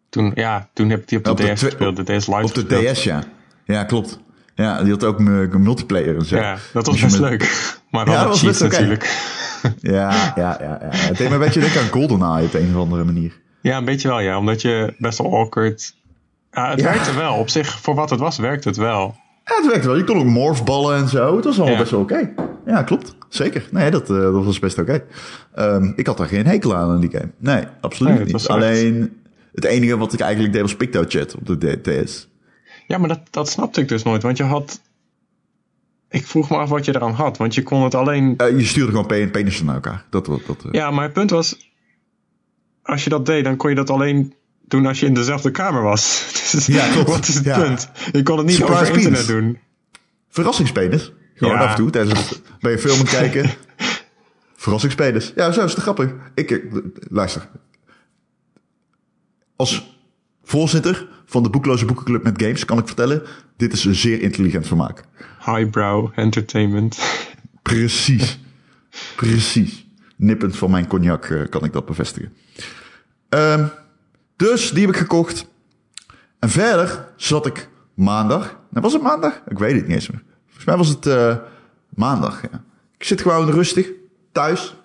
Toen, 0.09 0.33
ja, 0.35 0.69
toen 0.73 0.91
heb 0.91 1.01
ik 1.01 1.09
die 1.09 1.19
op 1.19 1.25
de 1.25 1.31
op 1.31 1.37
DS 1.37 1.63
gespeeld. 1.63 1.97
De 2.07 2.17
DS 2.17 2.29
Op 2.29 2.55
de 2.55 2.91
DS, 2.93 3.05
ja. 3.05 3.23
Ja, 3.65 3.85
klopt. 3.85 4.21
Ja, 4.55 4.83
die 4.83 4.93
had 4.93 5.05
ook 5.05 5.19
multiplayer 5.59 6.17
en 6.17 6.25
zo. 6.25 6.37
Ja, 6.37 6.57
dat 6.73 6.87
was 6.87 7.01
best 7.01 7.21
met... 7.21 7.31
leuk. 7.31 7.43
Maar 7.91 8.05
wel 8.05 8.15
ja, 8.15 8.21
dat 8.21 8.29
was 8.29 8.43
best 8.43 8.61
natuurlijk. 8.61 9.37
Ja, 9.81 10.33
ja, 10.37 10.57
ja, 10.61 10.79
ja. 10.81 10.89
Het 10.91 11.17
deed 11.17 11.29
me 11.29 11.35
een 11.35 11.41
beetje 11.41 11.61
denken 11.61 11.81
aan 11.81 11.89
GoldenEye 11.89 12.47
op 12.47 12.55
een 12.55 12.75
of 12.75 12.83
andere 12.83 13.05
manier. 13.05 13.47
Ja, 13.61 13.77
een 13.77 13.85
beetje 13.85 14.09
wel, 14.09 14.21
ja. 14.21 14.39
Omdat 14.39 14.63
je 14.63 14.95
best 14.99 15.19
wel 15.19 15.37
awkward... 15.37 15.97
Ja, 16.53 16.71
het 16.71 16.83
werkte 16.83 17.15
wel. 17.15 17.35
Op 17.35 17.49
zich, 17.49 17.81
voor 17.81 17.95
wat 17.95 18.11
het 18.11 18.21
was, 18.21 18.39
werkte 18.39 18.69
het 18.69 18.77
wel. 18.77 19.17
Ja, 19.45 19.57
het 19.57 19.67
werkte 19.67 19.89
wel. 19.89 19.97
Je 19.97 20.05
kon 20.05 20.19
ook 20.19 20.25
morphballen 20.25 20.97
en 20.97 21.09
zo. 21.09 21.37
Het 21.37 21.45
was 21.45 21.57
wel 21.57 21.77
best 21.77 21.91
wel 21.91 22.01
oké. 22.01 22.33
Ja, 22.67 22.83
klopt. 22.83 23.17
Zeker. 23.29 23.69
Nee, 23.71 23.91
dat, 23.91 24.11
uh, 24.11 24.21
dat 24.21 24.45
was 24.45 24.59
best 24.59 24.79
oké. 24.79 25.03
Okay. 25.55 25.75
Um, 25.75 25.93
ik 25.97 26.07
had 26.07 26.17
daar 26.17 26.27
geen 26.27 26.47
hekel 26.47 26.75
aan 26.75 26.95
in 26.95 27.01
die 27.01 27.11
game. 27.11 27.31
Nee, 27.39 27.65
absoluut 27.81 28.15
nee, 28.15 28.25
niet. 28.25 28.49
Alleen, 28.49 29.17
het 29.55 29.65
enige 29.65 29.97
wat 29.97 30.13
ik 30.13 30.21
eigenlijk 30.21 30.53
deed 30.53 30.63
was 30.63 30.77
PictoChat 30.77 31.35
op 31.35 31.61
de 31.61 31.81
DS. 32.05 32.29
Ja, 32.87 32.99
maar 32.99 33.09
dat, 33.09 33.21
dat 33.31 33.49
snapte 33.49 33.81
ik 33.81 33.89
dus 33.89 34.03
nooit. 34.03 34.23
Want 34.23 34.37
je 34.37 34.45
had... 34.45 34.81
Ik 36.11 36.27
vroeg 36.27 36.51
me 36.51 36.57
af 36.57 36.69
wat 36.69 36.85
je 36.85 36.95
eraan 36.95 37.13
had. 37.13 37.37
Want 37.37 37.55
je 37.55 37.63
kon 37.63 37.83
het 37.83 37.95
alleen... 37.95 38.35
Uh, 38.37 38.59
je 38.59 38.65
stuurde 38.65 38.91
gewoon 38.91 39.31
penissen 39.31 39.67
naar 39.67 39.75
elkaar. 39.75 40.05
Dat, 40.11 40.27
dat, 40.27 40.41
dat, 40.47 40.65
uh... 40.67 40.73
Ja, 40.73 40.91
maar 40.91 41.05
het 41.05 41.13
punt 41.13 41.31
was... 41.31 41.68
Als 42.89 43.05
je 43.05 43.11
dat 43.11 43.27
deed, 43.27 43.45
dan 43.45 43.57
kon 43.57 43.71
je 43.71 43.77
dat 43.77 43.91
alleen 43.91 44.35
doen 44.65 44.87
als 44.87 45.01
je 45.01 45.07
in 45.07 45.15
dezelfde 45.15 45.51
kamer 45.51 45.83
was. 45.83 46.27
Dus 46.53 46.67
ja, 46.67 46.93
klopt. 46.93 47.09
Wat 47.09 47.29
is 47.29 47.35
het 47.35 47.53
punt? 47.53 47.91
Je 48.13 48.23
kon 48.23 48.37
het 48.37 48.47
niet 48.47 48.57
Surprise 48.57 48.81
over 48.81 48.95
internet 48.95 49.27
doen. 49.27 49.59
Verrassingspenis. 50.29 51.13
Gewoon 51.35 51.59
af 51.59 51.71
en 51.71 51.77
toe 51.77 51.91
tijdens 51.91 52.29
het, 52.29 52.43
bij 52.61 52.71
je 52.71 52.79
film 52.79 53.05
kijken. 53.05 53.51
Verrassingspenis. 54.57 55.33
Ja, 55.35 55.53
zo 55.53 55.65
is 55.65 55.73
het 55.73 55.83
grappig. 55.83 56.15
Ik, 56.35 56.51
eh, 56.51 56.77
luister. 57.09 57.49
Als 59.57 60.01
voorzitter 60.45 61.09
van 61.27 61.43
de 61.43 61.51
Boekloze 61.51 61.85
Boekenclub 61.85 62.23
met 62.23 62.43
Games 62.43 62.65
kan 62.65 62.79
ik 62.79 62.87
vertellen... 62.87 63.23
dit 63.57 63.73
is 63.73 63.85
een 63.85 63.95
zeer 63.95 64.21
intelligent 64.21 64.67
vermaak. 64.67 65.05
Highbrow 65.45 66.13
entertainment. 66.15 66.99
Precies. 67.63 68.39
Precies. 69.17 69.87
Nippend 70.17 70.57
van 70.57 70.71
mijn 70.71 70.87
cognac 70.87 71.29
uh, 71.29 71.49
kan 71.49 71.65
ik 71.65 71.73
dat 71.73 71.87
bevestigen. 71.87 72.33
Um, 73.29 73.71
dus 74.37 74.71
die 74.71 74.81
heb 74.81 74.95
ik 74.95 75.01
gekocht. 75.01 75.47
En 76.39 76.49
verder 76.49 77.05
zat 77.17 77.47
ik 77.47 77.69
maandag. 77.95 78.57
was 78.71 78.93
het 78.93 79.03
maandag? 79.03 79.41
Ik 79.49 79.59
weet 79.59 79.75
het 79.75 79.87
niet 79.87 79.95
eens 79.95 80.11
meer. 80.11 80.23
Volgens 80.45 80.65
mij 80.65 80.77
was 80.77 80.89
het 80.89 81.07
uh, 81.07 81.37
maandag. 81.89 82.43
Ja. 82.43 82.63
Ik 82.99 83.05
zit 83.05 83.21
gewoon 83.21 83.51
rustig 83.51 83.89
thuis. 84.33 84.77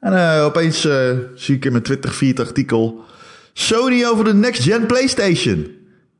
En 0.00 0.12
uh, 0.12 0.44
opeens 0.44 0.84
uh, 0.84 1.10
zie 1.34 1.56
ik 1.56 1.64
in 1.64 1.72
mijn 1.72 1.84
Twitter 1.84 2.10
feed 2.10 2.40
artikel... 2.40 3.04
Sony 3.52 4.04
over 4.04 4.24
de 4.24 4.34
next 4.34 4.62
gen 4.62 4.86
PlayStation. 4.86 5.70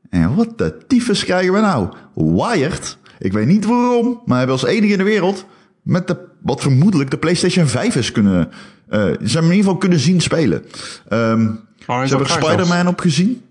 En 0.09 0.35
wat 0.35 0.57
de 0.57 0.77
tyfus 0.87 1.23
krijgen 1.23 1.53
we 1.53 1.59
nou? 1.59 1.89
Wired? 2.13 2.97
Ik 3.19 3.33
weet 3.33 3.47
niet 3.47 3.65
waarom, 3.65 4.21
maar 4.25 4.47
was 4.47 4.61
als 4.61 4.71
enige 4.71 4.91
in 4.91 4.97
de 4.97 5.03
wereld... 5.03 5.45
met 5.81 6.07
de, 6.07 6.17
wat 6.41 6.61
vermoedelijk 6.61 7.11
de 7.11 7.17
PlayStation 7.17 7.67
5 7.67 7.95
is 7.95 8.11
kunnen... 8.11 8.49
Uh, 8.89 8.99
ze 8.99 9.07
hebben 9.07 9.19
in 9.33 9.41
ieder 9.41 9.55
geval 9.55 9.77
kunnen 9.77 9.99
zien 9.99 10.21
spelen. 10.21 10.65
Um, 11.09 11.65
Oh, 11.87 12.01
Ze 12.01 12.07
hebben 12.07 12.29
Spider-Man 12.29 12.87
op 12.87 12.99
gezien. 12.99 13.41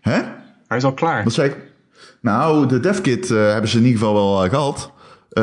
Hè? 0.00 0.20
Hij 0.66 0.76
is 0.76 0.84
al 0.84 0.92
klaar. 0.92 1.24
Wat 1.24 1.32
zei 1.32 1.48
ik? 1.48 1.56
Nou, 2.20 2.66
de 2.66 2.80
devkit 2.80 3.30
uh, 3.30 3.50
hebben 3.50 3.70
ze 3.70 3.78
in 3.78 3.84
ieder 3.84 3.98
geval 3.98 4.14
wel 4.14 4.44
uh, 4.44 4.50
gehad. 4.50 4.92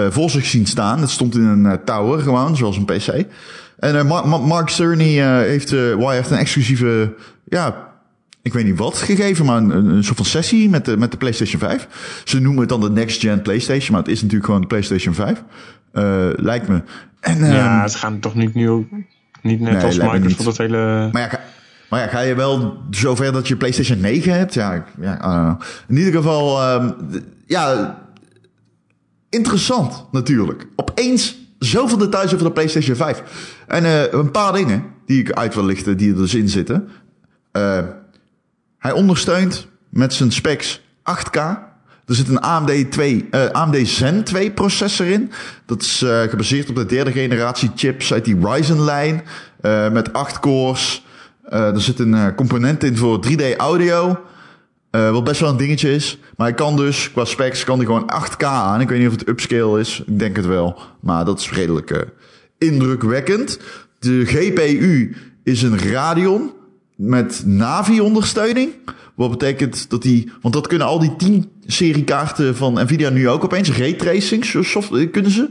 Voor 0.10 0.30
zich 0.30 0.46
zien 0.46 0.66
staan. 0.66 1.00
Het 1.00 1.10
stond 1.10 1.36
in 1.36 1.44
een 1.44 1.84
tower 1.84 2.20
gewoon, 2.20 2.56
zoals 2.56 2.78
een 2.78 2.86
PC. 2.86 3.26
En 3.80 4.08
Mark 4.48 4.70
Cerny 4.70 5.22
heeft, 5.46 5.72
een 5.72 6.38
exclusieve, 6.38 7.14
ja, 7.44 7.92
ik 8.42 8.54
weet 8.54 8.66
niet 8.66 8.78
wat 8.78 8.98
gegeven, 8.98 9.46
maar 9.46 9.58
een, 9.58 9.70
een 9.70 10.04
soort 10.04 10.18
van 10.18 10.26
sessie 10.26 10.70
met 10.70 10.86
de, 10.86 10.98
met 10.98 11.12
de 11.12 11.18
PlayStation 11.18 11.60
5. 11.60 11.88
Ze 12.24 12.40
noemen 12.40 12.60
het 12.60 12.70
dan 12.70 12.82
de 12.82 12.90
next 12.90 13.22
gen 13.22 13.42
PlayStation, 13.42 13.92
maar 13.92 14.02
het 14.02 14.12
is 14.12 14.22
natuurlijk 14.22 14.46
gewoon 14.46 14.62
de 14.62 14.68
PlayStation 14.68 15.14
5. 15.14 15.44
lijkt 16.36 16.68
me. 16.68 16.82
En, 17.20 17.46
ja, 17.46 17.80
ehm, 17.82 17.88
ze 17.90 17.98
gaan 17.98 18.20
toch 18.20 18.36
niet 18.36 18.54
nieuw, 18.54 18.88
niet 19.44 19.60
net 19.60 19.74
nee, 19.74 19.84
als 19.84 19.98
Microsoft 19.98 20.46
het 20.46 20.58
hele... 20.58 21.10
Maar 21.12 21.22
ja, 21.22 21.40
maar 21.90 22.02
ja, 22.02 22.08
ga 22.08 22.20
je 22.20 22.36
wel 22.36 22.78
zover 22.90 23.32
dat 23.32 23.48
je 23.48 23.56
PlayStation 23.56 24.00
9 24.00 24.34
hebt? 24.34 24.54
Ja, 24.54 24.86
ja 25.02 25.58
in 25.88 25.98
ieder 25.98 26.14
geval, 26.14 26.74
um, 26.74 26.96
ja, 27.46 27.98
interessant 29.30 30.06
natuurlijk. 30.12 30.68
Opeens 30.76 31.36
zoveel 31.60 31.98
details 31.98 32.34
over 32.34 32.46
de 32.46 32.52
PlayStation 32.52 32.96
5. 32.96 33.24
En 33.68 33.84
uh, 33.84 34.12
een 34.12 34.32
paar 34.32 34.54
dingen 34.54 34.84
die 35.06 35.20
ik 35.20 35.32
uit 35.32 35.54
wil 35.54 35.66
lichten, 35.66 35.98
die 35.98 36.12
er 36.12 36.18
dus 36.18 36.34
in 36.34 36.50
zitten. 36.50 36.90
Uh, 37.52 37.80
hij 38.78 38.92
ondersteunt 38.92 39.68
met 39.90 40.14
zijn 40.14 40.32
specs 40.32 40.82
8K. 41.00 41.40
Er 42.06 42.16
zit 42.16 42.28
een 42.28 42.40
AMD, 42.40 42.92
2, 42.92 43.28
uh, 43.32 43.46
AMD 43.46 43.88
Zen 43.88 44.24
2 44.24 44.52
processor 44.52 45.06
in. 45.06 45.32
Dat 45.66 45.82
is 45.82 46.02
uh, 46.04 46.22
gebaseerd 46.22 46.70
op 46.70 46.76
de 46.76 46.86
derde 46.86 47.12
generatie 47.12 47.72
chips 47.76 48.14
uit 48.14 48.26
die 48.26 48.38
Ryzen-lijn. 48.42 49.24
Uh, 49.62 49.92
met 49.92 50.14
8 50.14 50.40
cores, 50.40 51.06
er 51.50 51.82
zit 51.82 52.00
een 52.00 52.36
component 52.36 52.84
in 52.84 52.98
voor 52.98 53.26
3D 53.28 53.58
audio. 53.58 54.20
Wat 54.92 55.24
best 55.24 55.40
wel 55.40 55.50
een 55.50 55.58
dingetje 55.58 55.92
is. 55.92 56.18
Maar 56.38 56.48
hij 56.48 56.56
kan 56.56 56.76
dus, 56.76 57.12
qua 57.12 57.26
specs, 57.26 57.64
kan 57.64 57.78
hij 57.78 57.86
gewoon 57.86 58.14
8K 58.14 58.44
aan. 58.44 58.82
Ik 58.82 58.90
weet 58.90 59.00
niet 59.00 59.08
of 59.08 59.14
het 59.14 59.28
upscale 59.28 59.80
is. 59.80 60.04
Ik 60.06 60.20
denk 60.20 60.36
het 60.36 60.46
wel. 60.46 60.80
Maar 61.00 61.26
dat 61.26 61.40
is 61.40 61.52
redelijk 61.52 62.08
indrukwekkend. 62.58 63.60
De 64.00 64.26
GPU 64.26 65.16
is 65.44 65.62
een 65.62 65.80
Radeon 65.80 66.52
met 66.96 67.44
Navi-ondersteuning. 67.46 68.74
Wat 69.16 69.30
betekent 69.30 69.90
dat 69.90 70.02
die, 70.02 70.32
want 70.42 70.54
dat 70.54 70.68
kunnen 70.68 70.88
al 70.88 71.00
die 71.00 71.16
10 71.16 71.52
serie 71.66 72.04
kaarten 72.04 72.56
van 72.56 72.74
Nvidia 72.74 73.10
nu 73.10 73.30
ook 73.30 73.44
opeens. 73.44 73.72
Raytracing 73.72 74.46
software 74.46 75.08
kunnen 75.08 75.32
ze. 75.32 75.50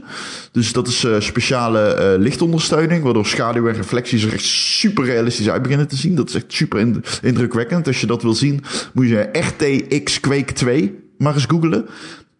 Dus 0.51 0.73
dat 0.73 0.87
is 0.87 1.03
uh, 1.03 1.19
speciale 1.19 2.13
uh, 2.15 2.21
lichtondersteuning, 2.23 3.03
waardoor 3.03 3.25
schaduw 3.25 3.67
en 3.67 3.75
reflecties 3.75 4.23
er 4.23 4.33
echt 4.33 4.43
super 4.43 5.05
realistisch 5.05 5.49
uit 5.49 5.61
beginnen 5.61 5.87
te 5.87 5.95
zien. 5.95 6.15
Dat 6.15 6.29
is 6.29 6.35
echt 6.35 6.45
super 6.47 6.87
indrukwekkend. 7.21 7.87
Als 7.87 8.01
je 8.01 8.07
dat 8.07 8.21
wil 8.21 8.33
zien, 8.33 8.63
moet 8.93 9.07
je 9.07 9.29
RTX 9.31 10.19
Quake 10.19 10.53
2 10.53 11.01
maar 11.17 11.33
eens 11.33 11.45
googlen. 11.45 11.85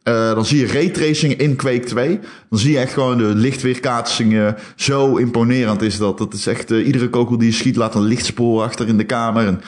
Dan 0.04 0.46
zie 0.46 0.60
je 0.60 0.68
raytracing 0.68 1.34
in 1.34 1.56
Quake 1.56 1.86
2. 1.86 2.20
Dan 2.50 2.60
zie 2.60 2.72
je 2.72 2.80
echt 2.80 2.94
gewoon 2.94 3.18
de 3.18 3.36
lichtweerkaatsingen. 3.36 4.56
Zo 4.76 5.16
imponerend 5.16 5.82
is 5.82 5.98
dat. 5.98 6.18
Dat 6.18 6.34
is 6.34 6.48
echt, 6.48 6.70
iedere 6.70 7.10
kogel 7.10 7.38
die 7.38 7.48
je 7.48 7.54
schiet 7.54 7.76
laat 7.76 7.96
een 7.96 8.02
lichtspoor 8.02 8.64
achter 8.64 8.88
in 8.88 8.98
de 8.98 9.04
kamer. 9.04 9.46
En 9.46 9.62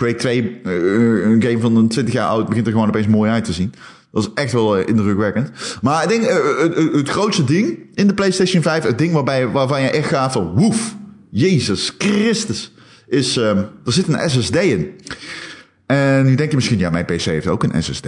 Quake 0.00 0.18
2, 0.18 0.60
uh, 0.64 1.24
een 1.24 1.42
game 1.42 1.58
van 1.58 1.76
een 1.76 1.88
20 1.88 2.14
jaar 2.14 2.28
oud, 2.28 2.48
begint 2.48 2.66
er 2.66 2.72
gewoon 2.72 2.88
opeens 2.88 3.06
mooi 3.06 3.30
uit 3.30 3.44
te 3.44 3.52
zien. 3.52 3.72
Dat 4.12 4.22
is 4.22 4.30
echt 4.34 4.52
wel 4.52 4.76
indrukwekkend. 4.76 5.50
Maar 5.82 6.02
ik 6.02 6.08
denk, 6.08 6.22
het, 6.60 6.92
het 6.92 7.08
grootste 7.08 7.44
ding 7.44 7.78
in 7.94 8.06
de 8.06 8.14
PlayStation 8.14 8.62
5, 8.62 8.82
het 8.82 8.98
ding 8.98 9.12
waarbij, 9.12 9.48
waarvan 9.48 9.82
je 9.82 9.90
echt 9.90 10.08
gaat 10.08 10.32
van 10.32 10.54
woef, 10.54 10.96
Jezus 11.30 11.94
Christus, 11.98 12.72
is, 13.08 13.36
um, 13.36 13.56
er 13.84 13.92
zit 13.92 14.08
een 14.08 14.30
SSD 14.30 14.56
in. 14.56 14.90
En 15.86 16.24
nu 16.24 16.34
denk 16.34 16.50
je 16.50 16.56
misschien, 16.56 16.78
ja, 16.78 16.90
mijn 16.90 17.04
PC 17.04 17.20
heeft 17.20 17.46
ook 17.46 17.62
een 17.62 17.82
SSD. 17.82 18.06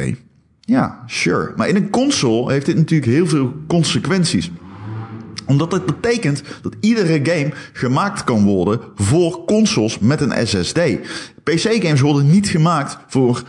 Ja, 0.61 1.03
sure. 1.07 1.53
Maar 1.57 1.69
in 1.69 1.77
een 1.77 1.91
console 1.91 2.53
heeft 2.53 2.67
dit 2.67 2.77
natuurlijk 2.77 3.11
heel 3.11 3.27
veel 3.27 3.55
consequenties 3.67 4.51
omdat 5.47 5.73
het 5.73 5.87
betekent 5.87 6.43
dat 6.63 6.75
iedere 6.81 7.21
game 7.23 7.53
gemaakt 7.73 8.25
kan 8.25 8.45
worden 8.45 8.81
voor 8.95 9.45
consoles 9.45 9.99
met 9.99 10.21
een 10.21 10.47
SSD. 10.47 10.81
PC-games 11.43 12.01
worden 12.01 12.31
niet 12.31 12.49
gemaakt 12.49 12.99
voor 13.07 13.43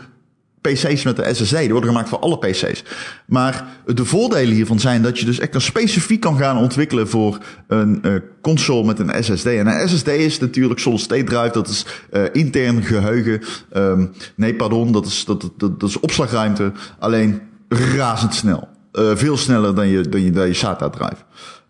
PC's 0.63 1.03
met 1.03 1.15
de 1.15 1.33
SSD. 1.33 1.57
Die 1.57 1.71
worden 1.71 1.89
gemaakt 1.89 2.09
voor 2.09 2.19
alle 2.19 2.37
PC's. 2.37 2.83
Maar 3.25 3.67
de 3.85 4.05
voordelen 4.05 4.53
hiervan 4.53 4.79
zijn 4.79 5.01
dat 5.01 5.19
je 5.19 5.25
dus 5.25 5.39
echt 5.39 5.61
specifiek 5.61 6.19
kan 6.19 6.37
gaan 6.37 6.57
ontwikkelen 6.57 7.07
voor 7.07 7.37
een 7.67 7.99
uh, 8.01 8.15
console 8.41 8.85
met 8.85 8.99
een 8.99 9.23
SSD. 9.23 9.45
En 9.45 9.67
een 9.67 9.89
SSD 9.89 10.07
is 10.07 10.39
natuurlijk 10.39 10.79
solid 10.79 10.99
state 10.99 11.23
drive. 11.23 11.51
Dat 11.51 11.67
is 11.67 11.85
uh, 12.11 12.23
intern 12.31 12.83
geheugen. 12.83 13.41
Um, 13.73 14.11
nee, 14.35 14.55
pardon. 14.55 14.91
Dat 14.91 15.05
is, 15.05 15.25
dat, 15.25 15.41
dat, 15.57 15.79
dat 15.79 15.89
is 15.89 15.99
opslagruimte. 15.99 16.71
Alleen 16.99 17.41
razendsnel. 17.67 18.67
Uh, 18.93 19.15
veel 19.15 19.37
sneller 19.37 19.75
dan 19.75 19.87
je, 19.87 20.09
dan 20.09 20.21
je, 20.21 20.31
dan 20.31 20.47
je 20.47 20.53
SATA 20.53 20.89
drive. 20.89 21.23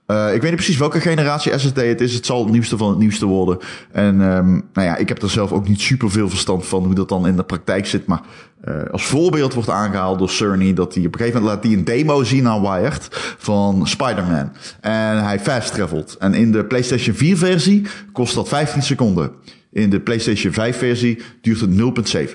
Uh, 0.07 0.33
ik 0.33 0.41
weet 0.41 0.49
niet 0.49 0.55
precies 0.55 0.77
welke 0.77 0.99
generatie 0.99 1.59
SSD 1.59 1.75
het 1.75 2.01
is. 2.01 2.13
Het 2.13 2.25
zal 2.25 2.43
het 2.43 2.51
nieuwste 2.51 2.77
van 2.77 2.89
het 2.89 2.97
nieuwste 2.97 3.25
worden. 3.25 3.57
En 3.91 4.21
um, 4.21 4.69
nou 4.73 4.87
ja, 4.87 4.95
ik 4.95 5.07
heb 5.07 5.21
er 5.21 5.29
zelf 5.29 5.51
ook 5.51 5.67
niet 5.67 5.81
super 5.81 6.11
veel 6.11 6.29
verstand 6.29 6.65
van 6.65 6.83
hoe 6.83 6.95
dat 6.95 7.09
dan 7.09 7.27
in 7.27 7.35
de 7.35 7.43
praktijk 7.43 7.85
zit. 7.85 8.05
Maar 8.05 8.21
uh, 8.67 8.75
als 8.91 9.05
voorbeeld 9.05 9.53
wordt 9.53 9.69
aangehaald 9.69 10.19
door 10.19 10.29
Cerny 10.29 10.73
dat 10.73 10.93
hij 10.93 11.05
op 11.05 11.13
een 11.13 11.19
gegeven 11.19 11.41
moment 11.41 11.55
laat 11.55 11.71
hij 11.71 11.79
een 11.79 11.85
demo 11.85 12.23
zien 12.23 12.47
aan 12.47 12.61
Wired 12.61 13.07
van 13.37 13.87
Spider-Man. 13.87 14.51
En 14.81 15.23
hij 15.23 15.39
fast 15.39 15.73
travelt. 15.73 16.15
En 16.19 16.33
in 16.33 16.51
de 16.51 16.65
PlayStation 16.65 17.15
4 17.15 17.37
versie 17.37 17.87
kost 18.11 18.35
dat 18.35 18.47
15 18.47 18.81
seconden. 18.81 19.31
In 19.71 19.89
de 19.89 19.99
PlayStation 19.99 20.53
5 20.53 20.77
versie 20.77 21.21
duurt 21.41 21.59
het 21.59 21.69
0,7. 22.13 22.29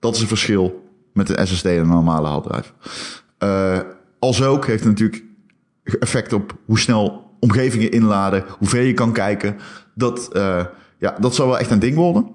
Dat 0.00 0.14
is 0.14 0.20
het 0.20 0.28
verschil 0.28 0.84
met 1.12 1.26
de 1.26 1.46
SSD 1.46 1.64
en 1.64 1.78
een 1.78 1.88
normale 1.88 2.28
harddrive. 2.28 2.70
Uh, 3.38 3.78
als 4.18 4.42
ook 4.42 4.66
heeft 4.66 4.84
natuurlijk 4.84 5.24
effect 5.98 6.32
op 6.32 6.56
hoe 6.64 6.78
snel 6.78 7.30
omgevingen 7.40 7.90
inladen, 7.90 8.44
hoe 8.58 8.68
ver 8.68 8.82
je 8.82 8.92
kan 8.92 9.12
kijken. 9.12 9.56
Dat, 9.94 10.30
uh, 10.32 10.64
ja, 10.98 11.16
dat 11.20 11.34
zal 11.34 11.46
wel 11.46 11.58
echt 11.58 11.70
een 11.70 11.78
ding 11.78 11.94
worden. 11.94 12.28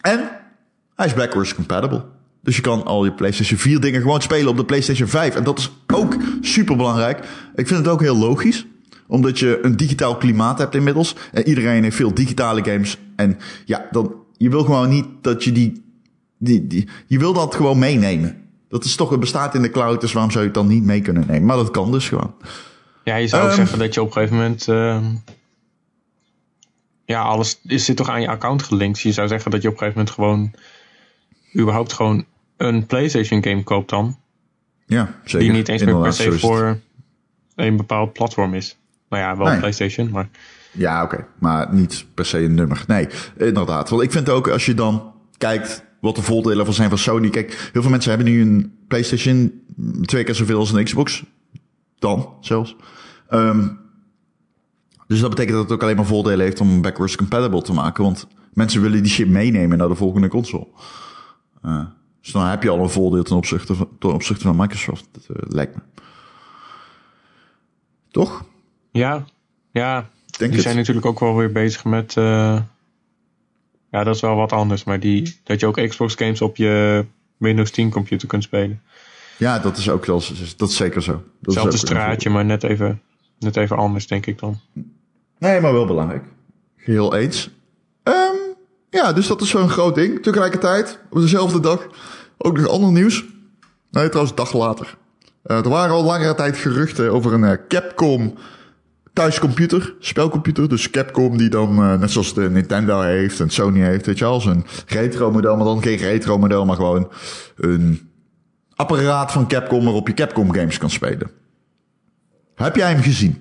En 0.00 0.30
hij 0.94 1.06
is 1.06 1.14
backwards 1.14 1.54
compatible. 1.54 2.04
Dus 2.42 2.56
je 2.56 2.62
kan 2.62 2.84
al 2.84 3.04
je 3.04 3.12
PlayStation 3.12 3.58
4 3.58 3.80
dingen 3.80 4.00
gewoon 4.00 4.22
spelen 4.22 4.48
op 4.48 4.56
de 4.56 4.64
PlayStation 4.64 5.08
5. 5.08 5.34
En 5.34 5.44
dat 5.44 5.58
is 5.58 5.70
ook 5.86 6.16
super 6.40 6.76
belangrijk. 6.76 7.18
Ik 7.54 7.66
vind 7.66 7.78
het 7.78 7.88
ook 7.88 8.00
heel 8.00 8.16
logisch. 8.16 8.66
Omdat 9.06 9.38
je 9.38 9.58
een 9.62 9.76
digitaal 9.76 10.16
klimaat 10.16 10.58
hebt 10.58 10.74
inmiddels. 10.74 11.16
En 11.32 11.48
iedereen 11.48 11.82
heeft 11.82 11.96
veel 11.96 12.14
digitale 12.14 12.64
games. 12.64 12.98
En 13.16 13.38
ja, 13.64 13.88
dan, 13.90 14.14
je 14.36 14.50
wil 14.50 14.64
gewoon 14.64 14.88
niet 14.88 15.06
dat 15.20 15.44
je 15.44 15.52
die, 15.52 15.84
die, 16.38 16.66
die. 16.66 16.88
Je 17.06 17.18
wil 17.18 17.32
dat 17.32 17.54
gewoon 17.54 17.78
meenemen. 17.78 18.39
Dat 18.70 18.84
is 18.84 18.96
toch, 18.96 19.10
het 19.10 19.20
bestaat 19.20 19.54
in 19.54 19.62
de 19.62 19.70
cloud, 19.70 20.00
dus 20.00 20.12
waarom 20.12 20.30
zou 20.30 20.44
je 20.44 20.50
het 20.50 20.58
dan 20.58 20.68
niet 20.68 20.84
mee 20.84 21.00
kunnen 21.00 21.26
nemen? 21.26 21.46
Maar 21.46 21.56
dat 21.56 21.70
kan 21.70 21.92
dus 21.92 22.08
gewoon. 22.08 22.34
Ja, 23.04 23.16
je 23.16 23.28
zou 23.28 23.42
ook 23.42 23.50
um, 23.50 23.56
zeggen 23.56 23.78
dat 23.78 23.94
je 23.94 24.00
op 24.00 24.06
een 24.06 24.12
gegeven 24.12 24.36
moment. 24.36 24.66
Uh, 24.66 25.04
ja, 27.04 27.22
alles 27.22 27.60
is, 27.62 27.84
zit 27.84 27.96
toch 27.96 28.08
aan 28.08 28.20
je 28.20 28.28
account 28.28 28.62
gelinkt. 28.62 29.00
Je 29.00 29.12
zou 29.12 29.28
zeggen 29.28 29.50
dat 29.50 29.62
je 29.62 29.68
op 29.68 29.74
een 29.74 29.80
gegeven 29.80 29.98
moment 29.98 30.14
gewoon. 30.14 30.52
überhaupt 31.62 31.92
gewoon 31.92 32.24
een 32.56 32.86
PlayStation 32.86 33.44
game 33.44 33.62
koopt 33.62 33.90
dan. 33.90 34.18
Ja, 34.86 35.14
zeker. 35.24 35.38
Die 35.38 35.50
niet 35.50 35.68
eens 35.68 35.84
meer 35.84 36.00
per 36.00 36.12
se 36.12 36.38
voor 36.38 36.78
een 37.54 37.76
bepaald 37.76 38.12
platform 38.12 38.54
is. 38.54 38.76
Nou 39.08 39.22
ja, 39.22 39.36
wel 39.36 39.46
nee. 39.46 39.58
PlayStation, 39.58 40.10
maar. 40.10 40.28
Ja, 40.72 41.02
oké. 41.02 41.14
Okay. 41.14 41.26
Maar 41.38 41.74
niet 41.74 42.06
per 42.14 42.26
se 42.26 42.38
een 42.38 42.54
nummer. 42.54 42.84
Nee, 42.86 43.08
inderdaad. 43.36 43.88
Want 43.88 44.02
ik 44.02 44.12
vind 44.12 44.28
ook 44.28 44.48
als 44.48 44.66
je 44.66 44.74
dan 44.74 45.12
kijkt 45.38 45.84
wat 46.00 46.16
de 46.16 46.22
voordelen 46.22 46.64
van 46.64 46.74
zijn 46.74 46.88
van 46.88 46.98
Sony. 46.98 47.30
Kijk, 47.30 47.70
heel 47.72 47.82
veel 47.82 47.90
mensen 47.90 48.10
hebben 48.10 48.32
nu 48.32 48.40
een 48.40 48.74
PlayStation 48.88 49.62
twee 50.02 50.24
keer 50.24 50.34
zoveel 50.34 50.58
als 50.58 50.72
een 50.72 50.84
Xbox. 50.84 51.24
Dan 51.98 52.34
zelfs. 52.40 52.76
Um, 53.30 53.78
dus 55.06 55.20
dat 55.20 55.30
betekent 55.30 55.54
dat 55.56 55.64
het 55.64 55.72
ook 55.72 55.82
alleen 55.82 55.96
maar 55.96 56.06
voordelen 56.06 56.44
heeft 56.44 56.60
om 56.60 56.82
backwards 56.82 57.16
compatible 57.16 57.62
te 57.62 57.72
maken. 57.72 58.04
Want 58.04 58.26
mensen 58.52 58.82
willen 58.82 59.02
die 59.02 59.12
shit 59.12 59.28
meenemen 59.28 59.78
naar 59.78 59.88
de 59.88 59.94
volgende 59.94 60.28
console. 60.28 60.66
Uh, 61.64 61.84
dus 62.20 62.32
dan 62.32 62.46
heb 62.46 62.62
je 62.62 62.70
al 62.70 62.78
een 62.78 62.90
voordeel 62.90 63.22
ten 63.22 63.36
opzichte 63.36 63.74
van, 63.74 63.88
ten 63.98 64.12
opzichte 64.12 64.42
van 64.42 64.56
Microsoft. 64.56 65.08
Dat 65.12 65.36
uh, 65.36 65.36
lijkt 65.48 65.74
me. 65.74 65.82
Toch? 68.10 68.44
Ja, 68.90 69.24
ja. 69.70 70.08
Denk 70.38 70.52
die 70.52 70.60
zijn 70.60 70.76
natuurlijk 70.76 71.06
ook 71.06 71.20
wel 71.20 71.36
weer 71.36 71.52
bezig 71.52 71.84
met. 71.84 72.16
Uh, 72.16 72.60
ja, 73.90 74.04
dat 74.04 74.14
is 74.14 74.20
wel 74.20 74.36
wat 74.36 74.52
anders. 74.52 74.84
Maar 74.84 75.00
die, 75.00 75.40
dat 75.44 75.60
je 75.60 75.66
ook 75.66 75.88
Xbox 75.88 76.14
games 76.14 76.40
op 76.40 76.56
je 76.56 77.04
Windows 77.36 77.70
10 77.70 77.90
computer 77.90 78.28
kunt 78.28 78.42
spelen. 78.42 78.82
Ja, 79.36 79.58
dat 79.58 79.76
is 79.76 79.90
ook 79.90 80.04
wel, 80.04 80.22
dat 80.56 80.68
is 80.68 80.76
zeker 80.76 81.02
zo. 81.02 81.12
Dat 81.12 81.22
Hetzelfde 81.40 81.76
straatje, 81.76 82.30
maar 82.30 82.44
net 82.44 82.62
even, 82.62 83.00
net 83.38 83.56
even 83.56 83.76
anders, 83.76 84.06
denk 84.06 84.26
ik 84.26 84.38
dan. 84.38 84.60
Nee, 85.38 85.60
maar 85.60 85.72
wel 85.72 85.86
belangrijk. 85.86 86.24
Geheel 86.76 87.16
eens. 87.16 87.50
Um, 88.04 88.38
ja, 88.90 89.12
dus 89.12 89.26
dat 89.26 89.40
is 89.40 89.48
zo'n 89.48 89.68
groot 89.68 89.94
ding. 89.94 90.22
Tegelijkertijd, 90.22 90.98
op 91.10 91.20
dezelfde 91.20 91.60
dag, 91.60 91.86
ook 92.38 92.58
nog 92.58 92.68
ander 92.68 92.92
nieuws. 92.92 93.24
Nee, 93.90 94.08
trouwens, 94.08 94.36
dag 94.36 94.52
later. 94.52 94.96
Uh, 95.44 95.56
er 95.56 95.68
waren 95.68 95.94
al 95.94 96.04
langere 96.04 96.34
tijd 96.34 96.56
geruchten 96.56 97.12
over 97.12 97.32
een 97.32 97.42
uh, 97.42 97.52
Capcom 97.68 98.34
thuiscomputer, 99.20 99.94
spelcomputer. 99.98 100.68
Dus 100.68 100.90
Capcom 100.90 101.36
die 101.36 101.48
dan, 101.48 101.78
uh, 101.78 101.98
net 101.98 102.10
zoals 102.10 102.34
de 102.34 102.50
Nintendo 102.50 103.00
heeft 103.00 103.40
en 103.40 103.50
Sony 103.50 103.80
heeft, 103.80 104.06
weet 104.06 104.18
je 104.18 104.24
wel, 104.24 104.46
een 104.46 104.64
retro 104.86 105.30
model, 105.30 105.56
maar 105.56 105.64
dan 105.64 105.82
geen 105.82 105.96
retro 105.96 106.38
model, 106.38 106.64
maar 106.64 106.76
gewoon 106.76 107.10
een 107.56 108.10
apparaat 108.74 109.32
van 109.32 109.48
Capcom 109.48 109.84
waarop 109.84 110.08
je 110.08 110.14
Capcom 110.14 110.52
games 110.52 110.78
kan 110.78 110.90
spelen. 110.90 111.30
Heb 112.54 112.76
jij 112.76 112.90
hem 112.90 113.02
gezien? 113.02 113.38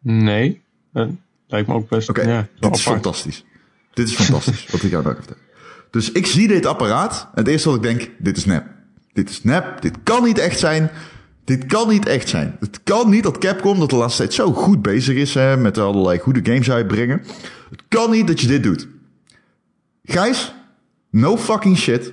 Nee. 0.00 0.62
Dat 0.92 1.08
lijkt 1.46 1.68
me 1.68 1.74
ook 1.74 1.88
best. 1.88 2.08
Oké, 2.08 2.22
ja, 2.22 2.48
dit 2.58 2.74
is 2.74 2.82
fantastisch. 2.82 3.44
Dit 3.92 4.08
is 4.08 4.14
fantastisch, 4.14 4.66
wat 4.70 4.82
ik 4.82 4.90
jou 4.90 5.02
nou 5.02 5.16
vertel. 5.16 5.36
Dus 5.90 6.12
ik 6.12 6.26
zie 6.26 6.48
dit 6.48 6.66
apparaat 6.66 7.28
en 7.34 7.38
het 7.42 7.48
eerste 7.48 7.68
wat 7.68 7.76
ik 7.76 7.82
denk, 7.82 8.10
dit 8.18 8.36
is 8.36 8.44
nep. 8.44 8.66
Dit 9.12 9.30
is 9.30 9.42
nep, 9.42 9.80
dit 9.80 9.96
kan 10.02 10.22
niet 10.24 10.38
echt 10.38 10.58
zijn. 10.58 10.90
Dit 11.44 11.66
kan 11.66 11.88
niet 11.88 12.06
echt 12.06 12.28
zijn. 12.28 12.56
Het 12.60 12.80
kan 12.82 13.10
niet 13.10 13.22
dat 13.22 13.38
Capcom, 13.38 13.78
dat 13.78 13.90
de 13.90 13.96
laatste 13.96 14.22
tijd 14.22 14.34
zo 14.34 14.52
goed 14.52 14.82
bezig 14.82 15.16
is 15.16 15.34
hè, 15.34 15.56
met 15.56 15.78
allerlei 15.78 16.18
goede 16.18 16.40
games 16.42 16.70
uitbrengen. 16.70 17.22
Het 17.70 17.82
kan 17.88 18.10
niet 18.10 18.26
dat 18.26 18.40
je 18.40 18.46
dit 18.46 18.62
doet. 18.62 18.88
Gijs, 20.04 20.54
no 21.10 21.36
fucking 21.36 21.76
shit. 21.76 22.12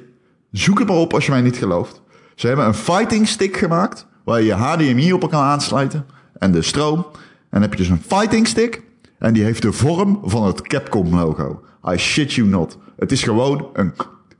Zoek 0.51 0.79
het 0.79 0.87
maar 0.87 0.97
op 0.97 1.13
als 1.13 1.25
je 1.25 1.31
mij 1.31 1.41
niet 1.41 1.57
gelooft. 1.57 2.01
Ze 2.35 2.47
hebben 2.47 2.65
een 2.65 2.73
fighting 2.73 3.27
stick 3.27 3.57
gemaakt 3.57 4.07
waar 4.23 4.41
je 4.41 4.53
HDMI 4.53 5.13
op 5.13 5.29
kan 5.29 5.41
aansluiten 5.41 6.05
en 6.33 6.51
de 6.51 6.61
stroom. 6.61 6.97
En 6.97 7.49
dan 7.49 7.61
heb 7.61 7.71
je 7.71 7.77
dus 7.77 7.89
een 7.89 8.03
fighting 8.07 8.47
stick 8.47 8.81
en 9.19 9.33
die 9.33 9.43
heeft 9.43 9.61
de 9.61 9.71
vorm 9.71 10.19
van 10.23 10.45
het 10.45 10.61
Capcom 10.61 11.15
logo. 11.15 11.61
I 11.93 11.97
shit 11.97 12.33
you 12.33 12.47
not. 12.47 12.77
Het 12.97 13.11
is 13.11 13.23
gewoon 13.23 13.67
een 13.73 13.93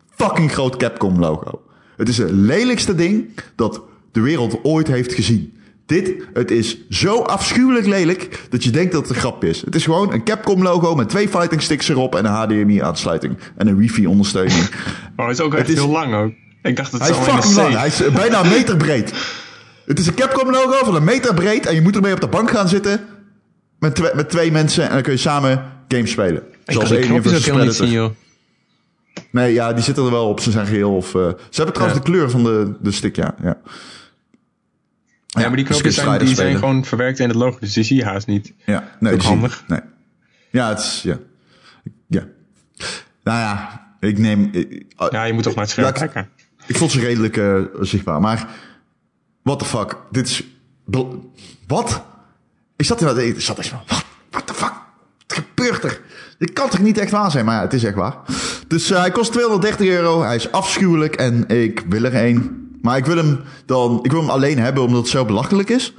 fucking 0.10 0.52
groot 0.52 0.78
Capcom 0.78 1.20
logo. 1.20 1.62
Het 1.98 2.10
is 2.10 2.18
het 2.18 2.32
lelijkste 2.32 2.96
ding 2.96 3.30
dat 3.56 3.82
de 4.12 4.22
wereld 4.22 4.60
ooit 4.64 4.88
heeft 4.88 5.14
gezien. 5.14 5.54
Dit, 5.86 6.14
het 6.34 6.52
is 6.52 6.78
zo 6.90 7.22
afschuwelijk 7.22 7.86
lelijk 7.86 8.46
dat 8.50 8.64
je 8.64 8.70
denkt 8.70 8.92
dat 8.92 9.02
het 9.02 9.10
een 9.10 9.22
grap 9.22 9.44
is. 9.44 9.62
Het 9.62 9.76
is 9.76 9.84
gewoon 9.84 10.14
een 10.14 10.24
Capcom 10.24 10.64
logo 10.64 10.96
met 10.96 11.10
twee 11.10 11.28
fighting 11.28 11.62
sticks 11.62 11.90
erop 11.90 12.16
en 12.16 12.26
een 12.26 12.32
HDMI 12.32 12.82
aansluiting. 12.82 13.38
En 13.58 13.68
een 13.68 13.78
wifi 13.78 14.08
ondersteuning. 14.08 14.70
Maar 15.16 15.26
hij 15.26 15.36
is 15.36 15.42
ook 15.42 15.54
echt 15.54 15.68
heel 15.68 15.90
lang 15.90 16.14
ook. 16.16 16.32
Ik 16.62 16.76
dacht 16.76 16.92
dat 16.92 17.02
hij 17.02 17.10
is 17.10 17.16
fucking 17.16 17.56
lang. 17.56 17.76
Hij 17.76 17.88
is 17.88 18.12
bijna 18.14 18.44
een 18.44 18.50
meter 18.50 18.78
breed. 18.78 19.14
Het 19.86 20.00
is 20.00 20.08
een 20.08 20.14
Capcom 20.14 20.52
logo 20.52 20.86
van 20.86 20.96
een 20.96 21.04
meter 21.04 21.34
breed 21.34 21.66
en 21.66 21.76
je 21.76 21.82
moet 21.82 21.96
ermee 21.96 22.14
op 22.14 22.22
de 22.22 22.28
bank 22.28 22.52
gaan 22.52 22.68
zitten. 22.68 23.00
Met, 23.80 23.96
twee, 23.96 24.12
met 24.16 24.30
twee 24.30 24.52
mensen 24.52 24.84
en 24.84 24.94
dan 24.94 25.02
kun 25.02 25.12
je 25.12 25.20
samen 25.20 25.64
games 25.88 26.12
spelen. 26.12 26.44
Ik 26.66 26.74
Zoals 26.74 26.92
Alien 26.92 27.24
vs 27.24 27.44
Predator. 27.44 27.74
Zien, 27.74 27.90
joh. 27.90 28.12
Nee, 29.32 29.54
ja, 29.54 29.74
die 29.74 29.84
zitten 29.84 30.06
er 30.06 30.12
wel 30.12 30.30
op. 30.30 30.40
Ze 30.40 30.52
zijn 30.52 30.66
geheel 30.66 30.96
of... 30.96 31.14
Uh, 31.14 31.28
ze 31.50 31.56
hebben 31.56 31.74
trouwens 31.74 32.04
de 32.04 32.12
kleur 32.12 32.30
van 32.30 32.44
de, 32.44 32.76
de 32.82 32.92
stick, 32.92 33.16
ja. 33.16 33.36
ja. 33.42 33.58
Ja, 35.26 35.48
maar 35.48 35.56
die 35.56 35.66
dus 35.66 35.68
knopjes 35.68 35.96
zijn, 35.96 36.20
die 36.20 36.36
zijn 36.36 36.58
gewoon 36.58 36.86
verwerkt 36.86 37.20
in 37.20 37.28
het 37.28 37.38
logo, 37.38 37.58
dus 37.60 37.74
die 37.74 37.84
zie 37.84 37.98
je 37.98 38.06
haast 38.06 38.28
niet. 38.28 38.54
Ja, 38.66 38.90
nee, 39.00 39.12
dat 39.12 39.22
is 39.22 39.28
handig. 39.28 39.64
Nee. 39.68 39.80
Ja, 40.50 40.70
het 40.70 40.80
is, 40.80 41.02
ja. 41.04 41.18
Ja. 42.08 42.28
Nou 43.24 43.40
ja, 43.40 43.88
ik 44.00 44.18
neem... 44.18 44.52
ja, 45.10 45.24
je 45.24 45.34
moet 45.34 45.44
toch 45.44 45.56
naar 45.56 45.64
het 45.64 45.74
scherm 45.74 45.94
kijken. 45.94 46.30
Ik 46.68 46.78
vond 46.78 46.92
ze 46.92 47.00
redelijk 47.00 47.38
uh, 47.38 47.62
zichtbaar, 47.80 48.22
maar... 48.22 48.48
What 49.44 49.60
the 49.60 49.66
fuck? 49.66 49.98
Dit 50.12 50.28
is... 50.28 50.44
Wat? 51.68 52.04
Ik 52.76 52.86
zat 52.86 53.02
er 53.02 53.20
ik 53.20 53.42
zat 53.42 53.60
echt 53.60 53.68
van... 53.68 53.80
What 54.30 54.48
the 54.48 54.54
fuck? 54.54 54.74
Wat 55.28 55.38
gebeurt 55.38 55.84
er? 55.84 56.02
Dit 56.38 56.54
kan 56.54 56.70
toch 56.70 56.80
niet 56.80 56.98
echt 56.98 57.12
waar 57.12 57.32
zijn? 57.32 57.46
Maar 57.46 57.56
ja, 57.56 57.62
het 57.62 57.74
is 57.74 57.84
echt 57.84 57.96
waar. 57.96 58.16
Dus 58.70 58.92
uh, 58.92 59.00
hij 59.00 59.12
kost 59.12 59.32
230 59.32 59.88
euro. 59.88 60.22
Hij 60.22 60.36
is 60.36 60.52
afschuwelijk 60.52 61.16
en 61.16 61.48
ik 61.48 61.84
wil 61.90 62.04
er 62.04 62.14
één. 62.14 62.70
Maar 62.82 62.98
ik 62.98 63.06
wil 63.06 63.18
hem 63.18 63.40
dan, 63.66 64.00
ik 64.04 64.12
wil 64.12 64.20
hem 64.20 64.30
alleen 64.30 64.60
hebben 64.60 64.84
omdat 64.84 65.00
het 65.00 65.10
zo 65.10 65.26
belachelijk 65.26 65.70
is. 65.70 65.94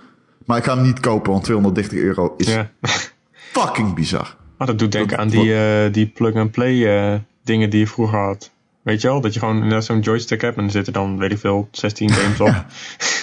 Maar 0.45 0.59
ik 0.59 0.65
ga 0.65 0.75
hem 0.75 0.85
niet 0.85 1.01
kopen, 1.01 1.33
want 1.33 1.45
230 1.45 1.99
euro 1.99 2.35
is 2.37 2.47
ja. 2.47 2.71
fucking 3.53 3.95
bizar. 3.95 4.37
Maar 4.59 4.67
dat 4.67 4.79
doet 4.79 4.93
denken 4.93 5.19
aan 5.19 5.29
die, 5.29 5.45
uh, 5.45 5.93
die 5.93 6.07
plug-and-play 6.07 6.75
uh, 6.75 7.19
dingen 7.45 7.71
die 7.71 7.81
je 7.81 7.87
vroeger 7.87 8.19
had. 8.19 8.51
Weet 8.83 9.01
je 9.01 9.09
wel, 9.09 9.21
dat 9.21 9.35
je 9.35 9.39
gewoon 9.39 9.83
zo'n 9.83 10.01
joystick 10.01 10.41
hebt 10.41 10.57
en 10.57 10.65
er 10.65 10.71
zitten 10.71 10.93
dan, 10.93 11.19
weet 11.19 11.31
ik 11.31 11.39
veel, 11.39 11.69
16 11.71 12.11
games 12.11 12.41
op. 12.41 12.47
ja. 12.47 12.67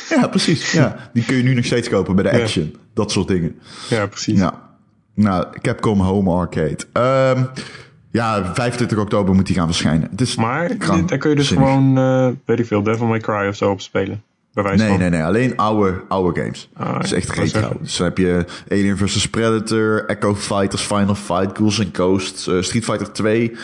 ja, 0.15 0.27
precies. 0.27 0.71
Ja. 0.71 1.09
Die 1.13 1.25
kun 1.25 1.35
je 1.35 1.43
nu 1.43 1.53
nog 1.53 1.65
steeds 1.65 1.89
kopen 1.89 2.15
bij 2.15 2.31
de 2.31 2.41
Action. 2.41 2.75
Dat 2.93 3.11
soort 3.11 3.27
dingen. 3.27 3.59
Ja, 3.89 4.07
precies. 4.07 4.39
Ja. 4.39 4.65
Nou, 5.13 5.45
Capcom 5.61 6.01
Home 6.01 6.31
Arcade. 6.31 6.77
Um, 7.37 7.49
ja, 8.11 8.53
25 8.53 8.97
oktober 8.97 9.35
moet 9.35 9.45
die 9.45 9.55
gaan 9.55 9.67
verschijnen. 9.67 10.07
Het 10.11 10.21
is 10.21 10.35
maar 10.35 10.77
daar 11.05 11.17
kun 11.17 11.29
je 11.29 11.35
dus 11.35 11.49
gewoon, 11.49 11.97
uh, 11.97 12.29
weet 12.45 12.59
ik 12.59 12.65
veel, 12.65 12.83
Devil 12.83 13.05
May 13.05 13.19
Cry 13.19 13.47
of 13.47 13.55
zo 13.55 13.71
op 13.71 13.81
spelen. 13.81 14.23
nee, 14.53 14.77
van. 14.77 14.99
nee, 14.99 15.09
nee. 15.09 15.23
Alleen 15.23 15.57
oude, 15.57 16.01
oude 16.07 16.41
games. 16.41 16.69
Ah, 16.73 16.93
dat 16.93 17.03
is 17.03 17.11
echt 17.11 17.29
retro. 17.29 17.77
Dus 17.81 17.97
dan 17.97 18.07
heb 18.07 18.17
je 18.17 18.45
Alien 18.71 18.97
vs 18.97 19.29
Predator, 19.29 20.05
Echo 20.05 20.35
Fighters, 20.35 20.81
Final 20.81 21.15
Fight, 21.15 21.49
Ghouls 21.53 21.79
and 21.79 21.89
Ghosts, 21.91 22.47
uh, 22.47 22.61
Street 22.61 22.83
Fighter 22.83 23.11
2, 23.11 23.55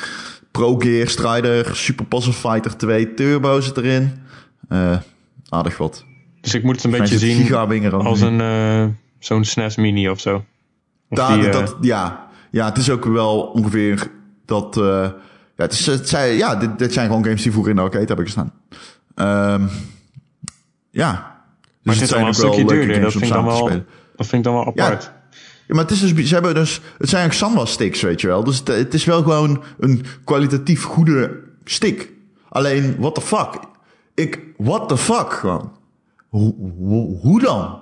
Pro 0.51 0.77
Gear 0.77 1.07
Strider, 1.07 1.75
Super 1.75 2.05
Puzzle 2.05 2.33
Fighter 2.33 2.77
2, 2.77 3.13
Turbo 3.13 3.61
zit 3.61 3.77
erin. 3.77 4.11
Uh, 4.69 4.97
aardig 5.49 5.77
wat. 5.77 6.05
Dus 6.41 6.53
ik 6.53 6.63
moet 6.63 6.75
het 6.75 6.83
een 6.83 6.91
beetje 6.91 7.17
zien 7.17 7.53
als 7.91 8.21
een 8.21 8.39
uh, 8.39 8.85
zo'n 9.19 9.43
SNES 9.45 9.75
Mini 9.75 10.09
of 10.09 10.19
zo. 10.19 10.45
Of 11.09 11.27
die, 11.27 11.49
dat, 11.49 11.77
ja. 11.81 12.29
ja, 12.51 12.65
het 12.65 12.77
is 12.77 12.89
ook 12.89 13.05
wel 13.05 13.41
ongeveer 13.41 14.11
dat, 14.45 14.77
uh, 14.77 14.83
ja, 15.55 15.63
het, 15.63 15.73
is, 15.73 15.85
het 15.85 16.09
zijn, 16.09 16.35
ja 16.35 16.55
dit, 16.55 16.79
dit 16.79 16.93
zijn 16.93 17.07
gewoon 17.07 17.23
games 17.23 17.41
die 17.41 17.51
vroeger 17.51 17.71
in 17.71 17.77
de 17.77 17.83
arcade 17.83 18.05
hebben 18.05 18.25
gestaan. 18.25 18.53
Um, 19.15 19.69
ja. 20.89 21.11
Dus 21.61 21.77
maar 21.83 21.95
het, 21.95 22.09
zijn 22.09 22.25
ook 22.25 22.35
wel 22.35 22.53
stukje 22.53 22.65
duurder. 22.65 23.01
Dat 23.01 23.11
vind, 23.11 23.31
dan 23.31 23.45
wel, 23.45 23.69
dat 24.15 24.27
vind 24.27 24.33
ik 24.33 24.43
dan 24.43 24.53
wel 24.53 24.65
apart. 24.65 25.03
Ja. 25.03 25.21
Ja, 25.67 25.75
maar 25.75 25.83
het 25.83 25.91
is 25.93 25.99
dus, 25.99 26.27
ze 26.27 26.33
hebben 26.33 26.53
dus, 26.53 26.81
het 26.97 27.09
zijn 27.09 27.21
eigenlijk 27.21 27.33
Sanwa 27.33 27.65
sticks, 27.65 28.01
weet 28.01 28.21
je 28.21 28.27
wel. 28.27 28.43
Dus 28.43 28.57
het, 28.57 28.67
het, 28.67 28.93
is 28.93 29.05
wel 29.05 29.23
gewoon 29.23 29.63
een 29.79 30.05
kwalitatief 30.23 30.83
goede 30.83 31.39
stick. 31.63 32.11
Alleen, 32.49 32.95
what 32.99 33.15
the 33.15 33.21
fuck? 33.21 33.59
Ik, 34.13 34.39
what 34.57 34.89
the 34.89 34.97
fuck 34.97 35.33
gewoon? 35.33 35.71
Hoe, 36.29 36.55
hoe, 36.77 37.17
hoe 37.17 37.39
dan? 37.39 37.79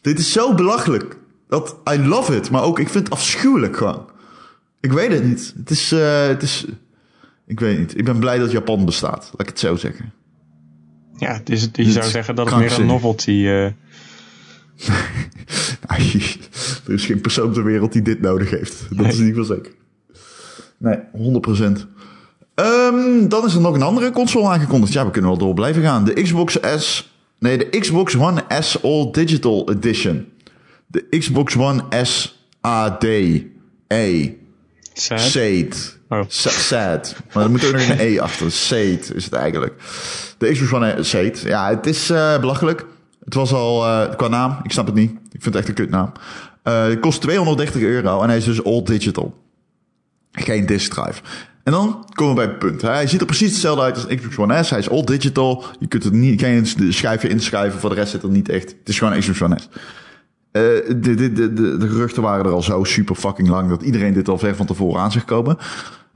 Dit 0.00 0.18
is 0.18 0.32
zo 0.32 0.54
belachelijk. 0.54 1.16
Dat, 1.48 1.76
I 1.92 2.06
love 2.06 2.36
it, 2.36 2.50
maar 2.50 2.62
ook 2.62 2.78
ik 2.78 2.88
vind 2.88 3.04
het 3.04 3.12
afschuwelijk 3.12 3.76
gewoon. 3.76 4.04
Ik 4.80 4.92
weet 4.92 5.12
het 5.12 5.24
niet. 5.24 5.54
Het 5.56 5.70
is, 5.70 5.92
uh, 5.92 6.26
het 6.26 6.42
is, 6.42 6.66
ik 7.46 7.60
weet 7.60 7.78
niet. 7.78 7.98
Ik 7.98 8.04
ben 8.04 8.18
blij 8.18 8.38
dat 8.38 8.50
Japan 8.50 8.84
bestaat, 8.84 9.30
laat 9.30 9.40
ik 9.40 9.46
het 9.46 9.58
zo 9.58 9.76
zeggen. 9.76 10.12
Ja, 11.16 11.40
dus 11.44 11.68
je 11.72 11.90
zou 11.92 12.06
zeggen 12.06 12.34
dat 12.34 12.50
het 12.50 12.58
meer 12.58 12.78
een 12.78 12.86
novelty... 12.86 13.30
Uh... 13.48 13.72
er 16.86 16.92
is 16.92 17.06
geen 17.06 17.20
persoon 17.20 17.52
ter 17.52 17.64
wereld 17.64 17.92
die 17.92 18.02
dit 18.02 18.20
nodig 18.20 18.50
heeft. 18.50 18.86
Dat 18.90 19.06
is 19.06 19.18
in 19.18 19.26
ieder 19.26 19.40
geval 19.40 19.56
zeker. 19.56 19.72
Nee, 20.76 20.98
100%. 21.76 21.86
Um, 22.54 23.28
dan 23.28 23.44
is 23.44 23.54
er 23.54 23.60
nog 23.60 23.74
een 23.74 23.82
andere 23.82 24.10
console 24.10 24.48
aangekondigd. 24.48 24.92
Ja, 24.92 25.04
we 25.04 25.10
kunnen 25.10 25.30
wel 25.30 25.38
door 25.38 25.54
blijven 25.54 25.82
gaan. 25.82 26.04
De 26.04 26.12
Xbox 26.12 26.58
S. 26.76 27.12
Nee, 27.38 27.58
de 27.58 27.78
Xbox 27.78 28.16
One 28.16 28.44
S 28.60 28.82
All 28.82 29.10
Digital 29.10 29.70
Edition. 29.70 30.26
De 30.86 31.06
Xbox 31.18 31.56
One 31.56 31.84
S 32.02 32.42
AD. 32.60 33.04
E. 33.88 34.30
Sad. 35.00 35.20
Sad. 35.20 35.98
Oh. 36.08 36.22
Sad. 36.28 37.14
Maar 37.32 37.44
er 37.44 37.50
moet 37.50 37.66
ook 37.66 37.72
nog 37.72 37.88
een 37.88 38.00
E 38.00 38.20
achter. 38.20 38.52
Sad 38.52 39.12
is 39.14 39.24
het 39.24 39.32
eigenlijk. 39.32 39.74
De 40.38 40.52
Xbox 40.52 40.72
One 40.72 40.96
S 41.02 41.08
Sad. 41.08 41.38
Ja, 41.40 41.68
het 41.68 41.86
is 41.86 42.10
uh, 42.10 42.38
belachelijk. 42.38 42.86
Het 43.24 43.34
was 43.34 43.52
al 43.52 43.86
uh, 43.86 44.16
qua 44.16 44.28
naam. 44.28 44.60
Ik 44.62 44.72
snap 44.72 44.86
het 44.86 44.94
niet. 44.94 45.10
Ik 45.10 45.42
vind 45.42 45.44
het 45.44 45.56
echt 45.56 45.68
een 45.68 45.74
kutnaam. 45.74 46.12
Uh, 46.64 46.84
het 46.84 47.00
kost 47.00 47.20
230 47.20 47.82
euro 47.82 48.22
en 48.22 48.28
hij 48.28 48.36
is 48.36 48.44
dus 48.44 48.64
all 48.64 48.82
digital. 48.82 49.34
Geen 50.32 50.66
disk 50.66 50.92
drive. 50.92 51.20
En 51.64 51.72
dan 51.72 52.04
komen 52.12 52.34
we 52.34 52.40
bij 52.40 52.50
het 52.50 52.58
punt. 52.58 52.82
Hij 52.82 53.06
ziet 53.06 53.20
er 53.20 53.26
precies 53.26 53.50
hetzelfde 53.50 53.82
uit 53.82 53.94
als 53.94 54.06
Xbox 54.06 54.38
One 54.38 54.64
S. 54.64 54.70
Hij 54.70 54.78
is 54.78 54.90
all 54.90 55.04
digital. 55.04 55.64
Je 55.78 55.86
kunt 55.86 56.04
er 56.04 56.12
niet, 56.12 56.40
geen 56.40 56.66
schijven 56.92 57.30
inschrijven. 57.30 57.80
Voor 57.80 57.90
de 57.90 57.96
rest 57.96 58.10
zit 58.10 58.22
er 58.22 58.28
niet 58.28 58.48
echt. 58.48 58.68
Het 58.68 58.88
is 58.88 58.98
gewoon 58.98 59.18
Xbox 59.18 59.42
One 59.42 59.58
S. 59.58 59.68
Uh, 60.52 60.62
de, 60.86 61.14
de, 61.14 61.32
de, 61.32 61.52
de, 61.52 61.88
geruchten 61.88 62.22
waren 62.22 62.44
er 62.44 62.52
al 62.52 62.62
zo 62.62 62.84
super 62.84 63.14
fucking 63.14 63.48
lang 63.48 63.68
dat 63.68 63.82
iedereen 63.82 64.12
dit 64.12 64.28
al 64.28 64.38
ver 64.38 64.56
van 64.56 64.66
tevoren 64.66 65.00
aan 65.00 65.12
zich 65.12 65.24
komen. 65.24 65.58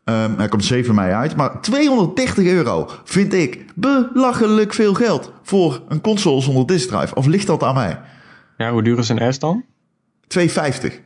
Um, 0.04 0.34
hij 0.36 0.48
komt 0.48 0.64
7 0.64 0.94
mei 0.94 1.12
uit. 1.12 1.36
Maar 1.36 1.60
230 1.60 2.44
euro 2.44 2.90
vind 3.04 3.32
ik 3.32 3.64
belachelijk 3.74 4.74
veel 4.74 4.94
geld 4.94 5.32
voor 5.42 5.82
een 5.88 6.00
console 6.00 6.40
zonder 6.40 6.66
disk 6.66 6.88
drive. 6.88 7.14
Of 7.14 7.26
ligt 7.26 7.46
dat 7.46 7.62
aan 7.62 7.74
mij? 7.74 8.00
Ja, 8.56 8.72
hoe 8.72 8.82
duur 8.82 8.98
is 8.98 9.08
een 9.08 9.32
S 9.32 9.38
dan? 9.38 9.64
250. 10.26 11.00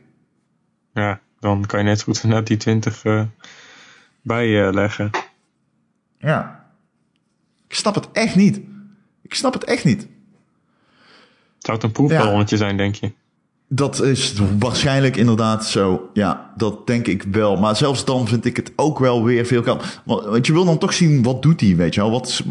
Ja, 0.93 1.19
dan 1.39 1.65
kan 1.65 1.79
je 1.79 1.85
net 1.85 2.01
goed 2.01 2.23
net 2.23 2.47
die 2.47 2.57
20 2.57 3.03
uh, 3.03 3.23
bij 4.21 4.47
uh, 4.47 4.73
leggen. 4.73 5.09
Ja. 6.17 6.65
Ik 7.67 7.75
snap 7.75 7.95
het 7.95 8.11
echt 8.11 8.35
niet. 8.35 8.61
Ik 9.21 9.33
snap 9.33 9.53
het 9.53 9.63
echt 9.63 9.83
niet. 9.83 10.07
Zou 11.67 11.79
het 11.79 11.87
een 11.87 11.91
proefballonnetje 11.91 12.55
ja. 12.55 12.61
zijn, 12.61 12.77
denk 12.77 12.95
je? 12.95 13.11
Dat 13.67 14.01
is 14.01 14.41
waarschijnlijk 14.59 15.17
inderdaad 15.17 15.65
zo. 15.65 16.09
Ja, 16.13 16.53
dat 16.57 16.87
denk 16.87 17.07
ik 17.07 17.23
wel. 17.23 17.57
Maar 17.57 17.75
zelfs 17.75 18.05
dan 18.05 18.27
vind 18.27 18.45
ik 18.45 18.55
het 18.55 18.71
ook 18.75 18.99
wel 18.99 19.23
weer 19.23 19.45
veel 19.45 19.63
geld. 19.63 20.01
Want 20.05 20.47
je 20.47 20.53
wil 20.53 20.65
dan 20.65 20.77
toch 20.77 20.93
zien, 20.93 21.23
wat 21.23 21.41
doet 21.41 21.61
hij, 21.61 21.75
weet 21.75 21.93
je 21.93 22.01
wel? 22.01 22.11
Wat, 22.11 22.43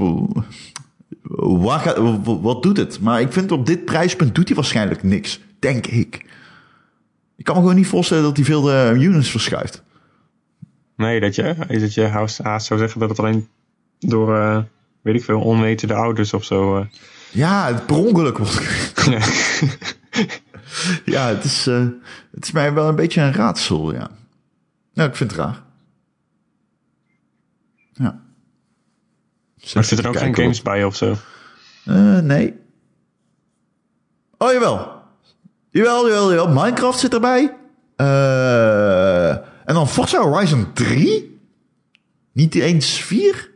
waar 1.39 1.81
gaat, 1.81 1.99
wat 2.25 2.62
doet 2.62 2.77
het? 2.77 3.01
Maar 3.01 3.21
ik 3.21 3.33
vind 3.33 3.53
op 3.53 3.67
dit 3.67 3.85
prijspunt 3.85 4.35
doet 4.35 4.47
hij 4.47 4.57
waarschijnlijk 4.57 5.03
niks. 5.03 5.41
Denk 5.59 5.87
ik. 5.87 6.25
Ik 7.37 7.45
kan 7.45 7.55
me 7.55 7.61
gewoon 7.61 7.77
niet 7.77 7.87
voorstellen 7.87 8.23
dat 8.23 8.37
hij 8.37 8.45
veel 8.45 8.62
de 8.62 8.95
units 8.97 9.31
verschuift. 9.31 9.83
Nee, 10.97 11.21
dat 11.21 11.35
je, 11.35 11.55
dat 11.69 11.95
je 11.95 12.07
haast 12.07 12.67
zou 12.67 12.79
zeggen 12.81 13.01
dat 13.01 13.09
het 13.09 13.19
alleen 13.19 13.49
door, 13.99 14.37
uh, 14.37 14.59
weet 15.03 15.14
ik 15.14 15.25
veel, 15.25 15.41
onwetende 15.41 15.95
ouders 15.95 16.33
of 16.33 16.45
zo. 16.45 16.79
Uh. 16.79 16.85
Ja, 17.31 17.66
het 17.66 17.87
per 17.87 17.97
ongeluk 17.97 18.39
wordt. 18.39 18.62
ja, 21.14 21.29
het 21.29 21.45
is, 21.45 21.66
uh, 21.66 21.87
het 22.31 22.45
is 22.45 22.53
mij 22.53 22.72
wel 22.72 22.89
een 22.89 22.97
beetje 22.97 23.20
een 23.20 23.33
raadsel, 23.33 23.93
ja. 23.93 24.11
Nou, 24.95 25.09
ik 25.09 25.16
vind 25.16 25.31
het 25.31 25.41
raar. 25.41 25.62
Ja. 27.93 28.20
Maar 29.74 29.85
zit 29.85 29.99
er 29.99 30.09
ook 30.09 30.16
geen 30.16 30.35
games 30.35 30.62
bij 30.62 30.85
of 30.85 30.97
zo? 30.97 31.16
Uh, 31.85 32.18
nee. 32.18 32.55
Oh, 34.39 34.53
jawel. 34.53 35.03
Jawel, 35.70 36.09
jawel, 36.09 36.31
jawel. 36.31 36.49
Minecraft 36.49 36.99
zit 36.99 37.14
erbij. 37.14 37.57
Uh, 37.97 39.31
en 39.64 39.74
dan 39.74 39.89
Forza 39.89 40.22
Horizon 40.22 40.72
3. 40.72 41.41
Niet 42.33 42.55
eens 42.55 43.01
4. 43.01 43.51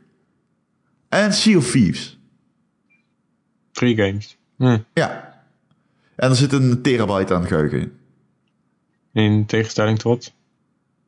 En 1.08 1.32
Sea 1.32 1.56
of 1.56 1.70
Thieves. 1.70 2.19
Drie 3.80 3.96
games. 3.96 4.36
Hm. 4.56 4.78
Ja. 4.92 5.34
En 6.16 6.30
er 6.30 6.36
zit 6.36 6.52
een 6.52 6.82
terabyte 6.82 7.34
aan 7.34 7.46
geheugen 7.46 7.80
in. 7.80 7.92
In 9.12 9.46
tegenstelling 9.46 9.98
tot? 9.98 10.32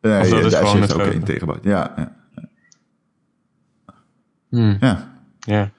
Nee, 0.01 0.21
of 0.21 0.29
dat 0.29 0.53
is 0.53 0.59
gewoon 0.59 0.81
het 0.81 0.93
ook 0.93 1.01
een 1.01 1.25
terabyte. 1.25 1.69
Ja. 1.69 1.95
Ja. 1.97 2.13
Hmm. 4.49 4.77
ja. 4.81 5.21
Ja. 5.39 5.71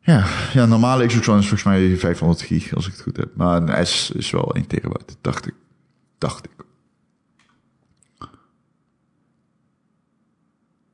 Ja, 0.00 0.26
ja, 0.52 0.66
normale 0.66 1.06
Xbox 1.06 1.28
One 1.28 1.38
is 1.38 1.48
volgens 1.48 1.62
mij 1.62 1.96
500 1.96 2.42
gig, 2.42 2.74
als 2.74 2.86
ik 2.86 2.92
het 2.92 3.02
goed 3.02 3.16
heb. 3.16 3.36
Maar 3.36 3.62
een 3.62 3.86
S 3.86 4.10
is 4.10 4.30
wel 4.30 4.54
1 4.54 4.66
terabyte, 4.66 5.14
dacht 5.20 5.46
ik. 5.46 5.54
Dacht 6.18 6.44
ik. 6.44 6.64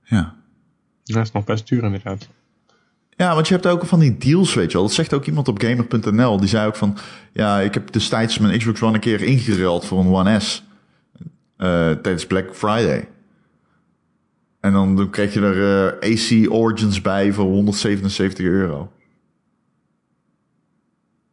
Ja. 0.02 0.36
Dat 1.04 1.24
is 1.24 1.32
nog 1.32 1.44
best 1.44 1.68
duur 1.68 1.82
inderdaad. 1.82 2.28
Ja, 3.16 3.34
want 3.34 3.48
je 3.48 3.54
hebt 3.54 3.66
ook 3.66 3.86
van 3.86 3.98
die 3.98 4.18
deals, 4.18 4.54
weet 4.54 4.70
je 4.70 4.76
wel. 4.78 4.86
Dat 4.86 4.96
zegt 4.96 5.14
ook 5.14 5.26
iemand 5.26 5.48
op 5.48 5.60
gamer.nl. 5.62 6.38
Die 6.38 6.48
zei 6.48 6.66
ook 6.66 6.76
van, 6.76 6.96
ja, 7.32 7.60
ik 7.60 7.74
heb 7.74 7.92
destijds 7.92 8.38
mijn 8.38 8.58
Xbox 8.58 8.82
One 8.82 8.94
een 8.94 9.00
keer 9.00 9.22
ingeruild 9.22 9.86
voor 9.86 10.00
een 10.00 10.06
One 10.06 10.40
S. 10.40 10.64
Uh, 11.58 11.90
tijdens 11.90 12.26
Black 12.26 12.48
Friday. 12.52 13.08
En 14.60 14.72
dan, 14.72 14.96
dan 14.96 15.10
kreeg 15.10 15.34
je 15.34 15.40
er 15.40 16.02
uh, 16.02 16.12
AC 16.12 16.52
Origins 16.52 17.00
bij 17.00 17.32
voor 17.32 17.44
177 17.44 18.44
euro. 18.46 18.92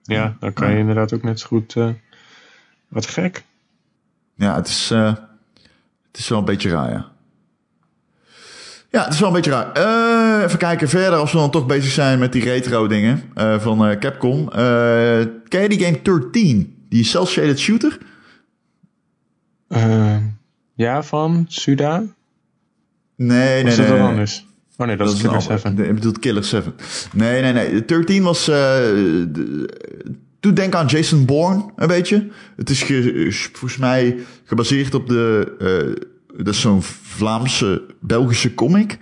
Ja, 0.04 0.36
dan 0.40 0.54
kan 0.54 0.72
je 0.72 0.78
inderdaad 0.78 1.14
ook 1.14 1.24
net 1.24 1.40
zo 1.40 1.48
goed. 1.48 1.76
Uh, 1.76 1.90
wat 2.88 3.08
gek. 3.08 3.44
Ja, 4.36 4.56
het 4.56 4.68
is, 4.68 4.90
het 4.90 6.18
is 6.18 6.28
wel 6.28 6.40
een 6.40 6.46
beetje 6.46 6.70
raar, 6.70 6.92
ja. 6.92 7.12
Ja, 8.92 9.04
het 9.04 9.14
is 9.14 9.20
wel 9.20 9.28
een 9.28 9.36
beetje 9.36 9.52
raar. 9.52 9.78
Uh, 9.78 10.31
even 10.44 10.58
kijken 10.58 10.90
verder, 10.90 11.20
als 11.20 11.32
we 11.32 11.38
dan 11.38 11.52
toch 11.52 11.66
bezig 11.66 11.92
zijn 11.92 12.20
met 12.20 12.32
die 12.32 12.44
retro 12.44 12.88
dingen 12.88 13.24
van 13.60 14.00
Capcom. 14.00 14.50
ken 15.48 15.62
je 15.62 15.70
die 15.70 15.80
game 15.80 16.00
13? 16.02 16.76
Die 16.90 17.04
cel-shaded 17.04 17.60
shooter? 17.60 17.98
ja, 20.76 21.04
van 21.04 21.46
Suda? 21.48 22.04
Nee, 23.16 23.64
nee, 23.64 23.78
nee. 23.78 23.90
nee. 23.90 24.00
anders? 24.00 24.46
Oh 24.78 24.88
nee, 24.88 24.98
dat, 24.98 25.08
dat 25.08 25.16
is 25.16 25.22
Killer 25.22 25.42
7. 25.42 25.80
Ik 25.80 25.96
bedoel 25.96 26.12
Killer 26.20 26.44
7. 26.44 26.74
Nee, 27.14 27.42
nee, 27.42 27.54
nee. 27.54 27.86
13 27.86 28.24
was... 28.24 28.50
Uh, 28.50 28.56
Doe 30.40 30.54
denk 30.54 30.76
aan 30.76 30.86
Jason 30.86 31.26
Bourne, 31.26 31.66
een 31.76 31.88
beetje. 31.88 32.28
Het 32.56 32.70
is 32.70 32.82
ge, 32.82 33.28
volgens 33.52 33.78
mij 33.78 34.18
gebaseerd 34.44 34.94
op 34.94 35.08
de... 35.08 35.54
Uh, 35.60 36.04
dat 36.44 36.54
is 36.54 36.62
zo'n 36.62 36.82
Vlaamse, 36.82 37.86
Belgische 38.00 38.54
comic. 38.54 38.98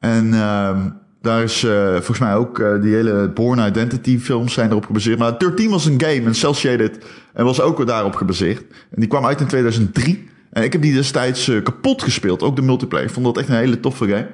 En 0.00 0.26
uh, 0.26 0.76
daar 1.22 1.42
is 1.42 1.64
uh, 1.64 1.90
volgens 1.90 2.18
mij 2.18 2.34
ook 2.34 2.58
uh, 2.58 2.82
die 2.82 2.94
hele 2.94 3.30
Born 3.34 3.66
Identity 3.66 4.18
films 4.18 4.52
zijn 4.52 4.70
erop 4.70 4.86
gebaseerd. 4.86 5.18
Maar 5.18 5.38
13 5.38 5.70
was 5.70 5.84
een 5.84 6.00
game, 6.00 6.22
een 6.22 6.34
cel-shaded, 6.34 7.04
en 7.32 7.44
was 7.44 7.60
ook 7.60 7.86
daarop 7.86 8.14
gebaseerd. 8.14 8.60
En 8.70 9.00
die 9.00 9.08
kwam 9.08 9.26
uit 9.26 9.40
in 9.40 9.46
2003. 9.46 10.28
En 10.50 10.62
ik 10.62 10.72
heb 10.72 10.82
die 10.82 10.94
destijds 10.94 11.50
kapot 11.62 12.02
gespeeld, 12.02 12.42
ook 12.42 12.56
de 12.56 12.62
multiplayer. 12.62 13.06
Ik 13.06 13.12
vond 13.12 13.26
dat 13.26 13.38
echt 13.38 13.48
een 13.48 13.54
hele 13.54 13.80
toffe 13.80 14.08
game. 14.08 14.28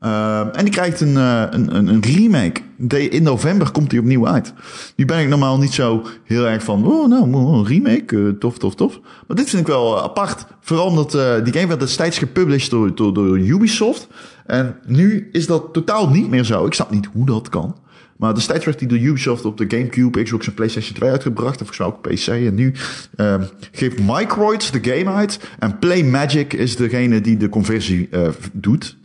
Uh, 0.00 0.40
en 0.40 0.64
die 0.64 0.72
krijgt 0.72 1.00
een, 1.00 1.14
uh, 1.14 1.44
een, 1.50 1.88
een, 1.88 2.02
remake. 2.02 2.60
In 3.10 3.22
november 3.22 3.70
komt 3.70 3.90
die 3.90 4.00
opnieuw 4.00 4.28
uit. 4.28 4.52
Nu 4.96 5.04
ben 5.04 5.20
ik 5.20 5.28
normaal 5.28 5.58
niet 5.58 5.72
zo 5.72 6.06
heel 6.24 6.46
erg 6.46 6.62
van, 6.62 6.86
oh 6.86 7.08
nou, 7.08 7.32
een 7.32 7.66
remake, 7.66 8.16
uh, 8.16 8.30
tof, 8.38 8.58
tof, 8.58 8.74
tof. 8.74 9.00
Maar 9.26 9.36
dit 9.36 9.50
vind 9.50 9.62
ik 9.62 9.68
wel 9.68 10.02
apart. 10.02 10.46
Vooral 10.60 10.86
omdat 10.86 11.10
die 11.44 11.52
game 11.52 11.66
werd 11.66 11.80
destijds 11.80 12.18
gepublished 12.18 12.70
door, 12.70 12.94
door, 12.94 13.14
door 13.14 13.38
Ubisoft. 13.38 14.08
En 14.46 14.76
nu 14.86 15.28
is 15.32 15.46
dat 15.46 15.72
totaal 15.72 16.08
niet 16.08 16.28
meer 16.28 16.44
zo. 16.44 16.66
Ik 16.66 16.74
snap 16.74 16.90
niet 16.90 17.08
hoe 17.12 17.26
dat 17.26 17.48
kan. 17.48 17.76
Maar 18.16 18.34
destijds 18.34 18.64
werd 18.64 18.78
die 18.78 18.88
door 18.88 18.98
Ubisoft 18.98 19.44
op 19.44 19.56
de 19.56 19.64
Gamecube, 19.68 20.22
Xbox 20.22 20.46
en 20.46 20.54
PlayStation 20.54 20.94
2 20.94 21.10
uitgebracht. 21.10 21.60
En 21.60 21.66
volgens 21.66 21.88
ook 21.88 22.00
PC. 22.00 22.26
En 22.26 22.54
nu 22.54 22.72
uh, 23.16 23.34
geeft 23.72 23.98
Microids 24.00 24.70
de 24.70 24.78
game 24.82 25.10
uit. 25.10 25.40
En 25.58 25.78
Play 25.78 26.02
Magic 26.02 26.52
is 26.52 26.76
degene 26.76 27.20
die 27.20 27.36
de 27.36 27.48
conversie 27.48 28.08
doet. 28.52 28.96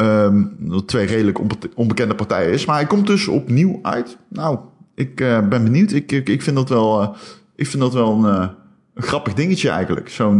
Um, 0.00 0.56
dat 0.58 0.88
twee 0.88 1.06
redelijk 1.06 1.38
onbekende 1.74 2.14
partijen 2.14 2.52
is. 2.52 2.64
Maar 2.64 2.76
hij 2.76 2.86
komt 2.86 3.06
dus 3.06 3.28
opnieuw 3.28 3.78
uit. 3.82 4.16
Nou, 4.28 4.58
ik 4.94 5.20
uh, 5.20 5.48
ben 5.48 5.64
benieuwd. 5.64 5.92
Ik, 5.92 6.12
ik, 6.12 6.28
ik, 6.28 6.42
vind 6.42 6.56
dat 6.56 6.68
wel, 6.68 7.02
uh, 7.02 7.08
ik 7.56 7.66
vind 7.66 7.82
dat 7.82 7.92
wel 7.92 8.12
een, 8.12 8.34
uh, 8.34 8.48
een 8.94 9.02
grappig 9.02 9.34
dingetje 9.34 9.70
eigenlijk. 9.70 10.08
Zo'n 10.08 10.38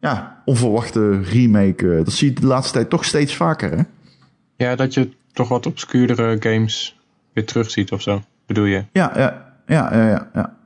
ja, 0.00 0.42
onverwachte 0.44 1.22
remake. 1.22 2.00
dat 2.04 2.12
zie 2.12 2.28
je 2.28 2.40
de 2.40 2.46
laatste 2.46 2.72
tijd 2.72 2.90
toch 2.90 3.04
steeds 3.04 3.36
vaker, 3.36 3.70
hè? 3.76 3.82
Ja, 4.56 4.76
dat 4.76 4.94
je 4.94 5.08
toch 5.32 5.48
wat 5.48 5.66
obscuurdere 5.66 6.36
games 6.40 7.00
weer 7.32 7.46
terugziet 7.46 7.92
of 7.92 8.02
zo, 8.02 8.22
bedoel 8.46 8.64
je? 8.64 8.84
Ja, 8.92 9.12
ja. 9.16 9.54
Ja, 9.66 9.94
ja, 9.94 10.08
ja, 10.08 10.30
ja. 10.34 10.56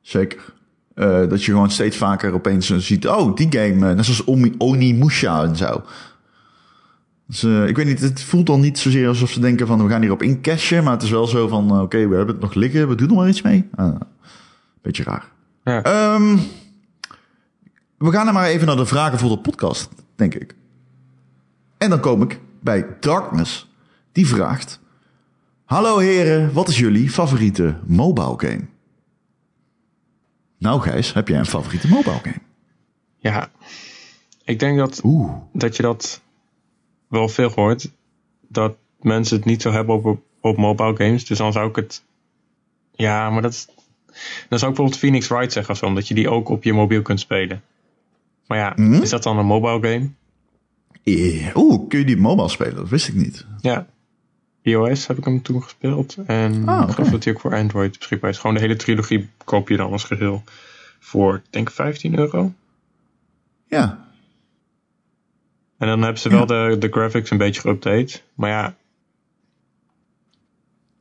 zeker. 0.00 0.52
Eh, 0.94 1.28
dat 1.28 1.44
je 1.44 1.52
gewoon 1.52 1.70
steeds 1.70 1.96
vaker 1.96 2.34
opeens 2.34 2.70
eh, 2.70 2.76
ziet... 2.76 3.08
oh, 3.08 3.36
die 3.36 3.46
game, 3.50 3.88
eh, 3.88 3.96
net 3.96 4.04
zoals 4.04 4.24
Onimusha 4.58 5.42
en 5.42 5.56
zo. 5.56 5.82
Dus, 7.32 7.42
eh, 7.42 7.66
ik 7.66 7.76
weet 7.76 7.86
niet, 7.86 8.00
het 8.00 8.22
voelt 8.22 8.46
dan 8.46 8.60
niet 8.60 8.78
zozeer 8.78 9.08
alsof 9.08 9.30
ze 9.30 9.40
denken 9.40 9.66
van... 9.66 9.84
we 9.84 9.90
gaan 9.90 10.00
hierop 10.00 10.22
incashen, 10.22 10.84
maar 10.84 10.92
het 10.92 11.02
is 11.02 11.10
wel 11.10 11.26
zo 11.26 11.48
van... 11.48 11.80
oké, 11.80 12.08
we 12.08 12.16
hebben 12.16 12.34
het 12.34 12.44
nog 12.44 12.54
liggen, 12.54 12.88
we 12.88 12.94
doen 12.94 13.08
er 13.08 13.14
maar 13.14 13.28
iets 13.28 13.42
mee. 13.42 13.68
Ah, 13.74 14.00
beetje 14.82 15.02
raar. 15.02 15.28
Ja. 15.64 15.82
Ehm, 15.82 16.36
we 17.98 18.10
gaan 18.10 18.26
er 18.26 18.32
maar 18.32 18.46
even 18.46 18.66
naar 18.66 18.76
de 18.76 18.86
vragen 18.86 19.18
voor 19.18 19.28
de 19.28 19.38
podcast, 19.38 19.88
denk 20.14 20.34
ik. 20.34 20.54
En 21.78 21.90
dan 21.90 22.00
kom 22.00 22.22
ik 22.22 22.40
bij 22.60 22.86
Darkness. 23.00 23.70
Die 24.12 24.26
vraagt... 24.26 24.80
Hallo 25.64 25.98
heren, 25.98 26.52
wat 26.52 26.68
is 26.68 26.78
jullie 26.78 27.10
favoriete 27.10 27.76
mobile 27.86 28.34
game? 28.36 28.66
Nou 30.58 30.80
Gijs, 30.80 31.12
heb 31.12 31.28
jij 31.28 31.38
een 31.38 31.46
favoriete 31.46 31.88
mobile 31.88 32.18
game? 32.22 32.40
ja, 33.18 33.50
ik 34.44 34.58
denk 34.58 34.78
dat, 34.78 35.00
Oeh, 35.04 35.32
dat 35.52 35.76
je 35.76 35.82
dat 35.82 36.21
wel 37.12 37.28
veel 37.28 37.50
hoort. 37.54 37.90
Dat 38.48 38.76
mensen 39.00 39.36
het 39.36 39.44
niet 39.44 39.62
zo 39.62 39.70
hebben 39.70 39.94
op, 40.04 40.20
op 40.40 40.56
mobile 40.56 40.96
games. 40.96 41.24
Dus 41.24 41.38
dan 41.38 41.52
zou 41.52 41.68
ik 41.68 41.76
het... 41.76 42.04
Ja, 42.92 43.30
maar 43.30 43.42
dat 43.42 43.52
is... 43.52 43.66
Dan 44.48 44.58
zou 44.58 44.70
ik 44.70 44.76
bijvoorbeeld 44.76 44.98
Phoenix 44.98 45.28
Wright 45.28 45.52
zeggen 45.52 45.72
of 45.72 45.78
zo. 45.78 45.86
Omdat 45.86 46.08
je 46.08 46.14
die 46.14 46.28
ook 46.30 46.48
op 46.48 46.62
je 46.64 46.72
mobiel 46.72 47.02
kunt 47.02 47.20
spelen. 47.20 47.62
Maar 48.46 48.58
ja, 48.58 48.72
Mhm. 48.76 49.02
is 49.02 49.10
dat 49.10 49.22
dan 49.22 49.38
een 49.38 49.46
mobile 49.46 49.80
game? 49.90 50.08
eh, 51.04 51.56
oeh, 51.56 51.88
kun 51.88 51.98
je 51.98 52.04
die 52.04 52.16
mobile 52.16 52.48
spelen? 52.48 52.74
Dat 52.74 52.88
wist 52.88 53.08
ik 53.08 53.14
niet. 53.14 53.46
Ja. 53.60 53.86
iOS 54.62 55.06
heb 55.06 55.18
ik 55.18 55.24
hem 55.24 55.42
toen 55.42 55.62
gespeeld. 55.62 56.16
En 56.26 56.68
Ah, 56.68 56.80
ik 56.88 56.94
geloof 56.94 56.98
oké. 56.98 57.10
dat 57.10 57.24
hij 57.24 57.32
ook 57.32 57.40
voor 57.40 57.54
Android 57.54 57.98
beschikbaar 57.98 58.30
is. 58.30 58.38
Gewoon 58.38 58.54
de 58.54 58.60
hele 58.62 58.76
trilogie 58.76 59.28
koop 59.44 59.68
je 59.68 59.76
dan 59.76 59.92
als 59.92 60.04
geheel. 60.04 60.42
Voor, 61.00 61.34
ik 61.34 61.42
denk 61.52 61.70
15 61.70 62.18
euro. 62.18 62.52
Ja, 63.66 64.06
En 65.82 65.88
dan 65.88 66.02
hebben 66.02 66.20
ze 66.22 66.28
wel 66.28 66.46
de, 66.46 66.76
de 66.78 66.88
graphics 66.88 67.30
een 67.30 67.38
beetje 67.38 67.60
geüpdate. 67.60 68.22
Maar 68.34 68.50
ja. 68.50 68.74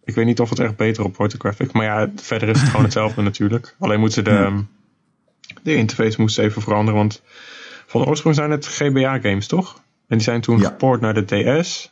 Ik 0.04 0.16
weet 0.16 0.26
niet 0.26 0.40
of 0.40 0.50
het 0.50 0.60
echt 0.60 0.76
beter 0.76 1.04
op 1.04 1.16
wordt, 1.18 1.34
de 1.34 1.40
graphics. 1.40 1.72
Maar 1.72 1.84
ja, 1.84 2.12
verder 2.16 2.50
is 2.50 2.60
het 2.60 2.70
gewoon 2.70 2.84
hetzelfde 2.84 3.22
natuurlijk. 3.32 3.76
Alleen 3.80 4.00
moeten 4.00 4.24
ze 4.24 4.30
de, 4.30 4.36
Ja. 4.36 4.64
de 5.64 5.76
interface 5.76 6.22
moest 6.22 6.38
even 6.40 6.62
veranderen. 6.62 7.00
Want 7.00 7.22
van 7.86 8.06
oorsprong 8.06 8.36
zijn 8.36 8.52
het 8.52 8.68
GBA-games, 8.68 9.48
toch? 9.48 9.76
En 10.08 10.18
die 10.18 10.20
zijn 10.26 10.42
toen 10.42 10.60
Ja. 10.60 10.68
gepoord 10.68 11.02
naar 11.02 11.14
de 11.26 11.26
DS. 11.62 11.92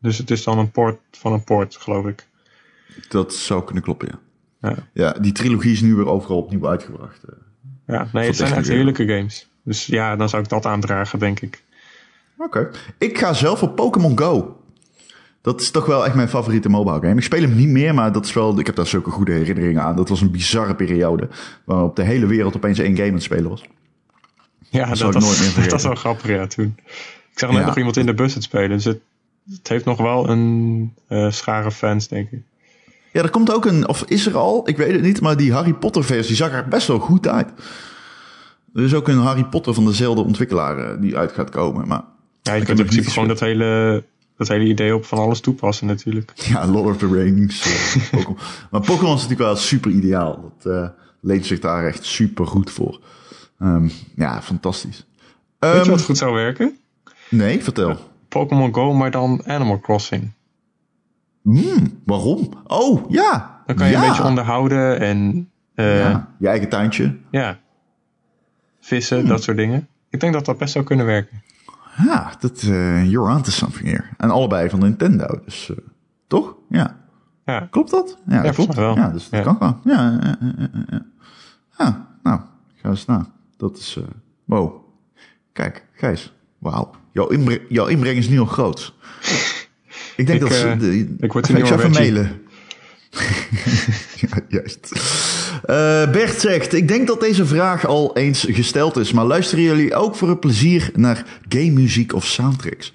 Dus 0.00 0.18
het 0.18 0.30
is 0.30 0.44
dan 0.44 0.58
een 0.58 0.70
port 0.70 0.98
van 1.10 1.32
een 1.32 1.44
port, 1.44 1.76
geloof 1.76 2.06
ik. 2.06 2.26
dat 3.08 3.34
zou 3.34 3.64
kunnen 3.64 3.82
kloppen, 3.82 4.08
ja. 4.10 4.18
Ja, 4.70 4.76
Ja, 4.92 5.12
die 5.12 5.32
trilogie 5.32 5.72
is 5.72 5.80
nu 5.80 5.94
weer 5.94 6.06
overal 6.08 6.36
opnieuw 6.38 6.68
uitgebracht. 6.68 7.22
eh. 7.24 7.34
ja 7.86 8.08
nee, 8.12 8.26
het 8.26 8.36
zijn 8.36 8.52
echt 8.52 8.68
heerlijke 8.68 9.06
games. 9.06 9.48
Dus 9.62 9.86
ja, 9.86 10.16
dan 10.16 10.28
zou 10.28 10.42
ik 10.42 10.48
dat 10.48 10.66
aandragen, 10.66 11.18
denk 11.18 11.40
ik. 11.40 11.64
Oké. 12.38 12.70
Ik 12.98 13.18
ga 13.18 13.32
zelf 13.32 13.58
voor 13.58 13.68
Pokémon 13.70 14.18
Go. 14.18 14.60
Dat 15.40 15.60
is 15.60 15.70
toch 15.70 15.86
wel 15.86 16.06
echt 16.06 16.14
mijn 16.14 16.28
favoriete 16.28 16.68
mobile 16.68 17.00
game. 17.00 17.14
Ik 17.14 17.22
speel 17.22 17.40
hem 17.40 17.54
niet 17.56 17.68
meer, 17.68 17.94
maar 17.94 18.12
dat 18.12 18.24
is 18.24 18.32
wel, 18.32 18.58
ik 18.58 18.66
heb 18.66 18.76
daar 18.76 18.86
zulke 18.86 19.10
goede 19.10 19.32
herinneringen 19.32 19.82
aan. 19.82 19.96
Dat 19.96 20.08
was 20.08 20.20
een 20.20 20.30
bizarre 20.30 20.74
periode 20.74 21.28
waarop 21.64 21.96
de 21.96 22.02
hele 22.02 22.26
wereld 22.26 22.56
opeens 22.56 22.78
één 22.78 22.96
game 22.96 23.08
aan 23.08 23.14
het 23.14 23.22
spelen 23.22 23.50
was. 23.50 23.64
Ja, 24.68 24.86
dat, 24.88 24.98
ik 25.00 25.12
was, 25.12 25.24
nooit 25.24 25.56
meer 25.56 25.62
dat 25.62 25.72
was 25.72 25.82
wel 25.82 25.94
grappig, 25.94 26.28
ja, 26.28 26.46
toen. 26.46 26.74
Ik 27.32 27.38
zag 27.38 27.50
net 27.50 27.60
Ja. 27.60 27.66
nog 27.66 27.76
iemand 27.76 27.96
in 27.96 28.06
de 28.06 28.14
bus 28.14 28.34
het 28.34 28.42
spelen. 28.42 28.68
Dus 28.70 28.84
het, 28.84 29.00
het 29.50 29.68
heeft 29.68 29.84
nog 29.84 29.98
wel 29.98 30.28
een 30.28 30.92
eh 31.08 31.30
schare 31.30 31.70
fans, 31.70 32.08
denk 32.08 32.30
ik. 32.30 32.40
Ja, 33.12 33.22
er 33.22 33.30
komt 33.30 33.52
ook 33.52 33.64
een, 33.64 33.88
of 33.88 34.02
is 34.06 34.26
er 34.26 34.36
al, 34.36 34.68
ik 34.68 34.76
weet 34.76 34.92
het 34.92 35.02
niet, 35.02 35.20
maar 35.20 35.36
die 35.36 35.52
Harry 35.52 35.72
Potter 35.74 36.04
versie 36.04 36.36
zag 36.36 36.52
er 36.52 36.68
best 36.68 36.86
wel 36.86 36.98
goed 36.98 37.28
uit. 37.28 37.48
Er 38.74 38.82
is 38.82 38.94
ook 38.94 39.08
een 39.08 39.18
Harry 39.18 39.44
Potter 39.44 39.74
van 39.74 39.84
dezelfde 39.84 40.22
ontwikkelaar 40.22 40.78
eh, 40.78 41.00
die 41.00 41.16
uit 41.16 41.32
gaat 41.32 41.50
komen. 41.50 41.88
Maar 41.88 42.02
Ja, 42.46 42.54
je 42.54 42.64
kunt 42.64 42.78
in 42.78 42.84
principe 42.86 43.10
gewoon 43.10 43.28
dat 43.28 43.40
hele, 43.40 44.04
dat 44.36 44.48
hele 44.48 44.64
idee 44.64 44.94
op 44.94 45.04
van 45.04 45.18
alles 45.18 45.40
toepassen 45.40 45.86
natuurlijk. 45.86 46.32
ja, 46.52 46.66
Lord 46.66 46.86
of 46.94 46.96
the 46.96 47.08
Rings. 47.22 47.62
eh. 48.10 48.26
Maar 48.70 48.80
Pokémon 48.80 49.14
is 49.14 49.22
natuurlijk 49.22 49.40
wel 49.48 49.56
super 49.56 49.90
ideaal. 49.90 50.52
Dat 50.62 50.72
eh, 50.74 50.88
leent 51.20 51.46
zich 51.46 51.60
daar 51.60 51.86
echt 51.86 52.04
super 52.04 52.46
goed 52.46 52.70
voor. 52.70 53.00
Ehm, 53.58 53.88
ja, 54.16 54.42
fantastisch. 54.42 55.06
Weet 55.58 55.72
je 55.72 55.78
Ehm, 55.80 55.90
wat 55.90 56.02
goed 56.02 56.18
zou 56.18 56.34
werken? 56.34 56.76
nee, 57.30 57.62
vertel. 57.62 57.98
Pokémon 58.28 58.74
Go, 58.74 58.92
maar 58.94 59.10
dan 59.10 59.42
Animal 59.46 59.80
Crossing. 59.80 60.30
Hmm, 61.42 62.00
waarom? 62.04 62.48
Oh, 62.66 63.10
ja. 63.10 63.62
Dan 63.66 63.76
kan 63.76 63.86
je 63.86 63.92
ja. 63.92 64.02
een 64.02 64.08
beetje 64.08 64.24
onderhouden 64.24 65.00
en 65.00 65.50
eh, 65.74 65.98
ja. 65.98 66.08
Ja, 66.08 66.28
je 66.38 66.48
eigen 66.48 66.68
tuintje. 66.68 67.16
vissen, 68.80 69.18
Hmm. 69.18 69.28
dat 69.28 69.42
soort 69.42 69.56
dingen. 69.56 69.88
Ik 70.10 70.20
denk 70.20 70.32
dat 70.32 70.44
dat 70.44 70.58
best 70.58 70.72
zou 70.72 70.84
kunnen 70.84 71.06
werken. 71.06 71.42
Ja, 72.04 72.32
dat, 72.40 72.62
eh 72.62 73.10
you're 73.10 73.34
onto 73.34 73.50
something 73.50 73.88
here. 73.88 74.04
En 74.16 74.30
allebei 74.30 74.68
van 74.70 74.78
Nintendo, 74.78 75.40
dus 75.44 75.70
eh, 75.70 75.76
toch? 76.26 76.54
Ja. 76.68 76.96
Ja, 77.44 77.60
Klopt 77.70 77.90
dat? 77.90 78.18
Ja, 78.26 78.36
volgens 78.42 78.56
klopt. 78.56 78.74
wel. 78.74 78.96
Ja, 78.96 79.08
dus 79.08 79.28
dat 79.30 79.38
Ja. 79.38 79.44
kan 79.44 79.56
gewoon. 79.56 79.80
Ja, 79.84 80.18
ja, 80.22 80.36
ja, 80.40 80.52
ja, 80.58 80.84
ja. 80.90 81.04
Ja, 81.78 82.06
nou, 82.22 82.40
ga 82.74 82.88
eens 82.88 83.04
na. 83.04 83.26
Dat 83.56 83.76
is, 83.78 83.96
eh 83.96 84.04
wow. 84.44 84.74
Kijk, 85.52 85.84
Gijs. 85.92 86.32
Wauw. 86.58 86.90
Jouw, 87.12 87.26
inbreng, 87.28 87.60
jouw 87.68 87.86
inbreng 87.86 88.16
is 88.18 88.28
nu 88.28 88.38
al 88.38 88.46
groot. 88.46 88.94
Ik 90.16 90.26
denk 90.26 90.40
Ik, 90.42 90.48
dat 90.48 90.52
ze... 90.58 90.76
de- 90.78 91.16
ik 91.18 91.32
word 91.32 91.48
even, 91.48 91.60
een 91.60 91.66
ik 91.66 91.72
even 91.78 91.90
mailen. 91.90 92.40
ja, 94.22 94.38
juist. 94.48 94.92
Eh, 95.64 96.10
Bert 96.10 96.40
zegt, 96.40 96.74
ik 96.74 96.88
denk 96.88 97.06
dat 97.06 97.20
deze 97.20 97.46
vraag 97.46 97.86
al 97.86 98.16
eens 98.16 98.46
gesteld 98.48 98.96
is, 98.96 99.12
maar 99.12 99.24
luisteren 99.24 99.64
jullie 99.64 99.94
ook 99.94 100.16
voor 100.16 100.28
het 100.28 100.40
plezier 100.40 100.90
naar 100.94 101.24
game 101.48 101.70
muziek 101.70 102.14
of 102.14 102.24
soundtracks? 102.24 102.92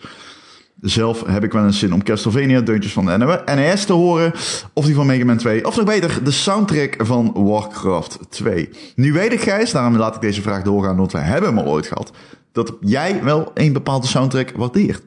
Zelf 0.81 1.23
heb 1.25 1.43
ik 1.43 1.51
wel 1.51 1.65
eens 1.65 1.79
zin 1.79 1.93
om 1.93 2.03
Castlevania 2.03 2.61
deuntjes 2.61 2.93
van 2.93 3.05
de 3.05 3.43
NES 3.45 3.85
te 3.85 3.93
horen. 3.93 4.33
Of 4.73 4.85
die 4.85 4.95
van 4.95 5.05
Mega 5.05 5.25
Man 5.25 5.37
2. 5.37 5.65
Of 5.65 5.75
nog 5.75 5.85
beter, 5.85 6.23
de 6.23 6.31
soundtrack 6.31 6.95
van 6.97 7.31
Warcraft 7.33 8.17
2. 8.29 8.69
Nu 8.95 9.13
weet 9.13 9.33
ik, 9.33 9.41
Gijs, 9.41 9.71
daarom 9.71 9.97
laat 9.97 10.15
ik 10.15 10.21
deze 10.21 10.41
vraag 10.41 10.63
doorgaan, 10.63 10.97
want 10.97 11.11
we 11.11 11.17
hebben 11.17 11.49
hem 11.49 11.65
al 11.65 11.71
ooit 11.71 11.87
gehad. 11.87 12.11
Dat 12.51 12.73
jij 12.79 13.23
wel 13.23 13.51
een 13.53 13.73
bepaalde 13.73 14.07
soundtrack 14.07 14.51
waardeert. 14.55 15.01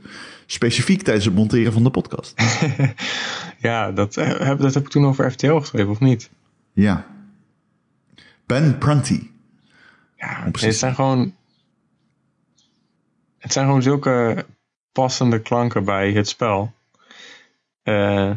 Specifiek 0.47 1.03
tijdens 1.03 1.25
het 1.25 1.35
monteren 1.35 1.73
van 1.73 1.83
de 1.83 1.91
podcast. 1.91 2.35
ja 3.59 3.93
dat, 3.93 4.17
eh, 4.17 4.39
heb, 4.39 4.59
dat 4.59 4.75
heb 4.75 4.83
ik 4.83 4.89
toen 4.89 5.07
over 5.07 5.27
RTL 5.27 5.55
geschreven, 5.55 5.91
of 5.91 6.01
niet? 6.01 6.31
Ja. 6.73 7.07
Ben 8.47 8.79
Prunty. 8.79 9.31
Ja, 10.17 10.49
precies. 10.51 10.69
het 10.69 10.79
zijn 10.79 10.95
gewoon. 10.95 11.35
Het 13.39 13.53
zijn 13.53 13.67
gewoon 13.67 13.83
zulke 13.83 14.47
passende 14.93 15.41
klanken 15.41 15.85
bij 15.85 16.13
het 16.13 16.29
spel. 16.29 16.73
Eh, 17.83 18.31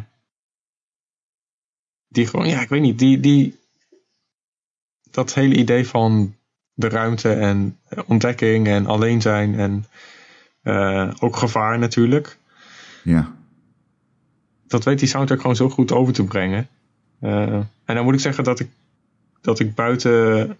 die 2.08 2.26
gewoon, 2.26 2.48
ja, 2.48 2.60
ik 2.60 2.68
weet 2.68 2.80
niet, 2.80 2.98
die, 2.98 3.20
die. 3.20 3.58
Dat 5.10 5.34
hele 5.34 5.54
idee 5.54 5.88
van 5.88 6.36
de 6.74 6.88
ruimte 6.88 7.32
en 7.32 7.78
ontdekking 8.06 8.66
en 8.66 8.86
alleen 8.86 9.20
zijn 9.20 9.58
en 9.58 9.84
eh, 10.68 11.10
ook 11.18 11.36
gevaar 11.36 11.78
natuurlijk. 11.78 12.38
Ja. 13.04 13.32
Dat 14.66 14.84
weet 14.84 14.98
die 14.98 15.08
soundtrack 15.08 15.40
gewoon 15.40 15.56
zo 15.56 15.68
goed 15.68 15.92
over 15.92 16.12
te 16.12 16.24
brengen. 16.24 16.68
Eh, 17.20 17.52
en 17.84 17.94
dan 17.94 18.04
moet 18.04 18.14
ik 18.14 18.20
zeggen 18.20 18.44
dat 18.44 18.60
ik, 18.60 18.68
dat 19.40 19.58
ik 19.58 19.74
buiten 19.74 20.56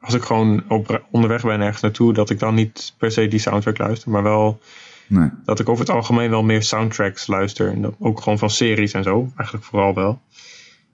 als 0.00 0.14
ik 0.14 0.22
gewoon 0.22 0.64
op, 0.68 1.06
onderweg 1.10 1.42
ben 1.42 1.60
ergens 1.60 1.82
naartoe, 1.82 2.12
dat 2.12 2.30
ik 2.30 2.38
dan 2.38 2.54
niet 2.54 2.94
per 2.98 3.10
se 3.10 3.28
die 3.28 3.38
soundtrack 3.38 3.78
luister, 3.78 4.10
maar 4.10 4.22
wel 4.22 4.60
Nee. 5.08 5.30
dat 5.44 5.60
ik 5.60 5.68
over 5.68 5.84
het 5.86 5.94
algemeen 5.94 6.30
wel 6.30 6.42
meer 6.42 6.62
soundtracks 6.62 7.26
luister. 7.26 7.72
En 7.72 7.82
dat 7.82 7.94
ook 7.98 8.20
gewoon 8.20 8.38
van 8.38 8.50
series 8.50 8.92
en 8.92 9.02
zo, 9.02 9.32
eigenlijk 9.36 9.66
vooral 9.66 9.94
wel. 9.94 10.20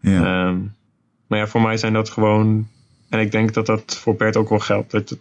Ja. 0.00 0.16
Ehm, 0.16 0.58
maar 1.26 1.38
ja, 1.38 1.46
voor 1.46 1.60
mij 1.60 1.76
zijn 1.76 1.92
dat 1.92 2.10
gewoon, 2.10 2.68
en 3.08 3.20
ik 3.20 3.30
denk 3.30 3.54
dat 3.54 3.66
dat 3.66 3.96
voor 3.96 4.16
Bert 4.16 4.36
ook 4.36 4.48
wel 4.48 4.58
geldt, 4.58 4.90
dat 4.90 5.08
het 5.08 5.18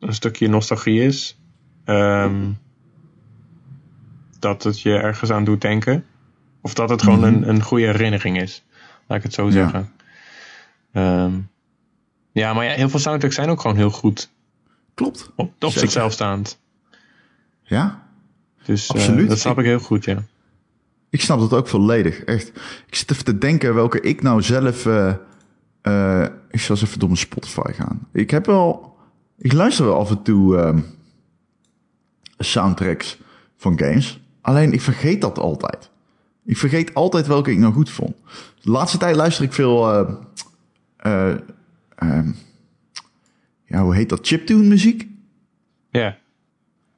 een 0.00 0.14
stukje 0.14 0.48
nostalgie 0.48 1.02
is. 1.02 1.38
Ehm, 1.84 2.50
dat 4.44 4.62
het 4.62 4.80
je 4.80 4.92
ergens 4.96 5.30
aan 5.30 5.44
doet 5.44 5.60
denken. 5.60 6.04
Of 6.60 6.74
dat 6.74 6.88
het 6.90 7.02
gewoon 7.02 7.18
Mhm. 7.18 7.28
een, 7.28 7.48
een 7.48 7.62
goede 7.62 7.84
herinnering 7.86 8.40
is. 8.40 8.64
Laat 9.06 9.18
ik 9.18 9.24
het 9.24 9.34
zo 9.34 9.50
zeggen. 9.50 9.92
Ehm, 10.92 11.32
ja, 12.32 12.52
maar 12.52 12.64
ja, 12.64 12.70
heel 12.72 12.88
veel 12.88 12.98
soundtracks 13.00 13.34
zijn 13.36 13.48
ook 13.48 13.60
gewoon 13.60 13.76
heel 13.76 13.90
goed. 13.90 14.30
Klopt. 14.94 15.30
Op, 15.36 15.52
op 15.64 15.72
zichzelf 15.72 16.12
staand. 16.12 16.58
Ja. 17.62 18.02
Dus 18.64 18.86
eh, 18.88 18.94
Absoluut. 18.94 19.28
dat 19.28 19.38
snap 19.38 19.58
ik 19.58 19.64
heel 19.64 19.78
goed, 19.78 20.04
ja. 20.04 20.22
Ik 21.10 21.20
snap 21.20 21.38
dat 21.38 21.52
ook 21.52 21.68
volledig. 21.68 22.20
Echt. 22.20 22.48
Ik 22.86 22.94
zit 22.94 23.10
even 23.10 23.24
te 23.24 23.38
denken 23.38 23.74
welke 23.74 24.00
ik 24.00 24.22
nou 24.22 24.42
zelf. 24.42 24.86
eh, 24.86 25.14
eh, 25.82 26.26
ik 26.50 26.60
zal 26.60 26.76
eens 26.76 26.84
even 26.84 26.98
door 26.98 27.08
mijn 27.08 27.20
Spotify 27.20 27.72
gaan. 27.72 28.08
Ik 28.12 28.30
heb 28.30 28.46
wel. 28.46 28.96
Ik 29.38 29.52
luister 29.52 29.84
wel 29.84 29.98
af 29.98 30.10
en 30.10 30.22
toe 30.22 30.58
ehm, 30.58 30.80
soundtracks 32.38 33.18
van 33.56 33.78
games. 33.78 34.20
Alleen 34.44 34.72
ik 34.72 34.80
vergeet 34.80 35.20
dat 35.20 35.38
altijd. 35.38 35.90
Ik 36.44 36.56
vergeet 36.56 36.94
altijd 36.94 37.26
welke 37.26 37.50
ik 37.50 37.58
nou 37.58 37.72
goed 37.72 37.90
vond. 37.90 38.14
De 38.60 38.70
laatste 38.70 38.98
tijd 38.98 39.16
luister 39.16 39.44
ik 39.44 39.52
veel. 39.52 39.90
eh, 39.92 40.14
eh, 40.96 41.36
ehm, 41.96 42.30
ja, 43.64 43.82
hoe 43.82 43.94
heet 43.94 44.08
dat? 44.08 44.26
Chiptune 44.26 44.68
muziek? 44.68 45.08
Ja. 45.90 46.16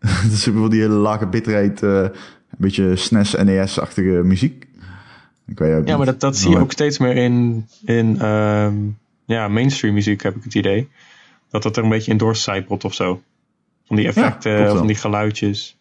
dat 0.23 0.33
is 0.33 0.45
wel 0.45 0.69
die 0.69 0.81
hele 0.81 0.95
lage 0.95 1.27
bitrate, 1.27 1.87
eh, 1.87 2.19
een 2.51 2.57
beetje 2.59 2.97
SNES, 2.97 3.33
NES-achtige 3.33 4.23
muziek. 4.25 4.67
Ik 5.47 5.59
weet 5.59 5.77
ook 5.79 5.87
Ja, 5.89 5.97
maar 5.97 6.07
dat, 6.07 6.21
dat 6.21 6.37
zie 6.37 6.51
je 6.51 6.59
ook 6.59 6.73
steeds 6.73 6.99
meer 6.99 7.17
in, 7.17 7.67
in 7.85 8.21
ehm, 8.21 8.75
ja, 9.25 9.49
mainstream 9.49 9.95
muziek, 9.95 10.23
heb 10.23 10.37
ik 10.37 10.45
het 10.45 10.55
idee. 10.55 10.89
Dat 11.51 11.63
dat 11.63 11.77
er 11.77 11.83
een 11.83 11.89
beetje 11.89 12.11
in 12.11 12.17
doorcijpelt 12.17 12.85
of 12.85 12.95
zo. 12.95 13.23
Van 13.85 13.97
die 13.97 14.07
effecten, 14.07 14.77
van 14.77 14.87
die 14.87 14.97
geluidjes. 14.97 15.76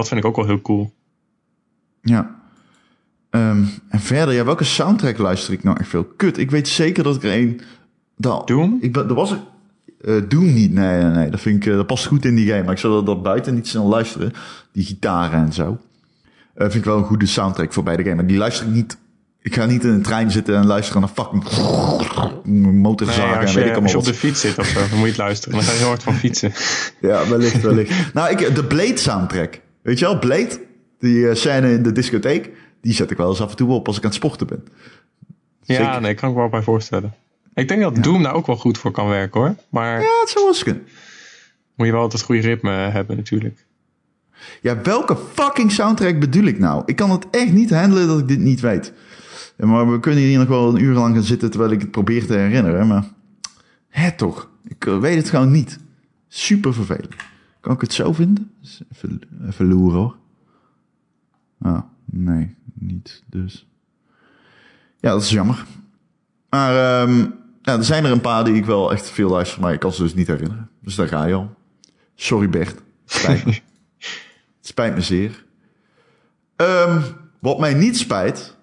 Dat 0.00 0.08
vind 0.08 0.20
ik 0.20 0.26
ook 0.26 0.36
wel 0.36 0.46
heel 0.46 0.60
cool. 0.60 0.92
Ja. 2.02 2.40
Ehm, 3.30 3.64
en 3.88 4.00
verder, 4.00 4.34
ja, 4.34 4.44
welke 4.44 4.64
soundtrack 4.64 5.18
luister 5.18 5.52
ik 5.52 5.62
nou 5.62 5.78
echt 5.78 5.88
veel? 5.88 6.04
Kut, 6.04 6.38
ik 6.38 6.50
weet 6.50 6.68
zeker 6.68 7.04
dat 7.04 7.16
ik 7.16 7.22
er 7.22 7.34
een... 7.34 7.60
Dat, 8.16 8.46
Doom? 8.46 8.78
Ik 8.80 8.92
ben, 8.92 9.08
er 9.08 9.14
was 9.14 9.30
er... 9.30 9.38
eh 10.00 10.28
Doom 10.28 10.52
niet, 10.52 10.72
nee, 10.72 11.02
nee, 11.02 11.10
nee. 11.10 11.30
Dat, 11.30 11.40
vind 11.40 11.56
ik, 11.56 11.70
eh, 11.70 11.76
dat 11.76 11.86
past 11.86 12.06
goed 12.06 12.24
in 12.24 12.34
die 12.34 12.48
game. 12.48 12.62
Maar 12.62 12.72
ik 12.72 12.78
zal 12.78 13.04
dat 13.04 13.22
buiten 13.22 13.54
niet 13.54 13.68
snel 13.68 13.86
luisteren. 13.86 14.32
Die 14.72 14.84
gitaren 14.84 15.44
en 15.44 15.52
zo. 15.52 15.78
Eh, 16.54 16.62
vind 16.62 16.74
ik 16.74 16.84
wel 16.84 16.98
een 16.98 17.04
goede 17.04 17.26
soundtrack 17.26 17.72
voor 17.72 17.82
beide 17.82 18.02
games. 18.02 18.18
Maar 18.18 18.26
die 18.26 18.36
luister 18.36 18.66
ik 18.66 18.72
niet... 18.72 18.98
Ik 19.42 19.54
ga 19.54 19.64
niet 19.64 19.84
in 19.84 19.90
een 19.90 20.02
trein 20.02 20.30
zitten 20.30 20.56
en 20.56 20.66
luisteren 20.66 21.00
naar 21.00 21.10
fucking 21.10 21.44
Nee, 22.44 22.72
motorzagen 22.72 23.40
als 23.40 23.54
en 23.54 23.54
weet 23.54 23.54
je, 23.54 23.60
ik 23.60 23.66
als 23.66 23.72
allemaal 23.72 23.90
je 23.90 23.96
op 23.96 24.04
de 24.04 24.14
fiets 24.14 24.40
zit 24.40 24.58
of 24.58 24.66
zo, 24.66 24.78
dan 24.78 24.88
moet 24.90 25.00
je 25.00 25.06
het 25.06 25.16
luisteren. 25.16 25.54
Dan 25.54 25.62
ga 25.64 25.72
je 25.72 25.78
heel 25.78 25.86
hard 25.86 26.02
van 26.02 26.14
fietsen. 26.14 26.52
Ja, 27.00 27.28
wellicht, 27.28 27.60
wellicht. 27.60 27.92
nou, 28.14 28.30
ik, 28.30 28.54
de 28.54 28.64
Blade 28.64 28.96
soundtrack. 28.96 29.60
Weet 29.82 29.98
je 29.98 30.04
wel, 30.04 30.18
Blade, 30.18 30.60
die 30.98 31.28
eh, 31.28 31.34
scène 31.34 31.72
in 31.72 31.82
de 31.82 31.92
discotheek, 31.92 32.50
die 32.80 32.92
zet 32.92 33.10
ik 33.10 33.16
wel 33.16 33.28
eens 33.28 33.40
af 33.40 33.50
en 33.50 33.56
toe 33.56 33.70
op 33.70 33.86
als 33.86 33.96
ik 33.96 34.02
aan 34.02 34.08
het 34.08 34.18
sporten 34.18 34.46
ben. 34.46 34.64
Ja, 35.62 35.98
nee, 35.98 36.14
kan 36.14 36.28
ik 36.28 36.34
me 36.34 36.40
wel 36.40 36.50
bij 36.50 36.62
voorstellen. 36.62 37.14
Ik 37.54 37.68
denk 37.68 37.82
dat 37.82 38.02
Doom 38.02 38.22
daar 38.22 38.34
ook 38.34 38.46
wel 38.46 38.56
goed 38.56 38.78
voor 38.78 38.90
kan 38.90 39.08
werken 39.08 39.40
hoor. 39.40 39.54
Maar 39.68 40.00
Ja, 40.00 40.20
het 40.20 40.28
zou 40.28 40.44
wel 40.44 40.54
eens 40.54 40.62
kunnen. 40.62 40.82
moet 41.74 41.86
je 41.86 41.92
wel 41.92 42.02
het 42.02 42.22
goede 42.22 42.40
ritme 42.40 42.70
hebben 42.70 43.16
natuurlijk. 43.16 43.64
Ja, 44.60 44.80
welke 44.82 45.16
fucking 45.34 45.72
soundtrack 45.72 46.20
bedoel 46.20 46.44
ik 46.44 46.58
nou? 46.58 46.82
Ik 46.86 46.96
kan 46.96 47.10
het 47.10 47.26
echt 47.30 47.52
niet 47.52 47.70
handelen 47.70 48.06
dat 48.06 48.18
ik 48.18 48.28
dit 48.28 48.38
niet 48.38 48.60
weet. 48.60 48.92
Maar 49.56 49.92
we 49.92 50.00
kunnen 50.00 50.22
hier 50.22 50.38
nog 50.38 50.48
wel 50.48 50.68
een 50.68 50.82
uur 50.82 50.94
lang 50.94 51.14
gaan 51.14 51.22
zitten 51.24 51.50
terwijl 51.50 51.72
ik 51.72 51.80
het 51.80 51.90
probeer 51.90 52.26
te 52.26 52.34
herinneren. 52.34 52.86
Maar 52.86 53.04
hè 53.88 54.12
toch, 54.12 54.50
ik 54.68 54.86
eh, 54.86 54.98
weet 54.98 55.16
het 55.16 55.30
gewoon 55.30 55.50
niet. 55.50 55.78
Super 56.28 56.74
vervelend. 56.74 57.14
Kan 57.60 57.74
ik 57.74 57.80
het 57.80 57.92
zo 57.92 58.12
vinden? 58.12 58.50
Dus 58.60 58.80
Even, 58.92 59.20
even 59.48 59.68
loeren 59.68 59.98
hoor. 59.98 60.16
Ah, 61.58 61.82
nee, 62.04 62.54
niet 62.74 63.22
dus. 63.26 63.66
Ja, 65.00 65.10
dat 65.10 65.22
is 65.22 65.30
jammer. 65.30 65.66
Maar 66.50 67.02
ehm, 67.02 67.18
ja, 67.62 67.76
er 67.76 67.84
zijn 67.84 68.04
er 68.04 68.10
een 68.10 68.20
paar 68.20 68.44
die 68.44 68.54
ik 68.54 68.64
wel 68.64 68.92
echt 68.92 69.10
veel 69.10 69.30
luister, 69.30 69.60
maar 69.60 69.72
ik 69.72 69.80
kan 69.80 69.92
ze 69.92 70.02
dus 70.02 70.14
niet 70.14 70.26
herinneren. 70.26 70.70
Dus 70.82 70.94
daar 70.94 71.08
ga 71.08 71.24
je 71.24 71.34
al. 71.34 71.54
Sorry 72.14 72.48
Bert. 72.48 72.82
Spijt 73.04 73.44
me. 73.44 73.50
Het 74.58 74.68
spijt 74.68 74.94
me 74.94 75.00
zeer. 75.00 75.44
Ehm, 76.56 77.02
wat 77.38 77.58
mij 77.58 77.74
niet 77.74 77.98
spijt, 77.98 78.56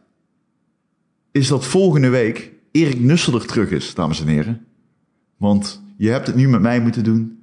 is 1.31 1.47
dat 1.47 1.65
volgende 1.65 2.09
week 2.09 2.51
Erik 2.71 2.99
Nusselder 2.99 3.45
terug 3.45 3.69
is, 3.69 3.93
dames 3.93 4.21
en 4.21 4.27
heren. 4.27 4.65
Want 5.37 5.81
je 5.97 6.09
hebt 6.09 6.27
het 6.27 6.35
nu 6.35 6.49
met 6.49 6.61
mij 6.61 6.81
moeten 6.81 7.03
doen. 7.03 7.36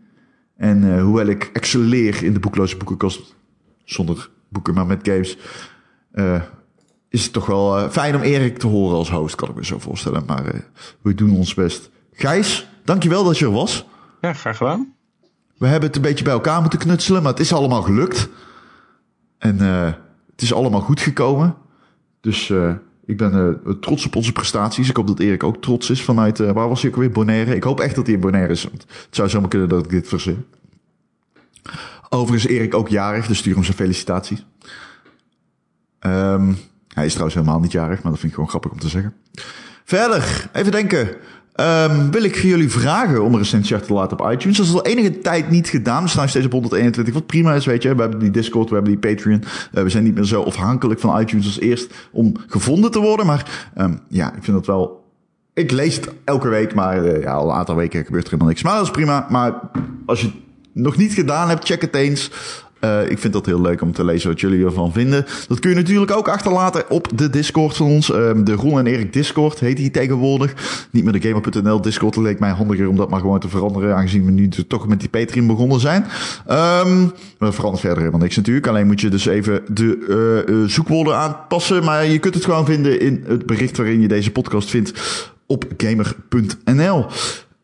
En 0.56 0.94
eh, 0.94 1.02
hoewel 1.02 1.26
ik 1.26 1.50
excelleer 1.52 2.22
in 2.22 2.32
de 2.32 2.40
boekloze 2.40 2.76
boekenkast, 2.76 3.34
zonder 3.84 4.30
boeken, 4.48 4.74
maar 4.74 4.86
met 4.86 5.08
games, 5.08 5.38
eh, 6.12 6.42
is 7.08 7.24
het 7.24 7.32
toch 7.32 7.46
wel 7.46 7.78
eh, 7.78 7.88
fijn 7.88 8.14
om 8.14 8.20
Erik 8.20 8.58
te 8.58 8.66
horen 8.66 8.96
als 8.96 9.10
host, 9.10 9.34
kan 9.34 9.48
ik 9.48 9.54
me 9.54 9.64
zo 9.64 9.78
voorstellen. 9.78 10.22
Maar 10.26 10.44
we 11.02 11.14
doen 11.14 11.36
ons 11.36 11.54
best. 11.54 11.90
Gijs, 12.12 12.68
dankjewel 12.84 13.24
dat 13.24 13.38
je 13.38 13.44
er 13.44 13.52
was. 13.52 13.86
Ja, 14.20 14.32
graag 14.32 14.56
gedaan. 14.56 14.92
We 15.58 15.66
hebben 15.66 15.86
het 15.86 15.96
een 15.96 16.02
beetje 16.02 16.24
bij 16.24 16.32
elkaar 16.32 16.60
moeten 16.60 16.78
knutselen, 16.78 17.22
maar 17.22 17.30
het 17.30 17.40
is 17.40 17.52
allemaal 17.52 17.82
gelukt. 17.82 18.28
En 19.38 19.58
het 20.30 20.42
is 20.42 20.54
allemaal 20.54 20.80
goed 20.80 21.00
gekomen. 21.00 21.56
Dus 22.20 22.52
ik 23.06 23.16
ben 23.16 23.58
eh, 23.64 23.72
trots 23.72 24.06
op 24.06 24.16
onze 24.16 24.32
prestaties. 24.32 24.88
Ik 24.88 24.96
hoop 24.96 25.06
dat 25.06 25.18
Erik 25.18 25.42
ook 25.42 25.62
trots 25.62 25.90
is 25.90 26.02
vanuit, 26.02 26.40
eh, 26.40 26.50
waar 26.50 26.68
was 26.68 26.82
hij 26.82 26.90
ook 26.90 26.96
weer? 26.96 27.10
Bonaire. 27.10 27.56
Ik 27.56 27.62
hoop 27.62 27.80
echt 27.80 27.94
dat 27.94 28.06
hij 28.06 28.14
in 28.14 28.20
Bonaire 28.20 28.52
is. 28.52 28.62
Want 28.62 28.82
het 28.82 29.06
zou 29.10 29.28
zomaar 29.28 29.48
kunnen 29.48 29.68
dat 29.68 29.84
ik 29.84 29.90
dit 29.90 30.08
verzin. 30.08 30.44
Overigens 32.08 32.52
Erik 32.52 32.74
ook 32.74 32.88
jarig, 32.88 33.26
dus 33.26 33.38
stuur 33.38 33.54
hem 33.54 33.64
zijn 33.64 33.76
felicitaties. 33.76 34.46
Ehm, 35.98 36.52
hij 36.88 37.04
is 37.04 37.10
trouwens 37.10 37.36
helemaal 37.36 37.60
niet 37.60 37.72
jarig, 37.72 38.02
maar 38.02 38.10
dat 38.10 38.20
vind 38.20 38.32
ik 38.32 38.34
gewoon 38.34 38.48
grappig 38.48 38.70
om 38.70 38.78
te 38.78 38.88
zeggen. 38.88 39.14
Verder, 39.84 40.50
even 40.52 40.72
denken. 40.72 41.16
Ehm, 41.54 42.10
wil 42.10 42.22
ik 42.22 42.36
jullie 42.36 42.70
vragen 42.70 43.22
om 43.22 43.32
een 43.32 43.38
recensie 43.38 43.74
achter 43.74 43.90
te 43.90 43.94
laten 43.94 44.20
op 44.20 44.32
iTunes. 44.32 44.56
Dat 44.56 44.66
is 44.66 44.72
al 44.72 44.84
enige 44.84 45.18
tijd 45.18 45.50
niet 45.50 45.68
gedaan. 45.68 46.02
We 46.02 46.08
staan 46.08 46.28
steeds 46.28 46.46
op 46.46 46.52
121, 46.52 47.14
wat 47.14 47.26
prima 47.26 47.54
is, 47.54 47.66
weet 47.66 47.82
je. 47.82 47.94
We 47.94 48.00
hebben 48.00 48.18
die 48.18 48.30
Discord, 48.30 48.68
we 48.68 48.74
hebben 48.74 49.00
die 49.00 49.14
Patreon. 49.14 49.42
Eh, 49.72 49.82
we 49.82 49.88
zijn 49.88 50.04
niet 50.04 50.14
meer 50.14 50.24
zo 50.24 50.42
afhankelijk 50.42 51.00
van 51.00 51.20
iTunes 51.20 51.46
als 51.46 51.60
eerst 51.60 51.94
om 52.12 52.34
gevonden 52.46 52.90
te 52.90 53.00
worden. 53.00 53.26
Maar 53.26 53.70
ehm, 53.74 53.94
ja, 54.08 54.34
ik 54.34 54.42
vind 54.42 54.56
dat 54.56 54.66
wel... 54.66 55.04
Ik 55.52 55.70
lees 55.70 55.96
het 55.96 56.08
elke 56.24 56.48
week, 56.48 56.74
maar 56.74 57.04
eh, 57.04 57.22
ja, 57.22 57.32
al 57.32 57.48
een 57.48 57.56
aantal 57.56 57.76
weken 57.76 58.04
gebeurt 58.04 58.24
er 58.24 58.30
helemaal 58.30 58.50
niks. 58.52 58.62
Maar 58.62 58.74
dat 58.74 58.84
is 58.84 58.90
prima. 58.90 59.26
Maar 59.30 59.60
als 60.06 60.20
je 60.20 60.26
het 60.26 60.36
nog 60.72 60.96
niet 60.96 61.12
gedaan 61.12 61.48
hebt, 61.48 61.66
check 61.66 61.80
het 61.80 61.94
eens. 61.94 62.30
Eh, 62.84 63.10
ik 63.10 63.18
vind 63.18 63.32
dat 63.32 63.46
heel 63.46 63.60
leuk 63.60 63.82
om 63.82 63.92
te 63.92 64.04
lezen 64.04 64.28
wat 64.28 64.40
jullie 64.40 64.64
ervan 64.64 64.92
vinden. 64.92 65.26
Dat 65.48 65.58
kun 65.58 65.70
je 65.70 65.76
natuurlijk 65.76 66.10
ook 66.10 66.28
achterlaten 66.28 66.90
op 66.90 67.08
de 67.14 67.30
Discord 67.30 67.76
van 67.76 67.86
ons. 67.86 68.12
Ehm, 68.12 68.44
de 68.44 68.52
Ron 68.52 68.78
en 68.78 68.86
Erik 68.86 69.12
Discord 69.12 69.60
heet 69.60 69.76
die 69.76 69.90
tegenwoordig. 69.90 70.54
Niet 70.90 71.04
meer 71.04 71.20
de 71.20 71.28
Gamer.nl 71.28 71.80
Discord. 71.80 72.16
Leek 72.16 72.38
mij 72.38 72.50
handiger 72.50 72.88
om 72.88 72.96
dat 72.96 73.10
maar 73.10 73.20
gewoon 73.20 73.40
te 73.40 73.48
veranderen. 73.48 73.96
Aangezien 73.96 74.24
we 74.24 74.30
nu 74.30 74.48
dus 74.48 74.64
toch 74.68 74.88
met 74.88 75.00
die 75.00 75.08
Patreon 75.08 75.46
begonnen 75.46 75.80
zijn. 75.80 76.04
Ehm 76.46 77.06
we 77.38 77.52
veranderen 77.52 77.80
verder 77.80 77.98
helemaal 77.98 78.20
niks 78.20 78.36
natuurlijk. 78.36 78.66
Alleen 78.66 78.86
moet 78.86 79.00
je 79.00 79.08
dus 79.08 79.26
even 79.26 79.62
de 79.68 80.44
eh, 80.46 80.70
zoekwoorden 80.70 81.16
aanpassen. 81.16 81.84
Maar 81.84 82.06
je 82.06 82.18
kunt 82.18 82.34
het 82.34 82.44
gewoon 82.44 82.64
vinden 82.64 83.00
in 83.00 83.24
het 83.26 83.46
bericht 83.46 83.76
waarin 83.76 84.00
je 84.00 84.08
deze 84.08 84.30
podcast 84.30 84.70
vindt 84.70 84.92
op 85.46 85.64
gamer.nl. 85.76 87.06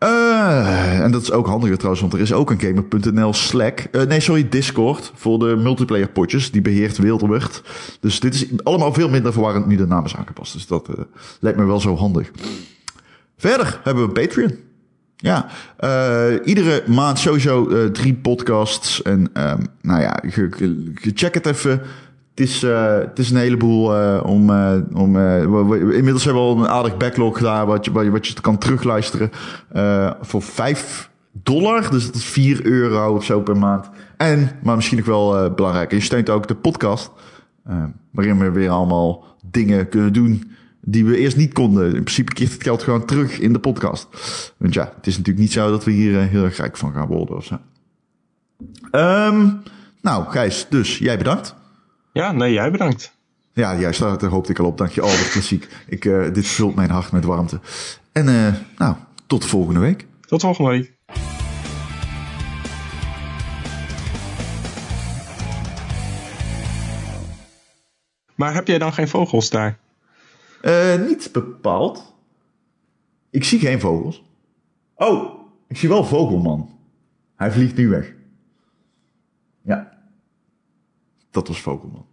Eh, 0.01 1.01
en 1.01 1.11
dat 1.11 1.23
is 1.23 1.33
ook 1.33 1.47
handiger 1.47 1.77
trouwens, 1.77 2.03
want 2.03 2.15
er 2.15 2.21
is 2.21 2.33
ook 2.33 2.51
een 2.51 2.61
gamer.nl 2.61 3.33
Slack. 3.33 3.79
Eh, 3.81 4.03
nee, 4.03 4.21
sorry, 4.21 4.49
Discord 4.49 5.13
voor 5.15 5.39
de 5.39 5.57
multiplayer 5.57 6.09
potjes. 6.09 6.51
Die 6.51 6.61
beheert 6.61 6.99
Wildebert. 6.99 7.63
Dus 8.01 8.21
dit 8.21 8.35
is 8.35 8.47
allemaal 8.63 8.93
veel 8.93 9.09
minder 9.09 9.33
verwarrend 9.33 9.67
nu 9.67 9.77
de 9.77 9.87
naam 9.87 10.05
is 10.05 10.17
aangepast. 10.17 10.53
Dus 10.53 10.67
dat 10.67 10.89
eh, 10.89 10.95
lijkt 11.41 11.59
me 11.59 11.65
wel 11.65 11.81
zo 11.81 11.97
handig. 11.97 12.31
Verder 13.37 13.81
hebben 13.85 14.07
we 14.07 14.13
Patreon. 14.13 14.55
Ja, 15.17 15.47
iedere 16.45 16.83
maand 16.87 17.19
sowieso 17.19 17.91
drie 17.91 18.15
podcasts. 18.15 19.03
En 19.03 19.31
ehm, 19.33 19.63
nou 19.81 20.01
ja, 20.01 20.23
check 21.15 21.35
het 21.35 21.47
even. 21.47 21.83
Het 22.31 22.41
is, 22.49 22.63
eh, 22.63 22.99
is 23.15 23.31
een 23.31 23.37
heleboel 23.37 23.97
eh, 23.97 24.21
om... 24.25 24.51
eh, 24.51 24.77
om 24.93 25.17
inmiddels 25.75 26.25
hebben 26.25 26.43
we 26.43 26.49
al 26.49 26.59
een 26.59 26.69
aardig 26.69 26.97
backlog 26.97 27.39
daar 27.39 27.67
wat 27.67 27.85
je, 27.85 28.11
wat 28.11 28.27
je, 28.27 28.41
kan 28.41 28.59
terugluisteren. 28.59 29.31
voor 30.21 30.43
5 30.43 31.11
dollar. 31.33 31.91
Dus 31.91 32.07
dat 32.07 32.15
is 32.15 32.25
4 32.25 32.67
euro 32.67 33.15
of 33.15 33.25
zo 33.25 33.41
per 33.41 33.57
maand. 33.57 33.91
En, 34.17 34.51
maar 34.63 34.77
misschien 34.77 34.99
nog 34.99 35.07
wel 35.07 35.55
belangrijk, 35.55 35.91
je 35.91 36.01
steunt 36.01 36.31
ook 36.31 36.49
de 36.49 36.55
podcast. 36.55 37.11
waarin 38.11 38.39
we 38.39 38.51
weer 38.51 38.71
allemaal 38.71 39.25
dingen 39.51 39.89
kunnen 39.89 40.13
doen 40.13 40.53
die 40.81 41.05
we 41.05 41.17
eerst 41.17 41.37
niet 41.37 41.53
konden. 41.53 41.85
In 41.85 41.91
principe 41.91 42.33
keert 42.33 42.53
het 42.53 42.63
geld 42.63 42.83
gewoon 42.83 43.05
terug 43.05 43.39
in 43.39 43.53
de 43.53 43.59
podcast. 43.59 44.09
Want 44.57 44.75
ja, 44.75 44.93
het 44.97 45.07
is 45.07 45.17
natuurlijk 45.17 45.45
niet 45.45 45.53
zo 45.53 45.71
dat 45.71 45.85
we 45.85 45.91
hier 45.91 46.21
heel 46.21 46.45
erg 46.45 46.57
rijk 46.57 46.77
van 46.77 46.93
gaan 46.93 47.07
worden 47.07 47.37
of 47.37 47.45
zo. 47.45 47.59
Ehm, 48.91 49.49
nou, 50.03 50.25
Gijs, 50.29 50.67
dus 50.71 50.99
jij 50.99 51.19
bedankt. 51.19 51.55
Ja, 52.13 52.33
nee, 52.33 52.53
jij 52.53 52.71
bedankt. 52.71 53.19
Ja, 53.53 53.77
juist, 53.77 54.01
daar 54.01 54.19
daar 54.19 54.31
hoopte 54.31 54.51
ik 54.51 54.59
al 54.59 54.67
op. 54.67 54.79
Dank 54.79 54.91
je. 54.91 55.05
Oh, 55.05 55.11
wat 55.11 55.31
klassiek. 55.31 55.69
Ik, 55.87 56.05
eh, 56.05 56.33
dit 56.33 56.47
vult 56.47 56.75
mijn 56.75 56.91
hart 56.91 57.13
met 57.13 57.25
warmte. 57.25 57.61
En 58.13 58.29
eh, 58.29 58.55
nou, 58.77 58.97
tot 59.27 59.45
volgende 59.45 59.81
week. 59.81 60.07
Tot 60.21 60.41
volgende 60.41 60.71
week. 60.71 60.99
Maar 68.35 68.55
heb 68.55 68.67
jij 68.67 68.79
dan 68.79 68.93
geen 68.93 69.09
vogels 69.09 69.51
daar? 69.51 69.79
Eh, 70.61 70.95
niet 71.07 71.29
bepaald. 71.33 72.15
Ik 73.31 73.45
zie 73.45 73.59
geen 73.59 73.81
vogels. 73.81 74.25
Oh, 74.95 75.41
ik 75.69 75.77
zie 75.77 75.89
wel 75.89 76.05
Vogelman. 76.05 76.79
Hij 77.37 77.53
vliegt 77.53 77.77
nu 77.77 77.89
weg. 77.89 78.15
Ja. 79.63 79.99
Dat 81.31 81.49
was 81.49 81.61
Vogelman. 81.61 82.10